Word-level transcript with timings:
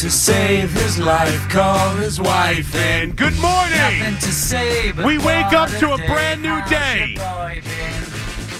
To 0.00 0.08
save 0.08 0.72
his 0.72 0.98
life. 0.98 1.46
Call 1.50 1.94
his 1.96 2.18
wife 2.18 2.74
and 2.74 3.14
Good 3.14 3.38
morning. 3.38 4.18
say. 4.20 4.92
We 4.92 5.18
wake 5.18 5.52
up 5.52 5.68
to 5.72 5.92
a 5.92 5.98
day. 5.98 6.06
brand 6.06 6.40
new 6.40 6.58
day. 6.70 7.16
your 7.16 7.18
boy 7.18 7.62
been? 7.62 8.04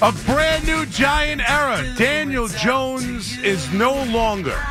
A 0.03 0.13
brand 0.27 0.66
new 0.66 0.85
Giant 0.85 1.41
era. 1.49 1.83
Daniel 1.97 2.47
Jones 2.47 3.39
is 3.39 3.73
no 3.73 4.05
longer 4.05 4.63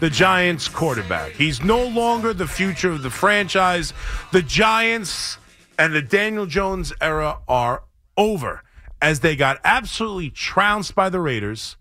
the 0.00 0.08
Giants 0.08 0.66
quarterback. 0.66 1.32
He's 1.32 1.62
no 1.62 1.86
longer 1.86 2.32
the 2.32 2.46
future 2.46 2.90
of 2.90 3.02
the 3.02 3.10
franchise. 3.10 3.92
The 4.32 4.40
Giants 4.40 5.36
and 5.78 5.94
the 5.94 6.00
Daniel 6.00 6.46
Jones 6.46 6.90
era 7.02 7.40
are 7.46 7.82
over 8.16 8.62
as 9.02 9.20
they 9.20 9.36
got 9.36 9.60
absolutely 9.62 10.30
trounced 10.30 10.94
by 10.94 11.10
the 11.10 11.20
Raiders, 11.20 11.76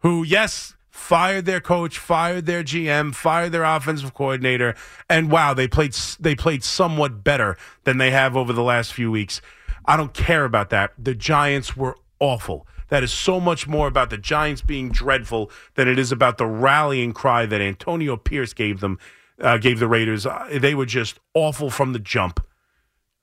who, 0.00 0.24
yes, 0.24 0.74
fired 1.00 1.46
their 1.46 1.60
coach, 1.60 1.98
fired 1.98 2.46
their 2.46 2.62
GM, 2.62 3.14
fired 3.14 3.50
their 3.50 3.64
offensive 3.64 4.14
coordinator, 4.14 4.76
and 5.08 5.30
wow, 5.30 5.54
they 5.54 5.66
played 5.66 5.94
they 6.20 6.36
played 6.36 6.62
somewhat 6.62 7.24
better 7.24 7.56
than 7.84 7.98
they 7.98 8.10
have 8.12 8.36
over 8.36 8.52
the 8.52 8.62
last 8.62 8.92
few 8.92 9.10
weeks. 9.10 9.40
I 9.86 9.96
don't 9.96 10.14
care 10.14 10.44
about 10.44 10.70
that. 10.70 10.92
The 10.98 11.14
Giants 11.14 11.76
were 11.76 11.96
awful. 12.20 12.66
That 12.88 13.02
is 13.02 13.12
so 13.12 13.40
much 13.40 13.66
more 13.66 13.88
about 13.88 14.10
the 14.10 14.18
Giants 14.18 14.62
being 14.62 14.90
dreadful 14.90 15.50
than 15.74 15.88
it 15.88 15.98
is 15.98 16.12
about 16.12 16.38
the 16.38 16.46
rallying 16.46 17.12
cry 17.12 17.46
that 17.46 17.60
Antonio 17.60 18.16
Pierce 18.16 18.52
gave 18.52 18.80
them, 18.80 18.98
uh, 19.40 19.56
gave 19.56 19.78
the 19.78 19.88
Raiders. 19.88 20.26
Uh, 20.26 20.48
they 20.52 20.74
were 20.74 20.86
just 20.86 21.18
awful 21.34 21.70
from 21.70 21.92
the 21.92 21.98
jump 21.98 22.44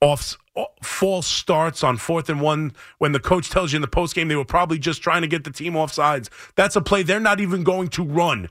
off 0.02 0.38
false 0.82 1.28
starts 1.28 1.84
on 1.84 1.98
fourth 1.98 2.30
and 2.30 2.42
one 2.42 2.74
when 2.98 3.12
the 3.12 3.20
coach 3.20 3.50
tells 3.50 3.72
you 3.72 3.78
in 3.78 3.82
the 3.82 3.88
postgame 3.88 4.28
they 4.28 4.36
were 4.36 4.46
probably 4.46 4.80
just 4.80 5.02
trying 5.02 5.22
to 5.22 5.28
get 5.28 5.44
the 5.44 5.52
team 5.52 5.76
off 5.76 5.94
sides. 5.94 6.30
That's 6.56 6.76
a 6.76 6.82
play 6.82 7.04
they're 7.04 7.20
not 7.20 7.40
even 7.40 7.64
going 7.64 7.90
to 7.90 8.04
run. 8.04 8.50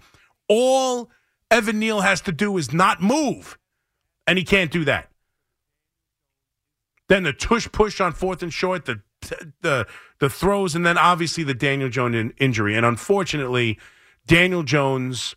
All 0.49 1.11
Evan 1.51 1.79
Neal 1.79 2.01
has 2.01 2.21
to 2.23 2.33
do 2.33 2.57
is 2.57 2.73
not 2.73 3.03
move, 3.03 3.59
and 4.27 4.39
he 4.39 4.45
can't 4.45 4.71
do 4.71 4.84
that. 4.84 5.11
Then 7.09 7.23
the 7.23 7.33
tush 7.33 7.69
push 7.71 8.01
on 8.01 8.12
fourth 8.12 8.43
and 8.43 8.53
short, 8.53 8.84
the 8.84 9.01
the 9.61 9.87
the 10.19 10.29
throws, 10.29 10.75
and 10.75 10.84
then 10.84 10.99
obviously 10.99 11.45
the 11.45 11.55
Daniel 11.55 11.89
Jones 11.89 12.17
in, 12.17 12.31
injury. 12.39 12.77
And 12.77 12.84
unfortunately, 12.84 13.79
Daniel 14.27 14.62
Jones, 14.62 15.37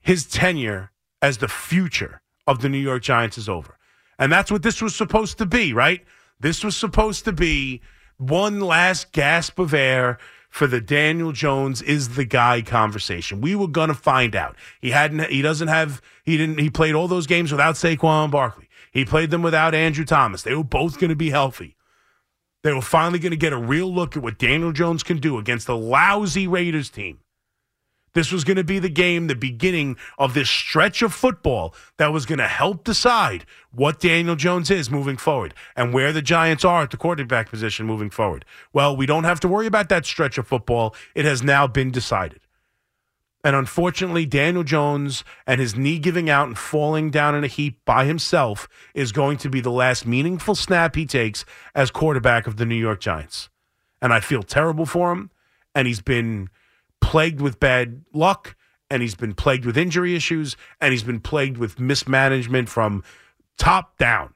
his 0.00 0.26
tenure 0.26 0.90
as 1.20 1.38
the 1.38 1.48
future 1.48 2.22
of 2.46 2.60
the 2.60 2.68
New 2.68 2.78
York 2.78 3.02
Giants 3.02 3.38
is 3.38 3.48
over. 3.48 3.78
And 4.18 4.30
that's 4.30 4.50
what 4.50 4.62
this 4.62 4.80
was 4.80 4.94
supposed 4.94 5.38
to 5.38 5.46
be, 5.46 5.72
right? 5.72 6.04
This 6.40 6.62
was 6.64 6.76
supposed 6.76 7.24
to 7.24 7.32
be 7.32 7.80
one 8.18 8.60
last 8.60 9.12
gasp 9.12 9.58
of 9.58 9.74
air 9.74 10.18
for 10.52 10.66
the 10.66 10.82
Daniel 10.82 11.32
Jones 11.32 11.80
is 11.80 12.10
the 12.10 12.26
guy 12.26 12.60
conversation. 12.60 13.40
We 13.40 13.54
were 13.54 13.68
going 13.68 13.88
to 13.88 13.94
find 13.94 14.36
out. 14.36 14.54
He 14.82 14.90
hadn't 14.90 15.30
he 15.30 15.40
doesn't 15.40 15.68
have 15.68 16.02
he 16.24 16.36
didn't 16.36 16.58
he 16.58 16.68
played 16.68 16.94
all 16.94 17.08
those 17.08 17.26
games 17.26 17.50
without 17.50 17.76
Saquon 17.76 18.30
Barkley. 18.30 18.68
He 18.92 19.06
played 19.06 19.30
them 19.30 19.42
without 19.42 19.74
Andrew 19.74 20.04
Thomas. 20.04 20.42
They 20.42 20.54
were 20.54 20.62
both 20.62 21.00
going 21.00 21.08
to 21.08 21.16
be 21.16 21.30
healthy. 21.30 21.76
They 22.62 22.74
were 22.74 22.82
finally 22.82 23.18
going 23.18 23.30
to 23.30 23.36
get 23.36 23.54
a 23.54 23.58
real 23.58 23.92
look 23.92 24.14
at 24.14 24.22
what 24.22 24.38
Daniel 24.38 24.72
Jones 24.72 25.02
can 25.02 25.18
do 25.18 25.38
against 25.38 25.68
a 25.68 25.74
lousy 25.74 26.46
Raiders 26.46 26.90
team. 26.90 27.20
This 28.14 28.30
was 28.30 28.44
going 28.44 28.58
to 28.58 28.64
be 28.64 28.78
the 28.78 28.90
game, 28.90 29.26
the 29.26 29.34
beginning 29.34 29.96
of 30.18 30.34
this 30.34 30.50
stretch 30.50 31.00
of 31.02 31.14
football 31.14 31.74
that 31.96 32.12
was 32.12 32.26
going 32.26 32.38
to 32.38 32.48
help 32.48 32.84
decide 32.84 33.46
what 33.70 34.00
Daniel 34.00 34.36
Jones 34.36 34.70
is 34.70 34.90
moving 34.90 35.16
forward 35.16 35.54
and 35.74 35.94
where 35.94 36.12
the 36.12 36.22
Giants 36.22 36.64
are 36.64 36.82
at 36.82 36.90
the 36.90 36.96
quarterback 36.96 37.48
position 37.48 37.86
moving 37.86 38.10
forward. 38.10 38.44
Well, 38.72 38.94
we 38.94 39.06
don't 39.06 39.24
have 39.24 39.40
to 39.40 39.48
worry 39.48 39.66
about 39.66 39.88
that 39.88 40.04
stretch 40.04 40.36
of 40.36 40.46
football. 40.46 40.94
It 41.14 41.24
has 41.24 41.42
now 41.42 41.66
been 41.66 41.90
decided. 41.90 42.40
And 43.44 43.56
unfortunately, 43.56 44.24
Daniel 44.24 44.62
Jones 44.62 45.24
and 45.46 45.60
his 45.60 45.74
knee 45.74 45.98
giving 45.98 46.30
out 46.30 46.46
and 46.46 46.56
falling 46.56 47.10
down 47.10 47.34
in 47.34 47.42
a 47.42 47.48
heap 47.48 47.84
by 47.84 48.04
himself 48.04 48.68
is 48.94 49.10
going 49.10 49.36
to 49.38 49.50
be 49.50 49.60
the 49.60 49.70
last 49.70 50.06
meaningful 50.06 50.54
snap 50.54 50.94
he 50.94 51.06
takes 51.06 51.44
as 51.74 51.90
quarterback 51.90 52.46
of 52.46 52.56
the 52.56 52.66
New 52.66 52.76
York 52.76 53.00
Giants. 53.00 53.48
And 54.00 54.12
I 54.12 54.20
feel 54.20 54.42
terrible 54.42 54.86
for 54.86 55.10
him. 55.10 55.30
And 55.74 55.88
he's 55.88 56.02
been 56.02 56.50
plagued 57.02 57.42
with 57.42 57.60
bad 57.60 58.04
luck 58.14 58.56
and 58.88 59.02
he's 59.02 59.14
been 59.14 59.34
plagued 59.34 59.66
with 59.66 59.76
injury 59.76 60.14
issues 60.14 60.56
and 60.80 60.92
he's 60.92 61.02
been 61.02 61.20
plagued 61.20 61.58
with 61.58 61.78
mismanagement 61.78 62.68
from 62.70 63.04
top 63.58 63.98
down 63.98 64.32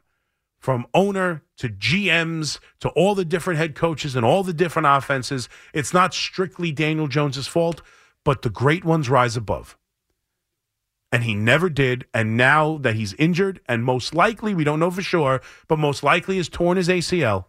from 0.59 0.87
owner 0.93 1.43
to 1.57 1.69
GMs 1.69 2.59
to 2.81 2.89
all 2.91 3.15
the 3.15 3.25
different 3.25 3.59
head 3.59 3.75
coaches 3.75 4.17
and 4.17 4.27
all 4.27 4.43
the 4.43 4.53
different 4.53 4.89
offenses. 4.89 5.49
It's 5.73 5.95
not 5.95 6.13
strictly 6.13 6.73
Daniel 6.73 7.07
Jones's 7.07 7.47
fault 7.47 7.81
but 8.25 8.43
the 8.43 8.51
great 8.51 8.85
ones 8.85 9.09
rise 9.09 9.37
above. 9.37 9.79
And 11.13 11.23
he 11.23 11.35
never 11.35 11.71
did 11.71 12.07
and 12.13 12.37
now 12.37 12.79
that 12.79 12.97
he's 12.97 13.15
injured 13.15 13.61
and 13.69 13.85
most 13.85 14.15
likely 14.15 14.55
we 14.55 14.65
don't 14.65 14.81
know 14.81 14.91
for 14.91 15.03
sure 15.03 15.41
but 15.69 15.79
most 15.79 16.03
likely 16.03 16.37
has 16.39 16.49
torn 16.49 16.77
his 16.77 16.89
ACL 16.89 17.45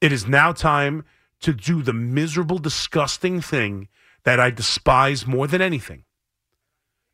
it 0.00 0.12
is 0.12 0.28
now 0.28 0.52
time 0.52 1.04
to 1.40 1.52
do 1.52 1.82
the 1.82 1.92
miserable 1.92 2.58
disgusting 2.58 3.40
thing 3.40 3.88
that 4.28 4.38
I 4.38 4.50
despise 4.50 5.26
more 5.26 5.46
than 5.46 5.62
anything 5.62 6.04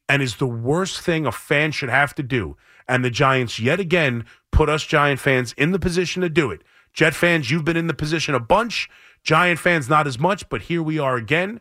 and 0.08 0.20
is 0.20 0.38
the 0.38 0.48
worst 0.48 1.00
thing 1.00 1.26
a 1.26 1.30
fan 1.30 1.70
should 1.70 1.88
have 1.88 2.12
to 2.16 2.24
do. 2.24 2.56
And 2.88 3.04
the 3.04 3.10
Giants, 3.10 3.60
yet 3.60 3.78
again, 3.78 4.24
put 4.50 4.68
us 4.68 4.82
Giant 4.82 5.20
fans 5.20 5.52
in 5.56 5.70
the 5.70 5.78
position 5.78 6.22
to 6.22 6.28
do 6.28 6.50
it. 6.50 6.62
Jet 6.92 7.14
fans, 7.14 7.52
you've 7.52 7.64
been 7.64 7.76
in 7.76 7.86
the 7.86 7.94
position 7.94 8.34
a 8.34 8.40
bunch. 8.40 8.90
Giant 9.22 9.60
fans, 9.60 9.88
not 9.88 10.08
as 10.08 10.18
much, 10.18 10.48
but 10.48 10.62
here 10.62 10.82
we 10.82 10.98
are 10.98 11.14
again. 11.14 11.60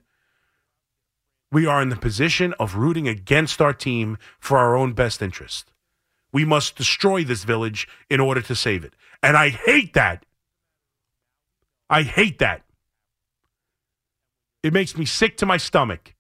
We 1.52 1.68
are 1.68 1.84
in 1.84 1.90
the 1.90 1.98
position 1.98 2.56
of 2.60 2.74
rooting 2.74 3.08
against 3.08 3.62
our 3.62 3.74
team 3.74 4.18
for 4.40 4.58
our 4.58 4.76
own 4.76 4.94
best 4.94 5.22
interest. 5.22 5.72
We 6.32 6.46
must 6.46 6.76
destroy 6.76 7.24
this 7.24 7.44
village 7.44 7.88
in 8.10 8.20
order 8.20 8.42
to 8.42 8.56
save 8.56 8.84
it. 8.84 8.96
And 9.22 9.38
I 9.38 9.50
hate 9.50 9.94
that. 9.94 10.26
I 11.92 12.02
hate 12.02 12.40
that. 12.40 12.64
It 14.64 14.74
makes 14.74 14.98
me 14.98 15.06
sick 15.06 15.38
to 15.38 15.46
my 15.46 15.58
stomach. 15.58 16.16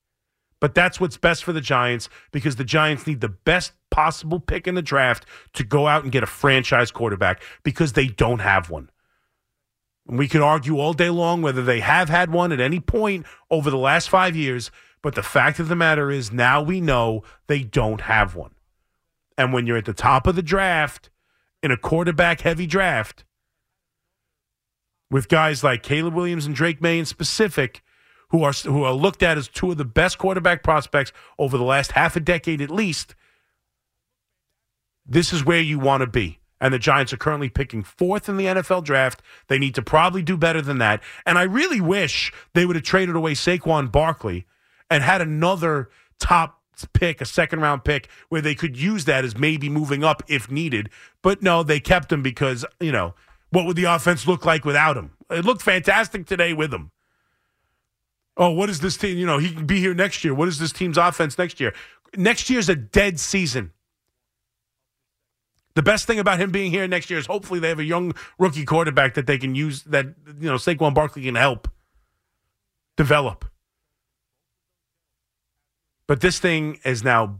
But 0.60 0.76
that's 0.76 1.00
what's 1.00 1.18
best 1.18 1.44
for 1.44 1.52
the 1.52 1.60
Giants 1.60 2.08
because 2.32 2.56
the 2.56 2.64
Giants 2.64 3.06
need 3.06 3.20
the 3.20 3.28
best 3.28 3.74
possible 3.90 4.40
pick 4.40 4.66
in 4.66 4.76
the 4.76 4.82
draft 4.82 5.26
to 5.54 5.64
go 5.64 5.88
out 5.88 6.04
and 6.04 6.12
get 6.12 6.24
a 6.24 6.28
franchise 6.28 6.90
quarterback 6.90 7.42
because 7.64 7.94
they 7.94 8.08
don't 8.08 8.40
have 8.40 8.70
one. 8.70 8.90
And 10.08 10.18
we 10.18 10.30
could 10.30 10.42
argue 10.42 10.80
all 10.80 10.94
day 10.94 11.10
long 11.10 11.42
whether 11.42 11.64
they 11.64 11.82
have 11.82 12.08
had 12.08 12.32
one 12.32 12.54
at 12.54 12.62
any 12.62 12.80
point 12.80 13.26
over 13.52 13.70
the 13.70 13.78
last 13.78 14.10
five 14.10 14.38
years, 14.38 14.72
but 15.02 15.16
the 15.16 15.24
fact 15.24 15.60
of 15.60 15.68
the 15.68 15.76
matter 15.76 16.10
is 16.10 16.32
now 16.32 16.62
we 16.62 16.80
know 16.80 17.24
they 17.48 17.64
don't 17.64 18.02
have 18.02 18.36
one. 18.36 18.52
And 19.38 19.52
when 19.52 19.68
you're 19.68 19.78
at 19.78 19.86
the 19.86 19.94
top 19.94 20.28
of 20.28 20.36
the 20.36 20.42
draft 20.42 21.10
in 21.62 21.72
a 21.72 21.78
quarterback 21.78 22.40
heavy 22.40 22.68
draft 22.68 23.26
with 25.12 25.28
guys 25.28 25.62
like 25.62 25.84
Caleb 25.84 26.14
Williams 26.14 26.46
and 26.46 26.56
Drake 26.56 26.82
Maye 26.82 27.00
in 27.00 27.06
specific, 27.06 27.82
who 28.34 28.44
are 28.44 28.52
who 28.52 28.84
are 28.84 28.94
looked 28.94 29.22
at 29.22 29.38
as 29.38 29.48
two 29.48 29.72
of 29.72 29.78
the 29.78 29.86
best 29.86 30.18
quarterback 30.18 30.64
prospects 30.64 31.14
over 31.38 31.56
the 31.56 31.64
last 31.64 31.92
half 31.92 32.16
a 32.16 32.20
decade 32.20 32.62
at 32.62 32.72
least. 32.72 33.14
This 35.06 35.32
is 35.32 35.46
where 35.46 35.62
you 35.62 35.78
want 35.78 36.02
to 36.02 36.08
be. 36.08 36.40
And 36.60 36.74
the 36.74 36.80
Giants 36.80 37.14
are 37.14 37.18
currently 37.18 37.50
picking 37.50 37.84
fourth 37.84 38.28
in 38.28 38.38
the 38.38 38.46
NFL 38.46 38.86
draft. 38.86 39.22
They 39.50 39.60
need 39.60 39.76
to 39.76 39.82
probably 39.84 40.24
do 40.24 40.36
better 40.36 40.62
than 40.62 40.80
that. 40.80 41.04
And 41.26 41.38
I 41.38 41.44
really 41.44 41.80
wish 41.80 42.34
they 42.54 42.66
would 42.66 42.76
have 42.76 42.86
traded 42.86 43.16
away 43.16 43.34
Saquon 43.34 43.92
Barkley 43.92 44.48
and 44.90 45.04
had 45.04 45.22
another 45.22 45.90
top 46.20 46.62
pick, 46.94 47.22
a 47.22 47.26
second 47.26 47.60
round 47.60 47.84
pick, 47.84 48.10
where 48.30 48.42
they 48.42 48.56
could 48.56 48.78
use 48.78 49.06
that 49.06 49.26
as 49.26 49.38
maybe 49.38 49.70
moving 49.70 50.04
up 50.04 50.24
if 50.28 50.50
needed. 50.50 50.90
But 51.22 51.44
no, 51.44 51.62
they 51.62 51.80
kept 51.80 52.12
him 52.12 52.24
because, 52.24 52.66
you 52.80 52.94
know, 52.94 53.14
what 53.52 53.68
would 53.68 53.76
the 53.76 53.84
offense 53.84 54.26
look 54.26 54.44
like 54.44 54.66
without 54.66 54.98
him? 54.98 55.12
It 55.30 55.46
looked 55.46 55.62
fantastic 55.62 56.26
today 56.26 56.54
with 56.54 56.74
him. 56.74 56.90
Oh, 58.36 58.50
what 58.52 58.70
is 58.70 58.80
this 58.80 58.98
team? 58.98 59.18
You 59.18 59.26
know, 59.26 59.38
he 59.38 59.52
can 59.54 59.66
be 59.66 59.80
here 59.80 59.94
next 59.94 60.24
year. 60.24 60.34
What 60.34 60.48
is 60.48 60.60
this 60.60 60.72
team's 60.72 60.98
offense 60.98 61.38
next 61.38 61.60
year? 61.60 61.74
Next 62.16 62.50
year's 62.50 62.70
a 62.70 62.76
dead 62.76 63.20
season. 63.20 63.72
The 65.76 65.84
best 65.84 66.06
thing 66.06 66.20
about 66.20 66.40
him 66.40 66.52
being 66.52 66.72
here 66.72 66.88
next 66.88 67.10
year 67.10 67.20
is 67.20 67.26
hopefully 67.26 67.60
they 67.60 67.70
have 67.70 67.80
a 67.80 67.84
young 67.84 68.14
rookie 68.38 68.66
quarterback 68.66 69.16
that 69.16 69.26
they 69.26 69.38
can 69.38 69.56
use 69.56 69.84
that, 69.84 70.06
you 70.40 70.50
know, 70.50 70.56
Saquon 70.56 70.94
Barkley 70.94 71.24
can 71.24 71.36
help 71.36 71.68
develop. 72.96 73.46
But 76.06 76.22
this 76.22 76.38
thing 76.40 76.80
is 76.86 77.04
now 77.04 77.40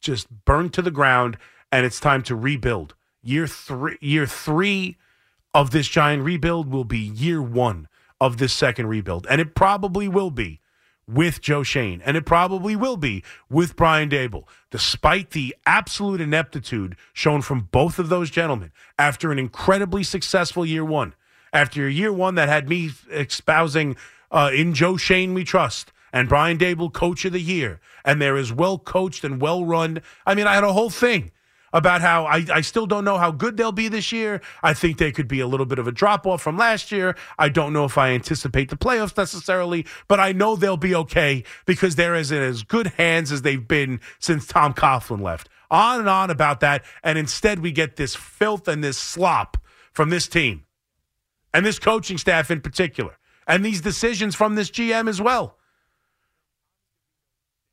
just 0.00 0.28
burned 0.44 0.72
to 0.74 0.82
the 0.82 0.90
ground, 0.90 1.36
and 1.70 1.84
it's 1.84 2.00
time 2.00 2.22
to 2.22 2.34
rebuild. 2.34 2.94
Year 3.22 3.46
three, 3.46 3.98
year 4.00 4.26
three 4.26 4.96
of 5.54 5.70
this 5.70 5.88
giant 5.88 6.24
rebuild 6.24 6.70
will 6.70 6.84
be 6.84 6.98
year 6.98 7.42
one 7.42 7.88
of 8.20 8.38
this 8.38 8.52
second 8.52 8.86
rebuild, 8.86 9.26
and 9.28 9.40
it 9.40 9.54
probably 9.54 10.08
will 10.08 10.30
be 10.30 10.60
with 11.06 11.40
Joe 11.40 11.62
Schoen, 11.62 12.02
and 12.04 12.16
it 12.16 12.26
probably 12.26 12.76
will 12.76 12.98
be 12.98 13.24
with 13.48 13.76
Brian 13.76 14.10
Daboll, 14.10 14.44
despite 14.70 15.30
the 15.30 15.56
absolute 15.64 16.20
ineptitude 16.20 16.96
shown 17.14 17.40
from 17.40 17.68
both 17.70 17.98
of 17.98 18.10
those 18.10 18.30
gentlemen 18.30 18.72
after 18.98 19.32
an 19.32 19.38
incredibly 19.38 20.02
successful 20.02 20.66
year 20.66 20.84
one. 20.84 21.14
After 21.50 21.86
a 21.86 21.90
year 21.90 22.12
one 22.12 22.34
that 22.34 22.50
had 22.50 22.68
me 22.68 22.90
espousing 23.10 23.96
uh, 24.30 24.50
in 24.54 24.74
Joe 24.74 24.98
Schoen 24.98 25.32
we 25.32 25.44
trust, 25.44 25.92
and 26.12 26.28
Brian 26.28 26.58
Daboll 26.58 26.92
coach 26.92 27.24
of 27.24 27.32
the 27.32 27.40
year, 27.40 27.80
and 28.04 28.20
they're 28.20 28.36
as 28.36 28.52
well 28.52 28.78
coached 28.78 29.24
and 29.24 29.40
well 29.40 29.64
run. 29.64 30.02
I 30.26 30.34
mean, 30.34 30.46
I 30.46 30.54
had 30.54 30.64
a 30.64 30.72
whole 30.72 30.90
thing 30.90 31.30
about 31.72 32.00
how 32.00 32.24
I, 32.24 32.44
I 32.52 32.60
still 32.60 32.86
don't 32.86 33.04
know 33.04 33.18
how 33.18 33.30
good 33.30 33.56
they'll 33.56 33.72
be 33.72 33.88
this 33.88 34.12
year. 34.12 34.40
I 34.62 34.74
think 34.74 34.98
they 34.98 35.12
could 35.12 35.28
be 35.28 35.40
a 35.40 35.46
little 35.46 35.66
bit 35.66 35.78
of 35.78 35.86
a 35.86 35.92
drop 35.92 36.26
off 36.26 36.42
from 36.42 36.56
last 36.56 36.90
year. 36.92 37.16
I 37.38 37.48
don't 37.48 37.72
know 37.72 37.84
if 37.84 37.98
I 37.98 38.10
anticipate 38.10 38.70
the 38.70 38.76
playoffs 38.76 39.16
necessarily, 39.16 39.86
but 40.06 40.20
I 40.20 40.32
know 40.32 40.56
they'll 40.56 40.76
be 40.76 40.94
okay 40.94 41.44
because 41.66 41.96
they're 41.96 42.14
as 42.14 42.30
in 42.30 42.42
as 42.42 42.62
good 42.62 42.88
hands 42.96 43.32
as 43.32 43.42
they've 43.42 43.66
been 43.66 44.00
since 44.18 44.46
Tom 44.46 44.74
Coughlin 44.74 45.20
left. 45.20 45.48
On 45.70 46.00
and 46.00 46.08
on 46.08 46.30
about 46.30 46.60
that. 46.60 46.82
And 47.02 47.18
instead, 47.18 47.58
we 47.58 47.72
get 47.72 47.96
this 47.96 48.14
filth 48.14 48.68
and 48.68 48.82
this 48.82 48.96
slop 48.96 49.58
from 49.92 50.10
this 50.10 50.26
team 50.28 50.64
and 51.52 51.64
this 51.64 51.78
coaching 51.78 52.18
staff 52.18 52.50
in 52.50 52.60
particular, 52.60 53.18
and 53.46 53.64
these 53.64 53.80
decisions 53.80 54.34
from 54.34 54.54
this 54.54 54.70
GM 54.70 55.08
as 55.08 55.20
well. 55.20 55.57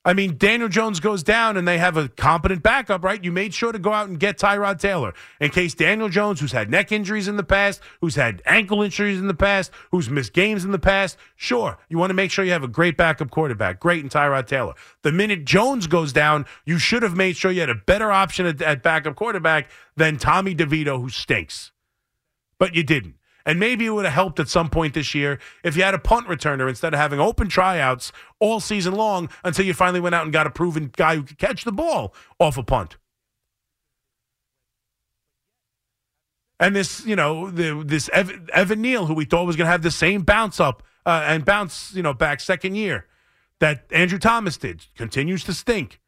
I 0.07 0.13
mean, 0.13 0.37
Daniel 0.37 0.69
Jones 0.69 0.99
goes 0.99 1.23
down 1.23 1.57
and 1.57 1.67
they 1.67 1.79
have 1.79 1.97
a 1.97 2.09
competent 2.09 2.61
backup, 2.61 3.03
right? 3.03 3.21
You 3.23 3.31
made 3.31 3.55
sure 3.55 3.71
to 3.71 3.79
go 3.79 3.91
out 3.91 4.07
and 4.07 4.19
get 4.19 4.37
Tyrod 4.37 4.79
Taylor 4.79 5.15
in 5.41 5.49
case 5.49 5.73
Daniel 5.73 6.09
Jones, 6.09 6.39
who's 6.39 6.51
had 6.51 6.69
neck 6.69 6.91
injuries 6.91 7.27
in 7.27 7.37
the 7.37 7.43
past, 7.43 7.81
who's 8.01 8.13
had 8.13 8.43
ankle 8.45 8.83
injuries 8.83 9.19
in 9.19 9.25
the 9.25 9.33
past, 9.33 9.71
who's 9.89 10.07
missed 10.07 10.33
games 10.33 10.63
in 10.63 10.71
the 10.71 10.77
past. 10.77 11.17
Sure, 11.35 11.79
you 11.89 11.97
want 11.97 12.11
to 12.11 12.13
make 12.13 12.29
sure 12.29 12.45
you 12.45 12.51
have 12.51 12.63
a 12.63 12.67
great 12.67 12.97
backup 12.97 13.31
quarterback, 13.31 13.79
great 13.79 14.03
in 14.03 14.09
Tyrod 14.09 14.45
Taylor. 14.45 14.75
The 15.01 15.11
minute 15.11 15.43
Jones 15.43 15.87
goes 15.87 16.13
down, 16.13 16.45
you 16.65 16.77
should 16.77 17.01
have 17.01 17.15
made 17.15 17.35
sure 17.35 17.49
you 17.49 17.61
had 17.61 17.71
a 17.71 17.75
better 17.75 18.11
option 18.11 18.45
at, 18.45 18.61
at 18.61 18.83
backup 18.83 19.15
quarterback 19.15 19.71
than 19.95 20.17
Tommy 20.17 20.53
DeVito, 20.53 21.01
who 21.01 21.09
stinks. 21.09 21.71
But 22.59 22.75
you 22.75 22.83
didn't. 22.83 23.15
And 23.45 23.59
maybe 23.59 23.85
it 23.85 23.91
would 23.91 24.05
have 24.05 24.13
helped 24.13 24.39
at 24.39 24.49
some 24.49 24.69
point 24.69 24.95
this 24.95 25.13
year 25.13 25.39
if 25.63 25.77
you 25.77 25.83
had 25.83 25.93
a 25.93 25.99
punt 25.99 26.27
returner 26.27 26.67
instead 26.67 26.93
of 26.93 26.99
having 26.99 27.19
open 27.19 27.47
tryouts 27.47 28.11
all 28.39 28.59
season 28.59 28.95
long 28.95 29.29
until 29.43 29.65
you 29.65 29.73
finally 29.73 29.99
went 29.99 30.15
out 30.15 30.23
and 30.23 30.33
got 30.33 30.47
a 30.47 30.49
proven 30.49 30.91
guy 30.95 31.15
who 31.15 31.23
could 31.23 31.37
catch 31.37 31.63
the 31.63 31.71
ball 31.71 32.13
off 32.39 32.57
a 32.57 32.63
punt. 32.63 32.97
And 36.59 36.75
this, 36.75 37.05
you 37.05 37.15
know, 37.15 37.51
the, 37.51 37.83
this 37.85 38.09
Evan, 38.09 38.47
Evan 38.53 38.81
Neal, 38.81 39.05
who 39.05 39.13
we 39.13 39.25
thought 39.25 39.45
was 39.45 39.55
going 39.55 39.65
to 39.65 39.71
have 39.71 39.81
the 39.81 39.91
same 39.91 40.23
bounce 40.23 40.59
up 40.59 40.83
uh, 41.05 41.23
and 41.25 41.45
bounce, 41.45 41.93
you 41.93 42.01
know, 42.01 42.13
back 42.13 42.39
second 42.39 42.75
year 42.75 43.05
that 43.59 43.85
Andrew 43.91 44.19
Thomas 44.19 44.57
did, 44.57 44.85
continues 44.95 45.43
to 45.43 45.53
stink. 45.53 45.99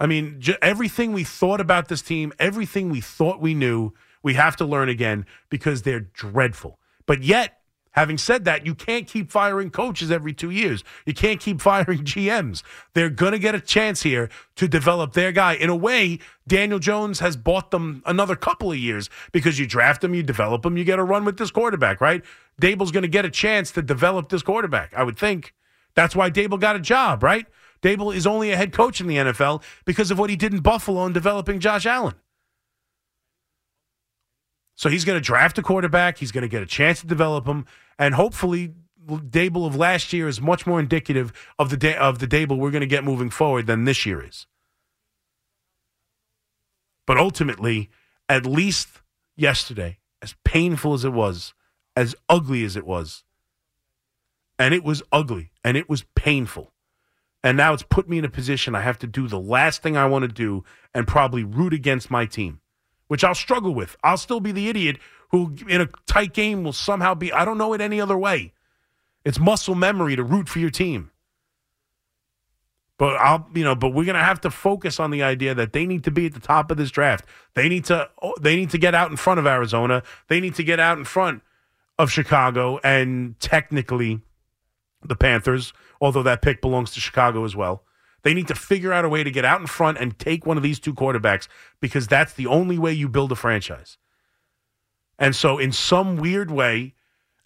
I 0.00 0.06
mean, 0.06 0.36
j- 0.40 0.56
everything 0.62 1.12
we 1.12 1.24
thought 1.24 1.60
about 1.60 1.88
this 1.88 2.00
team, 2.00 2.32
everything 2.38 2.88
we 2.88 3.02
thought 3.02 3.40
we 3.40 3.52
knew, 3.52 3.92
we 4.22 4.34
have 4.34 4.56
to 4.56 4.64
learn 4.64 4.88
again 4.88 5.26
because 5.50 5.82
they're 5.82 6.00
dreadful. 6.00 6.78
But 7.04 7.22
yet, 7.22 7.58
having 7.92 8.16
said 8.16 8.46
that, 8.46 8.64
you 8.64 8.74
can't 8.74 9.06
keep 9.06 9.30
firing 9.30 9.70
coaches 9.70 10.10
every 10.10 10.32
two 10.32 10.50
years. 10.50 10.82
You 11.04 11.12
can't 11.12 11.38
keep 11.38 11.60
firing 11.70 12.04
GMs. 12.04 12.62
They're 12.94 13.10
going 13.10 13.32
to 13.32 13.38
get 13.38 13.54
a 13.54 13.60
chance 13.60 14.02
here 14.02 14.30
to 14.56 14.66
develop 14.66 15.12
their 15.12 15.32
guy. 15.32 15.52
In 15.52 15.68
a 15.68 15.76
way, 15.76 16.18
Daniel 16.48 16.78
Jones 16.78 17.20
has 17.20 17.36
bought 17.36 17.70
them 17.70 18.02
another 18.06 18.36
couple 18.36 18.72
of 18.72 18.78
years 18.78 19.10
because 19.32 19.58
you 19.58 19.66
draft 19.66 20.00
them, 20.00 20.14
you 20.14 20.22
develop 20.22 20.62
them, 20.62 20.78
you 20.78 20.84
get 20.84 20.98
a 20.98 21.04
run 21.04 21.26
with 21.26 21.36
this 21.36 21.50
quarterback, 21.50 22.00
right? 22.00 22.24
Daboll's 22.60 22.90
going 22.90 23.02
to 23.02 23.08
get 23.08 23.26
a 23.26 23.30
chance 23.30 23.70
to 23.72 23.82
develop 23.82 24.30
this 24.30 24.42
quarterback, 24.42 24.94
I 24.94 25.02
would 25.02 25.18
think. 25.18 25.54
That's 25.94 26.16
why 26.16 26.30
Daboll 26.30 26.60
got 26.60 26.76
a 26.76 26.80
job, 26.80 27.22
right? 27.22 27.46
Daboll 27.82 28.14
is 28.14 28.26
only 28.26 28.50
a 28.50 28.56
head 28.56 28.72
coach 28.72 29.00
in 29.00 29.06
the 29.06 29.16
NFL 29.16 29.62
because 29.84 30.10
of 30.10 30.18
what 30.18 30.30
he 30.30 30.36
did 30.36 30.52
in 30.52 30.60
Buffalo 30.60 31.06
in 31.06 31.12
developing 31.12 31.60
Josh 31.60 31.86
Allen. 31.86 32.14
So 34.76 34.88
he's 34.88 35.04
going 35.04 35.16
to 35.16 35.24
draft 35.24 35.58
a 35.58 35.62
quarterback. 35.62 36.18
He's 36.18 36.32
going 36.32 36.42
to 36.42 36.48
get 36.48 36.62
a 36.62 36.66
chance 36.66 37.00
to 37.00 37.06
develop 37.06 37.46
him, 37.46 37.66
and 37.98 38.14
hopefully, 38.14 38.72
Daboll 39.06 39.66
of 39.66 39.76
last 39.76 40.12
year 40.12 40.28
is 40.28 40.40
much 40.40 40.66
more 40.66 40.78
indicative 40.78 41.32
of 41.58 41.70
the 41.70 41.98
of 41.98 42.18
the 42.18 42.26
Daboll 42.26 42.58
we're 42.58 42.70
going 42.70 42.80
to 42.80 42.86
get 42.86 43.04
moving 43.04 43.30
forward 43.30 43.66
than 43.66 43.84
this 43.84 44.06
year 44.06 44.24
is. 44.24 44.46
But 47.06 47.18
ultimately, 47.18 47.90
at 48.28 48.46
least 48.46 48.88
yesterday, 49.36 49.98
as 50.22 50.34
painful 50.44 50.94
as 50.94 51.04
it 51.04 51.12
was, 51.12 51.54
as 51.96 52.14
ugly 52.28 52.64
as 52.64 52.76
it 52.76 52.86
was, 52.86 53.24
and 54.58 54.74
it 54.74 54.84
was 54.84 55.02
ugly 55.10 55.50
and 55.64 55.76
it 55.76 55.88
was 55.88 56.04
painful. 56.14 56.72
And 57.42 57.56
now 57.56 57.72
it's 57.72 57.82
put 57.82 58.08
me 58.08 58.18
in 58.18 58.24
a 58.24 58.30
position 58.30 58.74
I 58.74 58.82
have 58.82 58.98
to 58.98 59.06
do 59.06 59.26
the 59.26 59.40
last 59.40 59.82
thing 59.82 59.96
I 59.96 60.06
want 60.06 60.22
to 60.24 60.28
do 60.28 60.64
and 60.94 61.08
probably 61.08 61.42
root 61.42 61.72
against 61.72 62.10
my 62.10 62.26
team, 62.26 62.60
which 63.08 63.24
I'll 63.24 63.34
struggle 63.34 63.74
with. 63.74 63.96
I'll 64.04 64.18
still 64.18 64.40
be 64.40 64.52
the 64.52 64.68
idiot 64.68 64.98
who, 65.30 65.54
in 65.68 65.80
a 65.80 65.88
tight 66.06 66.34
game, 66.34 66.64
will 66.64 66.72
somehow 66.72 67.14
be, 67.14 67.32
I 67.32 67.44
don't 67.44 67.58
know 67.58 67.72
it 67.72 67.80
any 67.80 68.00
other 68.00 68.18
way. 68.18 68.52
It's 69.24 69.38
muscle 69.38 69.74
memory 69.74 70.16
to 70.16 70.22
root 70.22 70.48
for 70.48 70.58
your 70.58 70.70
team. 70.70 71.10
But 72.98 73.16
I'll, 73.16 73.48
you 73.54 73.64
know, 73.64 73.74
but 73.74 73.94
we're 73.94 74.04
gonna 74.04 74.22
have 74.22 74.42
to 74.42 74.50
focus 74.50 75.00
on 75.00 75.10
the 75.10 75.22
idea 75.22 75.54
that 75.54 75.72
they 75.72 75.86
need 75.86 76.04
to 76.04 76.10
be 76.10 76.26
at 76.26 76.34
the 76.34 76.40
top 76.40 76.70
of 76.70 76.76
this 76.76 76.90
draft. 76.90 77.24
They 77.54 77.66
need 77.66 77.86
to, 77.86 78.10
oh, 78.20 78.34
they 78.38 78.56
need 78.56 78.68
to 78.70 78.78
get 78.78 78.94
out 78.94 79.10
in 79.10 79.16
front 79.16 79.40
of 79.40 79.46
Arizona. 79.46 80.02
They 80.28 80.38
need 80.38 80.54
to 80.56 80.62
get 80.62 80.78
out 80.78 80.98
in 80.98 81.04
front 81.04 81.42
of 81.98 82.10
Chicago 82.10 82.78
and 82.84 83.40
technically 83.40 84.20
the 85.02 85.16
Panthers, 85.16 85.72
although 86.00 86.22
that 86.22 86.42
pick 86.42 86.60
belongs 86.60 86.90
to 86.92 87.00
Chicago 87.00 87.44
as 87.44 87.56
well. 87.56 87.84
They 88.22 88.34
need 88.34 88.48
to 88.48 88.54
figure 88.54 88.92
out 88.92 89.04
a 89.04 89.08
way 89.08 89.24
to 89.24 89.30
get 89.30 89.44
out 89.44 89.60
in 89.60 89.66
front 89.66 89.98
and 89.98 90.18
take 90.18 90.44
one 90.44 90.56
of 90.56 90.62
these 90.62 90.78
two 90.78 90.94
quarterbacks 90.94 91.48
because 91.80 92.06
that's 92.06 92.34
the 92.34 92.46
only 92.46 92.78
way 92.78 92.92
you 92.92 93.08
build 93.08 93.32
a 93.32 93.36
franchise. 93.36 93.96
And 95.18 95.34
so, 95.34 95.58
in 95.58 95.72
some 95.72 96.16
weird 96.16 96.50
way, 96.50 96.94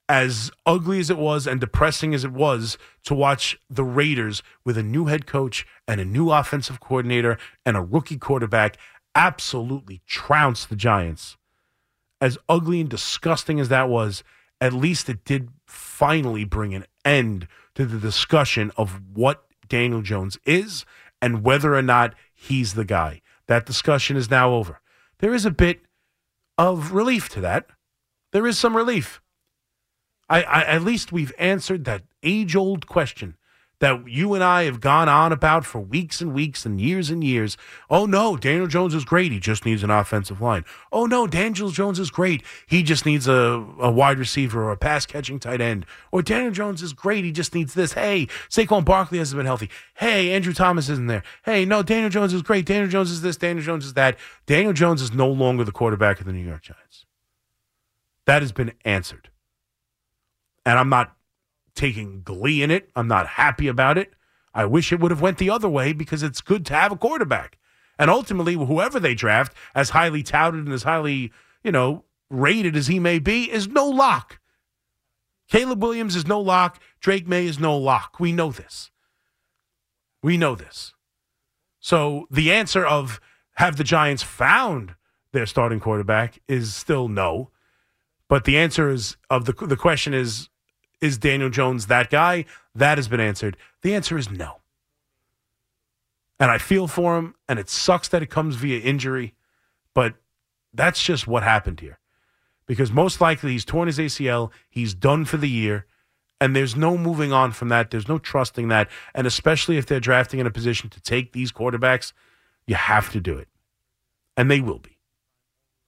as 0.09 0.51
ugly 0.67 1.01
as 1.01 1.11
it 1.11 1.17
was 1.17 1.47
and 1.47 1.61
depressing 1.61 2.15
as 2.15 2.25
it 2.25 2.33
was 2.33 2.77
to 3.05 3.15
watch 3.15 3.58
the 3.70 3.84
Raiders 3.84 4.43
with 4.65 4.77
a 4.77 4.82
new 4.82 5.06
head 5.06 5.27
coach 5.27 5.67
and 5.89 6.01
a 6.01 6.05
new 6.05 6.31
offensive 6.31 6.81
coordinator 6.81 7.39
and 7.65 7.77
a 7.77 7.82
rookie 7.82 8.19
quarterback 8.19 8.77
absolutely 9.15 10.03
trounce 10.06 10.67
the 10.67 10.77
Giants, 10.77 11.37
as 12.20 12.39
ugly 12.49 12.81
and 12.81 12.91
disgusting 12.91 13.61
as 13.61 13.69
that 13.69 13.89
was, 13.89 14.23
at 14.65 14.73
least 14.73 15.11
it 15.11 15.27
did 15.27 15.51
finally 15.67 16.44
bring 16.44 16.75
an 16.75 16.87
end 17.05 17.47
to 17.75 17.85
the 17.85 17.99
discussion 17.99 18.73
of 18.79 18.99
what 19.13 19.44
Daniel 19.69 20.01
Jones 20.01 20.39
is 20.47 20.87
and 21.21 21.44
whether 21.44 21.75
or 21.75 21.83
not 21.83 22.15
he's 22.33 22.73
the 22.73 22.87
guy. 22.87 23.21
That 23.47 23.67
discussion 23.67 24.17
is 24.17 24.31
now 24.31 24.53
over. 24.55 24.81
There 25.19 25.35
is 25.35 25.44
a 25.44 25.51
bit 25.51 25.83
of 26.56 26.93
relief 26.93 27.29
to 27.31 27.43
that. 27.43 27.67
There 28.33 28.47
is 28.47 28.59
some 28.59 28.75
relief. 28.75 29.21
I, 30.31 30.43
I 30.43 30.65
at 30.65 30.83
least 30.83 31.13
we've 31.13 31.35
answered 31.39 31.85
that 31.85 32.05
age 32.23 32.56
old 32.56 32.87
question 32.87 33.37
that 33.84 34.08
you 34.08 34.32
and 34.32 34.43
I 34.43 34.62
have 34.62 34.81
gone 34.81 35.10
on 35.10 35.31
about 35.31 35.67
for 35.67 35.79
weeks 35.79 36.22
and 36.22 36.32
weeks 36.32 36.64
and 36.64 36.81
years 36.81 37.10
and 37.10 37.22
years. 37.22 37.58
Oh 37.91 38.06
no, 38.06 38.34
Daniel 38.34 38.67
Jones 38.67 38.94
is 38.94 39.05
great. 39.05 39.31
He 39.31 39.38
just 39.38 39.67
needs 39.67 39.82
an 39.82 39.91
offensive 39.91 40.41
line. 40.41 40.64
Oh 40.91 41.05
no, 41.05 41.26
Daniel 41.26 41.69
Jones 41.69 41.98
is 41.98 42.10
great. 42.10 42.43
He 42.67 42.82
just 42.82 43.05
needs 43.05 43.29
a, 43.29 43.62
a 43.79 43.91
wide 43.91 44.19
receiver 44.19 44.64
or 44.64 44.72
a 44.72 44.76
pass 44.79 45.05
catching 45.05 45.38
tight 45.38 45.60
end. 45.60 45.84
Or 46.12 46.22
Daniel 46.22 46.50
Jones 46.50 46.81
is 46.81 46.94
great. 46.94 47.24
He 47.24 47.31
just 47.31 47.55
needs 47.55 47.74
this. 47.74 47.93
Hey, 47.93 48.26
Saquon 48.48 48.86
Barkley 48.86 49.19
hasn't 49.19 49.38
been 49.38 49.44
healthy. 49.44 49.69
Hey, 49.96 50.32
Andrew 50.32 50.55
Thomas 50.55 50.88
isn't 50.88 51.08
there. 51.08 51.22
Hey, 51.44 51.67
no, 51.67 51.82
Daniel 51.82 52.08
Jones 52.08 52.32
is 52.32 52.41
great. 52.41 52.64
Daniel 52.64 52.88
Jones 52.88 53.10
is 53.10 53.20
this. 53.20 53.36
Daniel 53.36 53.62
Jones 53.62 53.84
is 53.84 53.93
that. 53.93 54.17
Daniel 54.46 54.72
Jones 54.72 55.03
is 55.03 55.12
no 55.12 55.29
longer 55.29 55.62
the 55.62 55.72
quarterback 55.72 56.20
of 56.20 56.24
the 56.24 56.32
New 56.32 56.46
York 56.46 56.62
Giants. 56.62 57.05
That 58.24 58.41
has 58.41 58.50
been 58.50 58.72
answered. 58.86 59.29
And 60.64 60.79
I'm 60.79 60.88
not 60.88 61.14
taking 61.75 62.23
glee 62.23 62.63
in 62.63 62.71
it. 62.71 62.91
I'm 62.95 63.09
not 63.09 63.27
happy 63.27 63.69
about 63.69 63.99
it. 63.99 64.15
I 64.55 64.65
wish 64.65 64.93
it 64.93 65.01
would 65.01 65.11
have 65.11 65.21
went 65.21 65.39
the 65.39 65.51
other 65.51 65.69
way 65.69 65.93
because 65.93 66.23
it's 66.23 66.41
good 66.41 66.65
to 66.67 66.75
have 66.75 66.93
a 66.93 66.97
quarterback. 66.97 67.59
And 67.99 68.11
ultimately, 68.11 68.55
whoever 68.55 68.99
they 68.99 69.15
draft, 69.15 69.55
as 69.75 69.91
highly 69.91 70.23
touted 70.23 70.65
and 70.65 70.73
as 70.73 70.85
highly, 70.85 71.33
you 71.63 71.73
know, 71.73 72.05
rated 72.31 72.77
as 72.77 72.87
he 72.87 72.99
may 72.99 73.19
be, 73.19 73.51
is 73.51 73.69
no 73.69 73.87
lock. 73.89 74.41
Caleb 75.49 75.83
Williams 75.83 76.17
is 76.17 76.27
no 76.27 76.41
lock. 76.41 76.81
Drake 77.01 77.29
Maye 77.29 77.47
is 77.47 77.59
no 77.59 77.77
lock. 77.77 78.19
We 78.19 78.33
know 78.33 78.51
this. 78.51 78.91
We 80.23 80.37
know 80.37 80.55
this. 80.55 80.95
So 81.81 82.27
the 82.31 82.51
answer 82.53 82.85
of 82.85 83.21
have 83.57 83.77
the 83.77 83.85
Giants 83.85 84.23
found 84.23 84.95
their 85.33 85.47
starting 85.47 85.81
quarterback 85.81 86.41
is 86.49 86.75
still 86.75 87.09
no. 87.09 87.51
But 88.29 88.45
the 88.45 88.57
answer 88.57 88.89
is 88.89 89.17
of 89.29 89.45
the 89.45 89.53
the 89.53 89.77
question 89.77 90.15
is 90.15 90.49
Is 91.05 91.19
Daniel 91.19 91.51
Jones 91.51 91.89
that 91.89 92.08
guy? 92.08 92.46
That 92.75 92.96
has 92.96 93.08
been 93.08 93.20
answered. 93.20 93.58
The 93.82 93.94
answer 93.94 94.17
is 94.17 94.31
no. 94.31 94.63
And 96.41 96.51
I 96.51 96.56
feel 96.56 96.89
for 96.89 97.19
him, 97.19 97.34
and 97.46 97.58
it 97.58 97.69
sucks 97.69 98.08
that 98.08 98.23
it 98.23 98.31
comes 98.31 98.56
via 98.56 98.81
injury, 98.81 99.34
but 99.93 100.15
that's 100.73 101.03
just 101.03 101.27
what 101.27 101.43
happened 101.43 101.81
here. 101.81 101.99
Because 102.67 102.91
most 102.91 103.20
likely 103.20 103.53
he's 103.53 103.67
torn 103.67 103.87
his 103.87 103.99
ACL, 103.99 104.51
he's 104.70 104.94
done 104.94 105.27
for 105.27 105.37
the 105.37 105.51
year, 105.51 105.84
and 106.41 106.56
there's 106.56 106.75
no 106.75 106.96
moving 106.96 107.34
on 107.34 107.53
from 107.53 107.69
that. 107.69 107.91
There's 107.91 108.08
no 108.08 108.17
trusting 108.17 108.69
that. 108.69 108.89
And 109.15 109.27
especially 109.27 109.77
if 109.77 109.84
they're 109.84 110.01
drafting 110.01 110.41
in 110.41 110.46
a 110.46 110.51
position 110.51 110.89
to 110.89 111.03
take 111.03 111.32
these 111.32 111.53
quarterbacks, 111.53 112.15
you 112.67 112.77
have 112.77 113.13
to 113.13 113.20
do 113.20 113.37
it. 113.37 113.49
And 114.39 114.51
they 114.51 114.63
will 114.63 114.79
be. 114.79 114.94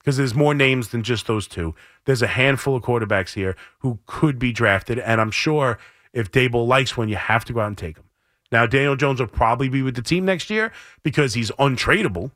Because 0.07 0.19
there's 0.19 0.37
more 0.37 0.55
names 0.55 0.91
than 0.91 1.03
just 1.03 1.27
those 1.27 1.49
two. 1.49 1.75
There's 2.05 2.23
a 2.23 2.29
handful 2.29 2.77
of 2.77 2.85
quarterbacks 2.85 3.35
here 3.35 3.57
who 3.81 3.99
could 4.07 4.39
be 4.39 4.53
drafted. 4.53 5.01
And 5.01 5.21
I'm 5.21 5.33
sure 5.33 5.81
if 6.13 6.31
Daboll 6.31 6.69
likes 6.69 6.97
one, 6.97 7.09
you 7.09 7.17
have 7.17 7.45
to 7.47 7.53
go 7.53 7.59
out 7.59 7.67
and 7.67 7.77
take 7.77 7.97
him. 7.97 8.05
Now, 8.53 8.67
Daniel 8.67 8.95
Jones 8.95 9.19
will 9.19 9.27
probably 9.27 9.69
be 9.69 9.83
with 9.83 9.97
the 9.97 10.03
team 10.03 10.25
next 10.25 10.49
year 10.49 10.71
because 11.03 11.35
he's 11.35 11.51
untradeable. 11.59 12.31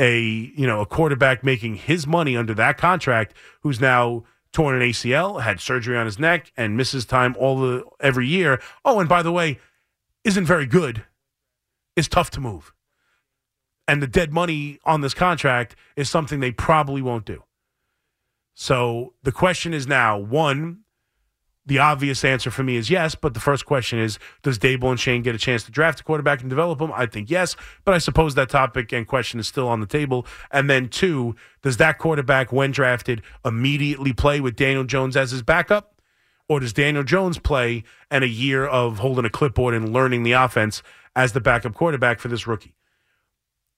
A 0.00 0.18
you 0.18 0.66
know 0.66 0.80
a 0.80 0.86
quarterback 0.86 1.44
making 1.44 1.76
his 1.76 2.08
money 2.08 2.36
under 2.36 2.54
that 2.54 2.76
contract, 2.76 3.34
who's 3.60 3.80
now 3.80 4.24
torn 4.52 4.74
an 4.74 4.82
ACL, 4.82 5.42
had 5.42 5.60
surgery 5.60 5.96
on 5.96 6.06
his 6.06 6.18
neck, 6.18 6.50
and 6.56 6.76
misses 6.76 7.04
time 7.04 7.36
all 7.38 7.60
the 7.60 7.84
every 8.00 8.26
year. 8.26 8.60
Oh, 8.84 8.98
and 8.98 9.08
by 9.08 9.22
the 9.22 9.30
way, 9.30 9.60
isn't 10.24 10.46
very 10.46 10.66
good. 10.66 11.04
Is 11.94 12.08
tough 12.08 12.30
to 12.30 12.40
move 12.40 12.72
and 13.92 14.00
the 14.00 14.06
dead 14.06 14.32
money 14.32 14.78
on 14.86 15.02
this 15.02 15.12
contract 15.12 15.76
is 15.96 16.08
something 16.08 16.40
they 16.40 16.50
probably 16.50 17.02
won't 17.02 17.26
do. 17.26 17.44
So 18.54 19.12
the 19.22 19.32
question 19.32 19.74
is 19.74 19.86
now 19.86 20.18
one, 20.18 20.84
the 21.66 21.78
obvious 21.78 22.24
answer 22.24 22.50
for 22.50 22.62
me 22.62 22.76
is 22.76 22.88
yes, 22.88 23.14
but 23.14 23.34
the 23.34 23.40
first 23.40 23.66
question 23.66 23.98
is 23.98 24.18
Does 24.42 24.58
Daboll 24.58 24.92
and 24.92 24.98
Schoen 24.98 25.20
get 25.20 25.34
a 25.34 25.38
chance 25.38 25.64
to 25.64 25.70
draft 25.70 26.00
a 26.00 26.04
quarterback 26.04 26.40
and 26.40 26.48
develop 26.48 26.80
him? 26.80 26.90
I 26.90 27.04
think 27.04 27.28
yes, 27.28 27.54
but 27.84 27.92
I 27.92 27.98
suppose 27.98 28.34
that 28.34 28.48
topic 28.48 28.94
and 28.94 29.06
question 29.06 29.38
is 29.38 29.46
still 29.46 29.68
on 29.68 29.80
the 29.80 29.86
table. 29.86 30.26
And 30.50 30.70
then 30.70 30.88
two, 30.88 31.36
does 31.60 31.76
that 31.76 31.98
quarterback, 31.98 32.50
when 32.50 32.70
drafted, 32.70 33.20
immediately 33.44 34.14
play 34.14 34.40
with 34.40 34.56
Daniel 34.56 34.84
Jones 34.84 35.18
as 35.18 35.32
his 35.32 35.42
backup? 35.42 36.00
Or 36.48 36.60
does 36.60 36.72
Daniel 36.72 37.04
Jones 37.04 37.38
play 37.38 37.84
and 38.10 38.24
a 38.24 38.28
year 38.28 38.64
of 38.64 39.00
holding 39.00 39.26
a 39.26 39.30
clipboard 39.30 39.74
and 39.74 39.92
learning 39.92 40.22
the 40.22 40.32
offense 40.32 40.82
as 41.14 41.34
the 41.34 41.42
backup 41.42 41.74
quarterback 41.74 42.20
for 42.20 42.28
this 42.28 42.46
rookie? 42.46 42.74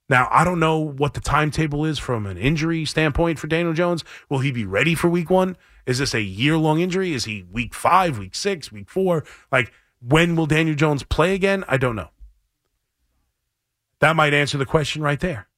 Now, 0.08 0.28
I 0.30 0.44
don't 0.44 0.60
know 0.60 0.78
what 0.78 1.14
the 1.14 1.20
timetable 1.20 1.84
is 1.84 1.98
from 1.98 2.26
an 2.26 2.36
injury 2.36 2.84
standpoint 2.84 3.38
for 3.38 3.46
Daniel 3.46 3.72
Jones. 3.72 4.04
Will 4.28 4.40
he 4.40 4.52
be 4.52 4.66
ready 4.66 4.94
for 4.94 5.08
week 5.08 5.30
one? 5.30 5.56
Is 5.86 5.98
this 5.98 6.14
a 6.14 6.20
year 6.20 6.56
long 6.56 6.80
injury? 6.80 7.12
Is 7.12 7.24
he 7.24 7.44
week 7.50 7.74
five, 7.74 8.18
week 8.18 8.34
six, 8.34 8.70
week 8.70 8.90
four? 8.90 9.24
Like, 9.50 9.72
when 10.06 10.36
will 10.36 10.46
Daniel 10.46 10.76
Jones 10.76 11.02
play 11.02 11.34
again? 11.34 11.64
I 11.68 11.78
don't 11.78 11.96
know. 11.96 12.10
That 14.00 14.16
might 14.16 14.34
answer 14.34 14.58
the 14.58 14.66
question 14.66 15.00
right 15.02 15.20
there. 15.20 15.48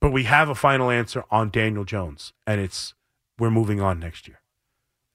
But 0.00 0.10
we 0.10 0.24
have 0.24 0.48
a 0.48 0.54
final 0.54 0.90
answer 0.90 1.24
on 1.30 1.50
Daniel 1.50 1.84
Jones, 1.84 2.32
and 2.46 2.60
it's 2.60 2.94
we're 3.38 3.50
moving 3.50 3.80
on 3.80 4.00
next 4.00 4.26
year. 4.26 4.40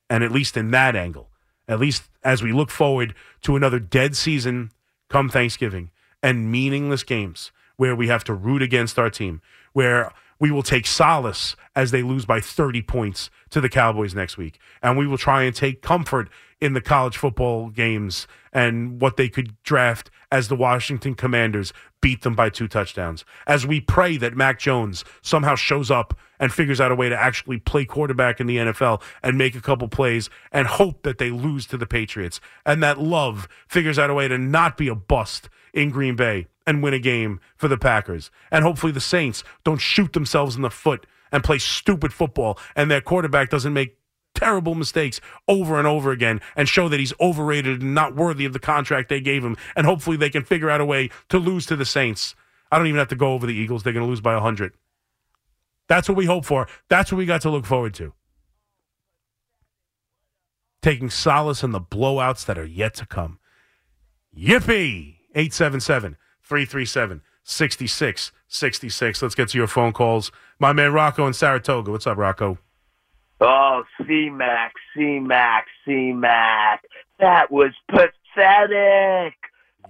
And 0.10 0.24
at 0.24 0.32
least 0.32 0.56
in 0.56 0.72
that 0.72 0.96
angle, 0.96 1.30
at 1.68 1.80
least 1.80 2.04
as 2.24 2.42
we 2.42 2.54
look 2.54 2.70
forward 2.70 3.16
to 3.42 3.56
another 3.56 3.80
dead 3.80 4.16
season 4.16 4.72
come 5.10 5.30
Thanksgiving, 5.30 5.90
and 6.26 6.52
meaningless 6.52 7.04
games 7.04 7.52
where 7.76 7.96
we 7.96 8.08
have 8.08 8.24
to 8.24 8.34
root 8.34 8.64
against 8.64 8.98
our 8.98 9.12
team, 9.12 9.42
where 9.74 10.12
we 10.40 10.50
will 10.50 10.64
take 10.64 10.88
solace 10.88 11.56
as 11.76 11.92
they 11.92 12.02
lose 12.02 12.26
by 12.26 12.40
30 12.40 12.82
points 12.82 13.30
to 13.52 13.62
the 13.62 13.70
Cowboys 13.70 14.16
next 14.16 14.36
week. 14.36 14.58
And 14.82 14.98
we 14.98 15.06
will 15.06 15.20
try 15.20 15.44
and 15.44 15.56
take 15.56 15.84
comfort 15.84 16.30
in 16.60 16.74
the 16.74 16.82
college 16.82 17.16
football 17.16 17.70
games 17.70 18.28
and 18.52 19.00
what 19.00 19.18
they 19.18 19.30
could 19.30 19.62
draft 19.62 20.10
as 20.32 20.48
the 20.48 20.56
Washington 20.56 21.14
Commanders 21.14 21.74
beat 22.02 22.24
them 22.24 22.34
by 22.34 22.50
two 22.50 22.68
touchdowns. 22.68 23.24
As 23.46 23.68
we 23.68 23.80
pray 23.80 24.18
that 24.18 24.36
Mac 24.36 24.58
Jones 24.58 25.06
somehow 25.22 25.54
shows 25.54 25.92
up 25.92 26.18
and 26.40 26.52
figures 26.52 26.82
out 26.82 26.92
a 26.92 26.96
way 26.96 27.08
to 27.08 27.16
actually 27.16 27.60
play 27.60 27.86
quarterback 27.86 28.40
in 28.40 28.48
the 28.48 28.58
NFL 28.58 29.04
and 29.22 29.38
make 29.38 29.56
a 29.56 29.62
couple 29.62 29.88
plays 29.90 30.32
and 30.52 30.66
hope 30.66 31.04
that 31.04 31.20
they 31.20 31.30
lose 31.30 31.68
to 31.68 31.78
the 31.78 31.86
Patriots. 31.86 32.42
And 32.66 32.82
that 32.82 33.00
Love 33.00 33.48
figures 33.68 34.00
out 34.00 34.10
a 34.10 34.16
way 34.16 34.28
to 34.28 34.40
not 34.40 34.76
be 34.76 34.88
a 34.88 34.96
bust 34.96 35.50
in 35.76 35.92
Green 35.92 36.16
Bay 36.16 36.48
and 36.66 36.82
win 36.82 36.94
a 36.94 37.00
game 37.00 37.40
for 37.56 37.68
the 37.68 37.78
Packers. 37.78 38.32
And 38.50 38.64
hopefully 38.64 38.92
the 38.92 39.00
Saints 39.00 39.44
don't 39.64 39.78
shoot 39.78 40.14
themselves 40.14 40.56
in 40.56 40.64
the 40.64 40.72
foot 40.72 41.06
and 41.32 41.44
play 41.44 41.60
stupid 41.60 42.14
football 42.14 42.58
and 42.76 42.90
their 42.90 43.02
quarterback 43.02 43.50
doesn't 43.50 43.74
make 43.74 44.00
terrible 44.34 44.76
mistakes 44.76 45.22
over 45.48 45.78
and 45.78 45.88
over 45.88 46.12
again 46.12 46.42
and 46.56 46.68
show 46.68 46.90
that 46.90 47.00
he's 47.00 47.14
overrated 47.20 47.82
and 47.82 47.94
not 47.94 48.16
worthy 48.16 48.46
of 48.46 48.54
the 48.54 48.60
contract 48.60 49.10
they 49.10 49.22
gave 49.22 49.44
him. 49.44 49.58
And 49.76 49.86
hopefully 49.86 50.18
they 50.18 50.30
can 50.30 50.44
figure 50.44 50.70
out 50.70 50.82
a 50.82 50.86
way 50.86 51.10
to 51.30 51.38
lose 51.38 51.66
to 51.68 51.76
the 51.76 51.86
Saints. 51.86 52.36
I 52.72 52.78
don't 52.78 52.88
even 52.88 53.00
have 53.00 53.08
to 53.10 53.16
go 53.16 53.34
over 53.34 53.46
the 53.46 53.54
Eagles. 53.54 53.84
They're 53.84 53.94
going 53.94 54.06
to 54.06 54.10
lose 54.10 54.22
by 54.22 54.34
100. 54.34 54.74
That's 55.88 56.10
what 56.10 56.18
we 56.18 56.26
hope 56.26 56.46
for. 56.46 56.68
That's 56.90 57.12
what 57.12 57.18
we 57.18 57.26
got 57.26 57.42
to 57.42 57.50
look 57.50 57.66
forward 57.66 57.94
to. 57.96 58.14
Taking 60.82 61.10
solace 61.10 61.64
in 61.64 61.72
the 61.72 61.82
blowouts 61.82 62.46
that 62.46 62.58
are 62.58 62.66
yet 62.66 62.94
to 62.96 63.06
come. 63.06 63.40
Yippee! 64.38 65.15
877 65.36 66.18
337 66.42 67.22
6666. 67.44 69.22
Let's 69.22 69.36
get 69.36 69.50
to 69.50 69.58
your 69.58 69.68
phone 69.68 69.94
calls. 69.94 70.32
My 70.60 70.74
man 70.74 70.94
Rocco 70.94 71.28
in 71.28 71.34
Saratoga. 71.34 71.92
What's 71.92 72.08
up, 72.08 72.18
Rocco? 72.18 72.58
Oh, 73.42 73.84
C 74.00 74.30
Mac, 74.30 74.74
C 74.96 75.20
Mac, 75.20 75.68
C 75.86 76.14
Mac. 76.14 76.84
That 77.20 77.52
was 77.52 77.72
pathetic. 77.88 79.34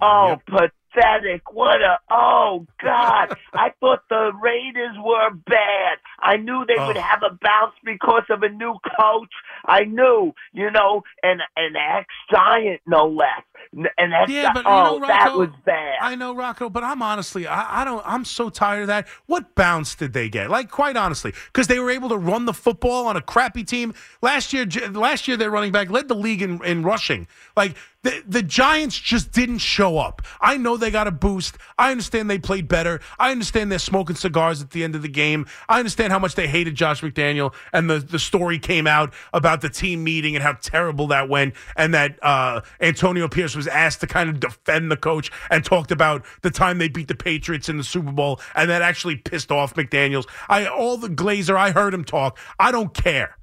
Oh, 0.00 0.36
yep. 0.48 0.72
Pathetic. 0.96 1.52
What 1.52 1.80
a, 1.80 1.98
oh, 2.10 2.66
God. 2.82 3.36
I 3.52 3.72
thought 3.80 4.00
the 4.08 4.32
Raiders 4.40 4.96
were 5.02 5.30
bad. 5.46 5.98
I 6.20 6.36
knew 6.36 6.64
they 6.66 6.74
oh. 6.78 6.88
would 6.88 6.96
have 6.96 7.22
a 7.22 7.34
bounce 7.40 7.74
because 7.84 8.24
of 8.30 8.42
a 8.42 8.48
new 8.48 8.76
coach. 8.98 9.32
I 9.64 9.84
knew, 9.84 10.34
you 10.52 10.70
know, 10.70 11.02
and 11.22 11.40
an 11.56 11.74
ex 11.76 12.06
giant, 12.30 12.80
no 12.86 13.06
less 13.06 13.42
and 13.72 14.12
that's 14.12 14.30
yeah, 14.30 14.52
but, 14.52 14.64
oh, 14.66 14.94
you 14.94 15.00
know, 15.00 15.06
Rocco, 15.06 15.24
that 15.24 15.36
was 15.36 15.48
bad. 15.64 15.96
I 16.00 16.14
know, 16.14 16.34
Rocco, 16.34 16.70
but 16.70 16.82
I'm 16.82 17.02
honestly, 17.02 17.46
I, 17.46 17.82
I, 17.82 17.84
don't, 17.84 18.02
I'm 18.06 18.24
so 18.24 18.48
tired 18.48 18.82
of 18.82 18.86
that. 18.88 19.08
What 19.26 19.54
bounce 19.54 19.94
did 19.94 20.12
they 20.12 20.28
get? 20.28 20.50
Like, 20.50 20.70
quite 20.70 20.96
honestly, 20.96 21.32
because 21.52 21.66
they 21.66 21.78
were 21.78 21.90
able 21.90 22.08
to 22.10 22.16
run 22.16 22.46
the 22.46 22.54
football 22.54 23.06
on 23.06 23.16
a 23.16 23.20
crappy 23.22 23.64
team 23.64 23.94
last 24.22 24.52
year. 24.52 24.66
Last 24.90 25.28
year, 25.28 25.36
their 25.36 25.50
running 25.50 25.72
back 25.72 25.90
led 25.90 26.08
the 26.08 26.14
league 26.14 26.42
in, 26.42 26.64
in 26.64 26.82
rushing. 26.82 27.26
Like, 27.56 27.76
the, 28.06 28.22
the 28.26 28.42
Giants 28.42 28.98
just 28.98 29.32
didn't 29.32 29.58
show 29.58 29.98
up. 29.98 30.22
I 30.40 30.56
know 30.56 30.76
they 30.76 30.90
got 30.90 31.06
a 31.06 31.10
boost. 31.10 31.56
I 31.78 31.90
understand 31.90 32.30
they 32.30 32.38
played 32.38 32.68
better. 32.68 33.00
I 33.18 33.30
understand 33.30 33.70
they're 33.70 33.78
smoking 33.78 34.16
cigars 34.16 34.62
at 34.62 34.70
the 34.70 34.84
end 34.84 34.94
of 34.94 35.02
the 35.02 35.08
game. 35.08 35.46
I 35.68 35.78
understand 35.78 36.12
how 36.12 36.18
much 36.18 36.34
they 36.34 36.46
hated 36.46 36.74
Josh 36.74 37.00
McDaniel, 37.00 37.54
and 37.72 37.90
the, 37.90 37.98
the 37.98 38.18
story 38.18 38.58
came 38.58 38.86
out 38.86 39.12
about 39.32 39.60
the 39.60 39.68
team 39.68 40.04
meeting 40.04 40.36
and 40.36 40.42
how 40.42 40.52
terrible 40.54 41.08
that 41.08 41.28
went, 41.28 41.54
and 41.76 41.94
that 41.94 42.18
uh, 42.22 42.60
Antonio 42.80 43.28
Pierce 43.28 43.56
was 43.56 43.66
asked 43.66 44.00
to 44.00 44.06
kind 44.06 44.30
of 44.30 44.40
defend 44.40 44.90
the 44.90 44.96
coach 44.96 45.30
and 45.50 45.64
talked 45.64 45.90
about 45.90 46.24
the 46.42 46.50
time 46.50 46.78
they 46.78 46.88
beat 46.88 47.08
the 47.08 47.14
Patriots 47.14 47.68
in 47.68 47.76
the 47.76 47.84
Super 47.84 48.12
Bowl, 48.12 48.40
and 48.54 48.70
that 48.70 48.82
actually 48.82 49.16
pissed 49.16 49.50
off 49.50 49.74
McDaniels. 49.74 50.26
I 50.48 50.66
all 50.66 50.96
the 50.96 51.08
Glazer, 51.08 51.56
I 51.56 51.70
heard 51.72 51.92
him 51.94 52.04
talk. 52.04 52.38
I 52.58 52.70
don't 52.70 52.94
care. 52.94 53.36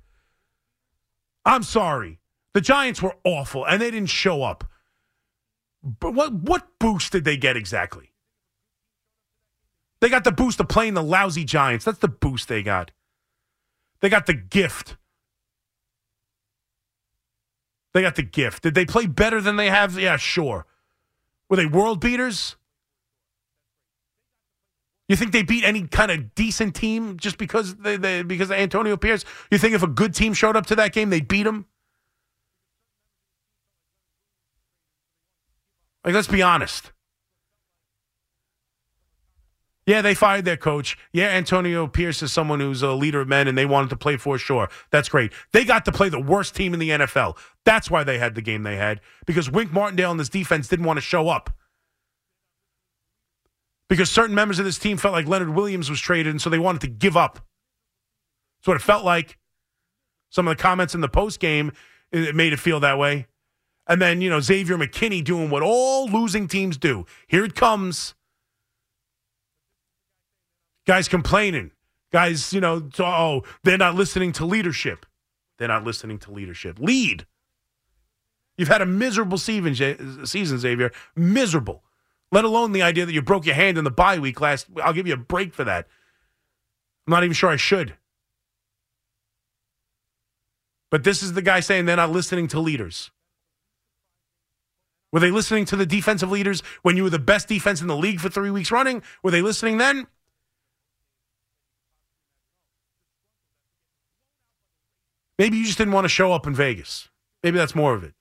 I'm 1.46 1.64
sorry. 1.64 2.20
The 2.54 2.62
Giants 2.62 3.02
were 3.02 3.16
awful 3.24 3.66
and 3.66 3.82
they 3.82 3.92
didn't 3.92 4.10
show 4.10 4.44
up. 4.44 4.64
But 5.84 6.14
what 6.14 6.34
what 6.34 6.68
boost 6.80 7.12
did 7.12 7.26
they 7.26 7.38
get 7.38 7.58
exactly? 7.58 8.14
They 10.00 10.10
got 10.10 10.24
the 10.24 10.32
boost 10.32 10.60
of 10.60 10.68
playing 10.68 10.94
the 10.94 11.04
lousy 11.04 11.46
Giants. 11.46 11.86
That's 11.86 12.00
the 12.00 12.08
boost 12.08 12.48
they 12.48 12.62
got. 12.62 12.92
They 14.02 14.10
got 14.10 14.26
the 14.26 14.34
gift. 14.34 14.98
They 17.94 18.02
got 18.02 18.16
the 18.16 18.24
gift. 18.24 18.64
Did 18.64 18.76
they 18.76 18.86
play 18.86 19.06
better 19.06 19.40
than 19.40 19.56
they 19.56 19.70
have? 19.70 19.98
Yeah, 19.98 20.18
sure. 20.18 20.66
Were 21.50 21.58
they 21.58 21.66
world 21.66 22.02
beaters? 22.02 22.56
You 25.08 25.16
think 25.16 25.32
they 25.32 25.44
beat 25.44 25.64
any 25.64 25.88
kind 25.88 26.12
of 26.12 26.34
decent 26.34 26.76
team 26.76 27.18
just 27.18 27.38
because 27.38 27.76
they, 27.76 27.98
they 27.98 28.24
because 28.24 28.52
Antonio 28.52 28.98
Pierce? 28.98 29.26
You 29.52 29.58
think 29.58 29.76
if 29.76 29.84
a 29.84 29.88
good 29.88 30.14
team 30.16 30.34
showed 30.34 30.56
up 30.56 30.66
to 30.68 30.76
that 30.76 30.94
game, 30.94 31.10
they'd 31.10 31.28
beat 31.28 31.44
them? 31.44 31.66
Like, 36.04 36.14
let's 36.14 36.28
be 36.28 36.42
honest. 36.42 36.92
Yeah, 39.86 40.02
they 40.02 40.14
fired 40.14 40.46
their 40.46 40.58
coach. 40.58 40.98
Yeah, 41.12 41.28
Antonio 41.28 41.88
Pierce 41.88 42.24
is 42.24 42.32
someone 42.32 42.62
who's 42.62 42.82
a 42.82 42.94
leader 42.94 43.22
of 43.22 43.28
men 43.28 43.48
and 43.48 43.58
they 43.58 43.66
wanted 43.66 43.90
to 43.90 43.98
play 43.98 44.16
for 44.16 44.38
sure. 44.38 44.70
That's 44.92 45.10
great. 45.10 45.34
They 45.52 45.66
got 45.66 45.84
to 45.86 45.92
play 45.92 46.08
the 46.08 46.22
worst 46.22 46.56
team 46.56 46.74
in 46.74 46.80
the 46.80 46.90
NFL. 46.90 47.38
That's 47.66 47.92
why 47.92 48.04
they 48.04 48.18
had 48.18 48.36
the 48.36 48.42
game 48.42 48.64
they 48.64 48.78
had 48.78 49.02
because 49.26 49.52
Wink 49.52 49.74
Martindale 49.74 50.12
and 50.12 50.20
this 50.20 50.30
defense 50.30 50.70
didn't 50.70 50.86
want 50.86 50.98
to 50.98 51.02
show 51.02 51.28
up. 51.28 51.50
Because 53.90 54.10
certain 54.10 54.36
members 54.36 54.58
of 54.58 54.66
this 54.66 54.80
team 54.80 54.96
felt 54.96 55.14
like 55.14 55.28
Leonard 55.28 55.50
Williams 55.50 55.90
was 55.90 56.00
traded 56.00 56.32
and 56.32 56.42
so 56.42 56.50
they 56.50 56.60
wanted 56.60 56.82
to 56.82 56.88
give 56.88 57.18
up. 57.18 57.40
That's 58.60 58.68
what 58.68 58.78
it 58.78 58.82
felt 58.82 59.04
like. 59.04 59.38
Some 60.30 60.48
of 60.48 60.56
the 60.56 60.62
comments 60.62 60.96
in 60.96 61.02
the 61.02 61.10
post 61.10 61.42
game 61.42 61.74
it 62.14 62.36
made 62.36 62.54
it 62.54 62.60
feel 62.60 62.80
that 62.80 62.98
way. 62.98 63.28
And 63.88 64.02
then, 64.02 64.22
you 64.22 64.30
know, 64.30 64.40
Xavier 64.40 64.78
McKinney 64.78 65.24
doing 65.24 65.50
what 65.50 65.62
all 65.62 66.08
losing 66.08 66.48
teams 66.48 66.78
do. 66.78 67.06
Here 67.28 67.44
it 67.44 67.56
comes. 67.56 68.16
Guys 70.86 71.08
complaining. 71.08 71.72
Guys, 72.12 72.54
you 72.54 72.62
know, 72.62 72.90
oh, 73.00 73.44
they're 73.64 73.78
not 73.78 73.96
listening 73.96 74.32
to 74.34 74.46
leadership. 74.46 75.06
They're 75.58 75.68
not 75.68 75.84
listening 75.84 76.18
to 76.20 76.32
leadership. 76.32 76.80
Lead. 76.80 77.26
You've 78.58 78.68
had 78.68 78.82
a 78.82 78.86
miserable 78.86 79.38
season, 79.38 79.74
Xavier. 79.74 80.92
Miserable. 81.16 81.84
Let 82.32 82.46
alone 82.46 82.72
the 82.72 82.84
idea 82.84 83.06
that 83.06 83.14
you 83.14 83.22
broke 83.22 83.46
your 83.46 83.56
hand 83.56 83.78
in 83.78 83.84
the 83.84 83.92
bye 83.92 84.20
week 84.20 84.40
last. 84.42 84.68
I'll 84.84 84.94
give 84.94 85.08
you 85.08 85.14
a 85.14 85.18
break 85.18 85.54
for 85.54 85.64
that. 85.64 85.88
I'm 87.06 87.12
not 87.12 87.24
even 87.24 87.34
sure 87.34 87.50
I 87.50 87.58
should. 87.58 87.96
But 90.90 91.04
this 91.04 91.24
is 91.24 91.34
the 91.34 91.42
guy 91.42 91.60
saying 91.60 91.86
they're 91.86 91.96
not 91.96 92.12
listening 92.12 92.48
to 92.50 92.60
leaders. 92.60 93.12
Were 95.14 95.20
they 95.20 95.30
listening 95.30 95.66
to 95.66 95.76
the 95.76 95.86
defensive 95.86 96.32
leaders 96.32 96.64
when 96.82 96.98
you 96.98 97.04
were 97.04 97.10
the 97.12 97.20
best 97.20 97.48
defense 97.48 97.82
in 97.82 97.88
the 97.88 97.96
league 97.96 98.20
for 98.20 98.30
three 98.30 98.50
weeks 98.50 98.72
running? 98.72 99.04
Were 99.22 99.30
they 99.30 99.44
listening 99.44 99.78
then? 99.78 100.08
Maybe 105.38 105.58
you 105.58 105.66
just 105.66 105.78
didn't 105.78 105.94
want 105.94 106.06
to 106.06 106.10
show 106.10 106.34
up 106.34 106.48
in 106.48 106.56
Vegas. 106.56 107.10
Maybe 107.44 107.60
that's 107.60 107.76
more 107.76 107.94
of 107.94 108.04
it. 108.04 108.16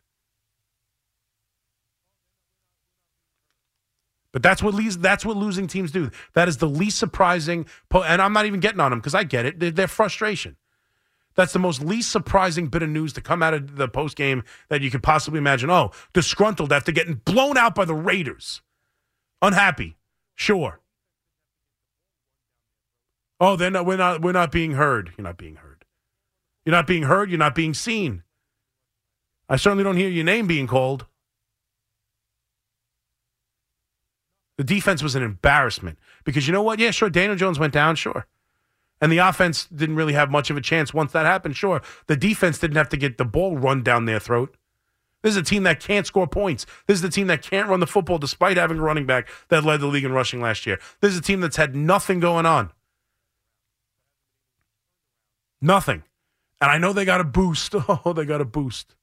But 4.33 4.43
that's 4.43 4.63
what 4.63 4.75
leads, 4.75 4.99
that's 4.99 5.25
what 5.25 5.37
losing 5.37 5.67
teams 5.67 5.93
do. 5.93 6.11
That 6.35 6.47
is 6.47 6.59
the 6.59 6.69
least 6.69 6.99
surprising. 6.99 7.67
Po- 7.89 8.03
and 8.03 8.21
I'm 8.21 8.35
not 8.35 8.45
even 8.45 8.61
getting 8.61 8.81
on 8.81 8.91
them 8.91 8.99
because 8.99 9.15
I 9.15 9.25
get 9.25 9.47
it. 9.47 9.77
They're, 9.77 9.89
frustration. 9.89 10.57
That's 11.35 11.53
the 11.53 11.59
most 11.59 11.83
least 11.83 12.11
surprising 12.11 12.69
bit 12.69 12.83
of 12.83 12.91
news 12.91 13.13
to 13.15 13.21
come 13.21 13.43
out 13.43 13.55
of 13.55 13.77
the 13.77 13.89
post 13.89 14.17
game 14.17 14.43
that 14.69 14.83
you 14.83 14.91
could 14.91 15.03
possibly 15.03 15.39
imagine. 15.39 15.71
Oh, 15.71 15.93
disgruntled 16.13 16.73
after 16.73 16.93
getting 16.93 17.15
blown 17.25 17.57
out 17.57 17.75
by 17.75 17.85
the 17.85 17.95
Raiders. 17.95 18.61
Unhappy, 19.41 19.97
sure. 20.35 20.81
Oh, 23.41 23.57
then 23.57 23.73
we're 23.85 23.97
not 23.97 24.23
we're 24.23 24.33
not 24.33 24.53
being 24.53 24.73
heard. 24.73 25.13
You're 25.17 25.25
not 25.25 25.37
being 25.37 25.57
heard. 25.57 25.85
You're 26.65 26.75
not 26.75 26.87
being 26.87 27.05
heard. 27.05 27.29
You're 27.31 27.39
not 27.39 27.55
being 27.55 27.75
seen. 27.75 28.23
I 29.49 29.57
certainly 29.57 29.85
don't 29.85 29.97
hear 29.97 30.09
your 30.09 30.25
name 30.25 30.47
being 30.47 30.67
called. 30.67 31.07
The 34.59 34.65
defense 34.65 35.03
was 35.03 35.15
an 35.15 35.23
embarrassment 35.23 35.99
because 36.25 36.47
you 36.47 36.53
know 36.53 36.63
what? 36.63 36.79
Yeah, 36.79 36.93
sure. 36.93 37.11
Daniel 37.11 37.37
Jones 37.37 37.59
went 37.59 37.73
down, 37.73 37.97
sure. 37.97 38.27
And 39.03 39.11
the 39.11 39.19
offense 39.19 39.67
didn't 39.67 39.97
really 39.97 40.13
have 40.13 40.31
much 40.31 40.49
of 40.49 40.57
a 40.57 40.61
chance 40.61 40.95
once 40.95 41.11
that 41.11 41.27
happened, 41.27 41.57
sure. 41.57 41.83
The 42.07 42.17
defense 42.17 42.61
didn't 42.61 42.77
have 42.77 42.89
to 42.91 42.97
get 42.97 43.19
the 43.19 43.25
ball 43.25 43.57
run 43.57 43.83
down 43.83 44.05
their 44.05 44.21
throat. 44.21 44.57
This 45.23 45.33
is 45.33 45.37
a 45.37 45.43
team 45.43 45.65
that 45.65 45.81
can't 45.81 46.07
score 46.07 46.29
points. 46.29 46.67
This 46.87 46.99
is 46.99 47.05
a 47.05 47.09
team 47.09 47.27
that 47.27 47.43
can't 47.43 47.69
run 47.69 47.81
the 47.81 47.87
football 47.89 48.19
despite 48.19 48.57
having 48.57 48.79
a 48.79 48.83
running 48.83 49.05
back 49.05 49.29
that 49.49 49.65
led 49.65 49.81
the 49.81 49.89
league 49.89 50.05
in 50.05 50.13
rushing 50.13 50.41
last 50.41 50.67
year. 50.67 50.79
This 51.01 51.13
is 51.13 51.19
a 51.19 51.23
team 51.23 51.41
that's 51.41 51.57
had 51.57 51.75
nothing 51.75 52.21
going 52.21 52.47
on. 52.47 52.71
Nothing. 55.61 56.05
And 56.61 56.71
I 56.71 56.79
know 56.79 56.93
they 56.93 57.05
got 57.05 57.21
a 57.21 57.25
boost. 57.25 57.75
Oh, 58.05 58.13
they 58.13 58.25
got 58.25 58.41
a 58.41 58.45
boost. 58.45 58.95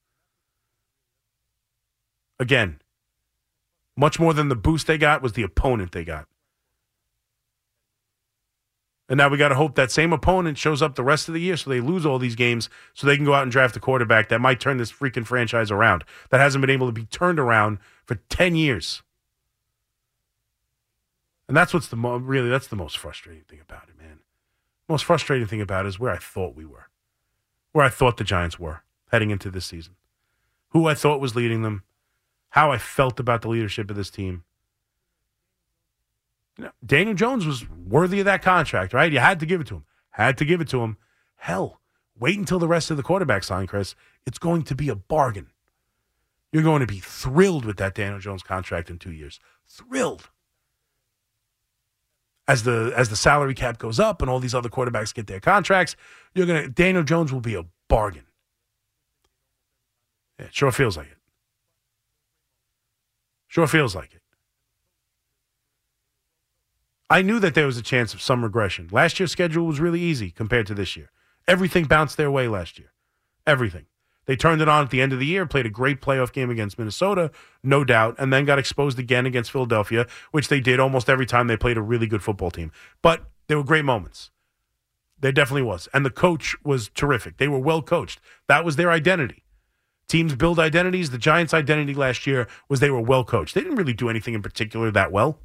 Again, 2.40 2.80
much 3.98 4.18
more 4.18 4.34
than 4.34 4.48
the 4.48 4.56
boost 4.56 4.88
they 4.88 4.98
got 4.98 5.22
was 5.22 5.34
the 5.34 5.44
opponent 5.44 5.92
they 5.92 6.06
got. 6.06 6.26
And 9.10 9.18
now 9.18 9.28
we 9.28 9.38
got 9.38 9.50
to 9.50 9.56
hope 9.56 9.74
that 9.76 9.92
same 9.92 10.14
opponent 10.14 10.58
shows 10.58 10.84
up 10.84 10.94
the 10.96 11.04
rest 11.04 11.28
of 11.28 11.34
the 11.34 11.42
year 11.42 11.58
so 11.58 11.70
they 11.70 11.82
lose 11.82 12.06
all 12.06 12.20
these 12.20 12.36
games 12.36 12.70
so 12.94 13.08
they 13.08 13.16
can 13.16 13.26
go 13.26 13.34
out 13.34 13.42
and 13.42 13.52
draft 13.52 13.76
a 13.76 13.80
quarterback 13.80 14.30
that 14.30 14.40
might 14.40 14.60
turn 14.60 14.78
this 14.78 14.92
freaking 14.92 15.26
franchise 15.26 15.72
around 15.72 16.04
that 16.30 16.40
hasn't 16.40 16.62
been 16.62 16.70
able 16.70 16.88
to 16.88 16.94
be 16.94 17.06
turned 17.06 17.40
around 17.40 17.80
for 18.06 18.16
10 18.30 18.56
years. 18.56 19.02
And 21.48 21.58
that's 21.58 21.74
what's 21.74 21.88
the 21.88 21.96
mo- 21.96 22.18
really 22.18 22.50
that's 22.50 22.68
the 22.68 22.76
most 22.76 23.00
frustrating 23.00 23.44
thing 23.46 23.60
about 23.60 23.90
it, 23.90 24.00
man. 24.00 24.20
Most 24.88 25.06
frustrating 25.06 25.48
thing 25.48 25.62
about 25.62 25.86
it 25.86 25.90
is 25.90 26.00
where 26.00 26.14
I 26.14 26.18
thought 26.18 26.56
we 26.56 26.66
were. 26.66 26.90
Where 27.72 27.86
I 27.86 27.90
thought 27.90 28.18
the 28.18 28.24
Giants 28.24 28.60
were 28.60 28.84
heading 29.12 29.32
into 29.32 29.50
this 29.50 29.66
season. 29.66 29.96
Who 30.70 30.88
I 30.88 30.94
thought 30.94 31.20
was 31.20 31.36
leading 31.36 31.64
them 31.64 31.84
how 32.50 32.72
I 32.72 32.78
felt 32.78 33.20
about 33.20 33.42
the 33.42 33.50
leadership 33.50 33.90
of 33.90 33.96
this 33.96 34.10
team. 34.10 34.44
Daniel 36.86 37.16
Jones 37.16 37.46
was 37.46 37.68
worthy 37.70 38.20
of 38.20 38.26
that 38.26 38.42
contract, 38.42 38.94
right? 38.94 39.12
You 39.12 39.20
had 39.20 39.40
to 39.40 39.46
give 39.46 39.62
it 39.62 39.68
to 39.68 39.76
him. 39.76 39.86
Had 40.12 40.38
to 40.38 40.46
give 40.46 40.62
it 40.62 40.68
to 40.70 40.82
him. 40.82 40.98
Hell, 41.36 41.80
wait 42.20 42.38
until 42.38 42.60
the 42.60 42.68
rest 42.68 42.92
of 42.92 42.98
the 42.98 43.04
quarterback 43.04 43.44
sign, 43.44 43.68
Chris. 43.68 43.96
It's 44.26 44.40
going 44.40 44.64
to 44.64 44.76
be 44.76 44.90
a 44.90 44.96
bargain. 44.96 45.48
You're 46.52 46.64
going 46.64 46.82
to 46.82 46.88
be 46.88 47.00
thrilled 47.00 47.66
with 47.66 47.78
that 47.78 47.96
Daniel 47.96 48.20
Jones 48.20 48.44
contract 48.44 48.90
in 48.90 48.98
two 48.98 49.12
years. 49.12 49.40
Thrilled. 49.68 50.30
As 52.48 52.64
the 52.64 52.92
as 52.98 53.10
the 53.10 53.16
salary 53.16 53.54
cap 53.54 53.78
goes 53.78 54.00
up 54.00 54.24
and 54.24 54.30
all 54.30 54.40
these 54.40 54.56
other 54.56 54.70
quarterbacks 54.70 55.14
get 55.14 55.28
their 55.28 55.40
contracts, 55.40 55.96
you're 56.34 56.48
gonna 56.48 56.68
Daniel 56.68 57.04
Jones 57.04 57.32
will 57.32 57.42
be 57.42 57.54
a 57.54 57.66
bargain. 57.88 58.26
Yeah, 60.40 60.48
it 60.48 60.56
sure 60.56 60.72
feels 60.72 60.98
like 60.98 61.12
it. 61.12 61.18
Sure 63.48 63.68
feels 63.68 63.96
like 63.96 64.16
it. 64.16 64.22
I 67.10 67.24
knew 67.24 67.40
that 67.40 67.56
there 67.56 67.66
was 67.66 67.78
a 67.78 67.82
chance 67.82 68.14
of 68.14 68.22
some 68.22 68.44
regression. 68.44 68.88
Last 68.92 69.20
year's 69.20 69.32
schedule 69.32 69.66
was 69.66 69.80
really 69.80 70.00
easy 70.00 70.30
compared 70.30 70.68
to 70.68 70.76
this 70.76 70.96
year. 70.96 71.10
Everything 71.48 71.86
bounced 71.86 72.18
their 72.18 72.30
way 72.30 72.48
last 72.48 72.78
year. 72.78 72.94
Everything. 73.48 73.88
They 74.28 74.36
turned 74.36 74.62
it 74.62 74.70
on 74.70 74.84
at 74.84 74.92
the 74.92 75.02
end 75.02 75.12
of 75.12 75.18
the 75.18 75.26
year, 75.26 75.48
played 75.48 75.66
a 75.66 75.72
great 75.72 76.02
playoff 76.02 76.32
game 76.32 76.52
against 76.52 76.78
Minnesota, 76.78 77.32
no 77.64 77.84
doubt, 77.84 78.16
and 78.20 78.32
then 78.32 78.46
got 78.46 78.60
exposed 78.60 79.00
again 79.00 79.26
against 79.26 79.50
Philadelphia, 79.50 80.06
which 80.30 80.50
they 80.50 80.60
did 80.60 80.80
almost 80.80 81.10
every 81.10 81.26
time 81.26 81.48
they 81.48 81.58
played 81.58 81.78
a 81.78 81.82
really 81.82 82.06
good 82.06 82.22
football 82.22 82.52
team. 82.52 82.72
But 83.02 83.24
there 83.48 83.58
were 83.58 83.64
great 83.64 83.86
moments. 83.86 84.30
There 85.20 85.32
definitely 85.32 85.64
was. 85.64 85.90
And 85.96 86.06
the 86.06 86.12
coach 86.12 86.56
was 86.64 86.90
terrific. 86.90 87.38
They 87.38 87.48
were 87.48 87.58
well 87.58 87.82
coached. 87.82 88.22
That 88.48 88.64
was 88.64 88.76
their 88.76 88.92
identity. 88.92 89.46
Teams 90.08 90.36
build 90.36 90.60
identities. 90.60 91.10
The 91.10 91.18
Giants' 91.18 91.56
identity 91.56 91.96
last 91.96 92.28
year 92.28 92.48
was 92.70 92.80
they 92.80 92.92
were 92.92 93.02
well 93.02 93.24
coached. 93.24 93.56
They 93.56 93.62
didn't 93.62 93.78
really 93.78 93.94
do 93.94 94.10
anything 94.10 94.36
in 94.36 94.44
particular 94.44 94.92
that 94.92 95.12
well. 95.12 95.40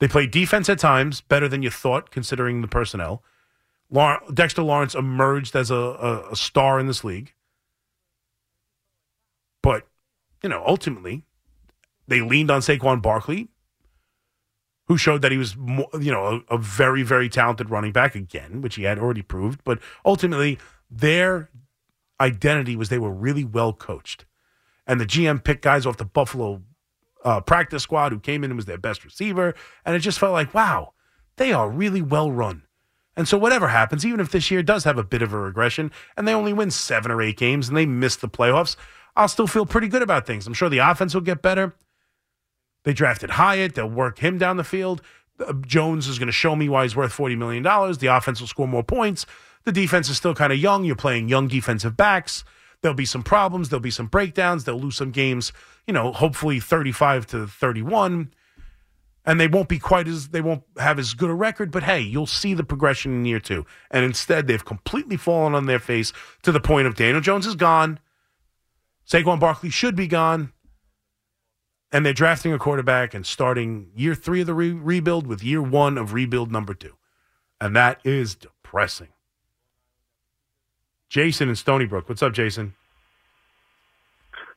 They 0.00 0.08
played 0.08 0.30
defense 0.30 0.68
at 0.68 0.78
times 0.78 1.20
better 1.20 1.48
than 1.48 1.62
you 1.62 1.70
thought, 1.70 2.10
considering 2.10 2.60
the 2.60 2.68
personnel. 2.68 3.22
Dexter 4.32 4.62
Lawrence 4.62 4.94
emerged 4.94 5.54
as 5.54 5.70
a, 5.70 5.74
a, 5.74 6.32
a 6.32 6.36
star 6.36 6.80
in 6.80 6.86
this 6.86 7.04
league. 7.04 7.32
But, 9.62 9.86
you 10.42 10.48
know, 10.48 10.62
ultimately, 10.66 11.24
they 12.08 12.20
leaned 12.20 12.50
on 12.50 12.60
Saquon 12.60 13.00
Barkley, 13.00 13.48
who 14.86 14.98
showed 14.98 15.22
that 15.22 15.32
he 15.32 15.38
was, 15.38 15.54
you 15.54 16.10
know, 16.12 16.42
a, 16.50 16.54
a, 16.54 16.58
very, 16.58 17.02
very 17.02 17.28
talented 17.28 17.70
running 17.70 17.92
back 17.92 18.14
again, 18.14 18.60
which 18.60 18.74
he 18.74 18.82
had 18.82 18.98
already 18.98 19.22
proved. 19.22 19.62
But 19.64 19.78
ultimately, 20.04 20.58
their 20.90 21.48
identity 22.20 22.76
was 22.76 22.88
they 22.88 22.98
were 22.98 23.12
really 23.12 23.44
well 23.44 23.72
coached. 23.72 24.26
And 24.86 25.00
the 25.00 25.06
GM 25.06 25.42
picked 25.42 25.62
guys 25.62 25.86
off 25.86 25.96
the 25.96 26.04
Buffalo 26.04 26.62
uh, 27.24 27.40
practice 27.40 27.82
squad 27.82 28.12
who 28.12 28.20
came 28.20 28.44
in 28.44 28.50
and 28.50 28.56
was 28.56 28.66
their 28.66 28.78
best 28.78 29.04
receiver. 29.04 29.54
And 29.84 29.96
it 29.96 30.00
just 30.00 30.18
felt 30.18 30.32
like, 30.32 30.54
wow, 30.54 30.92
they 31.36 31.52
are 31.52 31.68
really 31.68 32.02
well 32.02 32.30
run. 32.30 32.62
And 33.16 33.28
so 33.28 33.38
whatever 33.38 33.68
happens, 33.68 34.04
even 34.04 34.20
if 34.20 34.30
this 34.30 34.50
year 34.50 34.62
does 34.62 34.84
have 34.84 34.98
a 34.98 35.04
bit 35.04 35.22
of 35.22 35.32
a 35.32 35.38
regression 35.38 35.92
and 36.16 36.26
they 36.26 36.34
only 36.34 36.52
win 36.52 36.70
seven 36.70 37.10
or 37.10 37.22
eight 37.22 37.36
games 37.36 37.68
and 37.68 37.76
they 37.76 37.86
miss 37.86 38.16
the 38.16 38.28
playoffs, 38.28 38.76
I'll 39.16 39.28
still 39.28 39.46
feel 39.46 39.66
pretty 39.66 39.88
good 39.88 40.02
about 40.02 40.26
things. 40.26 40.46
I'm 40.46 40.54
sure 40.54 40.68
the 40.68 40.78
offense 40.78 41.14
will 41.14 41.20
get 41.20 41.40
better. 41.40 41.76
They 42.82 42.92
drafted 42.92 43.30
Hyatt. 43.30 43.74
They'll 43.74 43.88
work 43.88 44.18
him 44.18 44.36
down 44.36 44.56
the 44.56 44.64
field. 44.64 45.00
Uh, 45.38 45.52
Jones 45.66 46.08
is 46.08 46.18
going 46.18 46.26
to 46.26 46.32
show 46.32 46.54
me 46.56 46.68
why 46.68 46.82
he's 46.82 46.96
worth 46.96 47.16
$40 47.16 47.38
million. 47.38 47.62
The 47.62 48.08
offense 48.10 48.40
will 48.40 48.48
score 48.48 48.68
more 48.68 48.82
points. 48.82 49.26
The 49.64 49.72
defense 49.72 50.08
is 50.08 50.16
still 50.16 50.34
kind 50.34 50.52
of 50.52 50.58
young. 50.58 50.84
You're 50.84 50.96
playing 50.96 51.28
young 51.28 51.48
defensive 51.48 51.96
backs. 51.96 52.44
There'll 52.84 52.94
be 52.94 53.06
some 53.06 53.22
problems. 53.22 53.70
There'll 53.70 53.80
be 53.80 53.90
some 53.90 54.08
breakdowns. 54.08 54.64
They'll 54.64 54.78
lose 54.78 54.96
some 54.96 55.10
games, 55.10 55.54
you 55.86 55.94
know, 55.94 56.12
hopefully 56.12 56.60
35 56.60 57.26
to 57.28 57.46
31. 57.46 58.34
And 59.24 59.40
they 59.40 59.48
won't 59.48 59.70
be 59.70 59.78
quite 59.78 60.06
as, 60.06 60.28
they 60.28 60.42
won't 60.42 60.64
have 60.76 60.98
as 60.98 61.14
good 61.14 61.30
a 61.30 61.34
record, 61.34 61.70
but 61.70 61.84
hey, 61.84 62.00
you'll 62.00 62.26
see 62.26 62.52
the 62.52 62.62
progression 62.62 63.14
in 63.14 63.24
year 63.24 63.40
two. 63.40 63.64
And 63.90 64.04
instead, 64.04 64.46
they've 64.46 64.62
completely 64.62 65.16
fallen 65.16 65.54
on 65.54 65.64
their 65.64 65.78
face 65.78 66.12
to 66.42 66.52
the 66.52 66.60
point 66.60 66.86
of 66.86 66.94
Daniel 66.94 67.22
Jones 67.22 67.46
is 67.46 67.54
gone. 67.54 68.00
Saquon 69.08 69.40
Barkley 69.40 69.70
should 69.70 69.96
be 69.96 70.06
gone. 70.06 70.52
And 71.90 72.04
they're 72.04 72.12
drafting 72.12 72.52
a 72.52 72.58
quarterback 72.58 73.14
and 73.14 73.24
starting 73.24 73.92
year 73.96 74.14
three 74.14 74.42
of 74.42 74.46
the 74.46 74.52
re- 74.52 74.72
rebuild 74.72 75.26
with 75.26 75.42
year 75.42 75.62
one 75.62 75.96
of 75.96 76.12
rebuild 76.12 76.52
number 76.52 76.74
two. 76.74 76.98
And 77.58 77.74
that 77.76 78.02
is 78.04 78.34
depressing. 78.34 79.13
Jason 81.14 81.48
in 81.48 81.54
Stony 81.54 81.84
Brook. 81.86 82.08
What's 82.08 82.24
up, 82.24 82.32
Jason? 82.32 82.74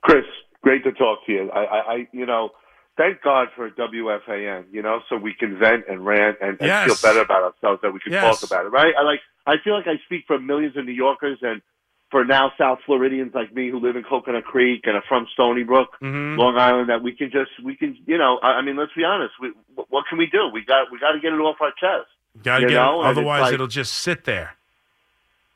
Chris, 0.01 0.25
great 0.63 0.83
to 0.85 0.91
talk 0.91 1.19
to 1.27 1.31
you. 1.31 1.51
I, 1.51 1.59
I, 1.65 1.77
I 1.93 2.07
you 2.11 2.25
know, 2.25 2.49
thank 2.97 3.21
God 3.21 3.49
for 3.55 3.69
WFAN, 3.69 4.65
you 4.71 4.81
know, 4.81 5.01
so 5.07 5.17
we 5.17 5.35
can 5.35 5.59
vent 5.59 5.83
and 5.87 6.03
rant 6.03 6.37
and, 6.41 6.57
and 6.59 6.67
Yes. 6.67 6.87
feel 6.87 7.11
better 7.11 7.21
about 7.21 7.43
ourselves 7.43 7.81
that 7.83 7.93
we 7.93 7.99
can 7.99 8.11
Yes. 8.11 8.39
talk 8.39 8.49
about 8.49 8.65
it, 8.65 8.69
right? 8.69 8.91
I 8.99 9.03
like. 9.03 9.19
I 9.45 9.57
feel 9.63 9.75
like 9.75 9.85
I 9.85 9.97
speak 10.05 10.23
for 10.25 10.39
millions 10.39 10.75
of 10.75 10.85
New 10.85 10.93
Yorkers 10.93 11.37
and 11.43 11.61
for 12.09 12.25
now 12.25 12.51
South 12.57 12.79
Floridians 12.87 13.33
like 13.35 13.53
me 13.53 13.69
who 13.69 13.79
live 13.79 13.95
in 13.95 14.03
Coconut 14.03 14.43
Creek 14.43 14.81
and 14.85 14.95
are 14.95 15.03
from 15.07 15.27
Stony 15.33 15.61
Brook, 15.63 15.89
Mhm. 16.01 16.37
Long 16.39 16.57
Island. 16.57 16.89
That 16.89 17.03
we 17.03 17.11
can 17.11 17.29
just 17.29 17.51
we 17.63 17.75
can 17.75 17.95
you 18.07 18.17
know 18.17 18.39
I, 18.41 18.53
I 18.53 18.61
mean 18.63 18.77
let's 18.77 18.93
be 18.97 19.03
honest. 19.03 19.35
We, 19.39 19.51
what 19.89 20.05
can 20.09 20.17
we 20.17 20.25
do? 20.25 20.49
We 20.51 20.65
got 20.65 20.91
we 20.91 20.97
got 20.97 21.11
to 21.11 21.19
get 21.19 21.33
it 21.33 21.39
off 21.39 21.57
our 21.61 21.69
chest. 21.79 22.09
Got 22.43 22.59
to 22.61 22.67
get 22.67 22.73
know, 22.73 23.03
it. 23.03 23.05
Otherwise, 23.07 23.41
like- 23.41 23.53
it'll 23.53 23.67
just 23.67 23.93
sit 23.93 24.23
there. 24.25 24.55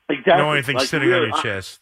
Exactly. 0.08 0.34
No 0.42 0.52
anything 0.52 0.76
Like, 0.76 0.86
sitting 0.88 1.08
really, 1.08 1.22
on 1.24 1.28
your 1.28 1.38
I- 1.38 1.42
chest. 1.42 1.80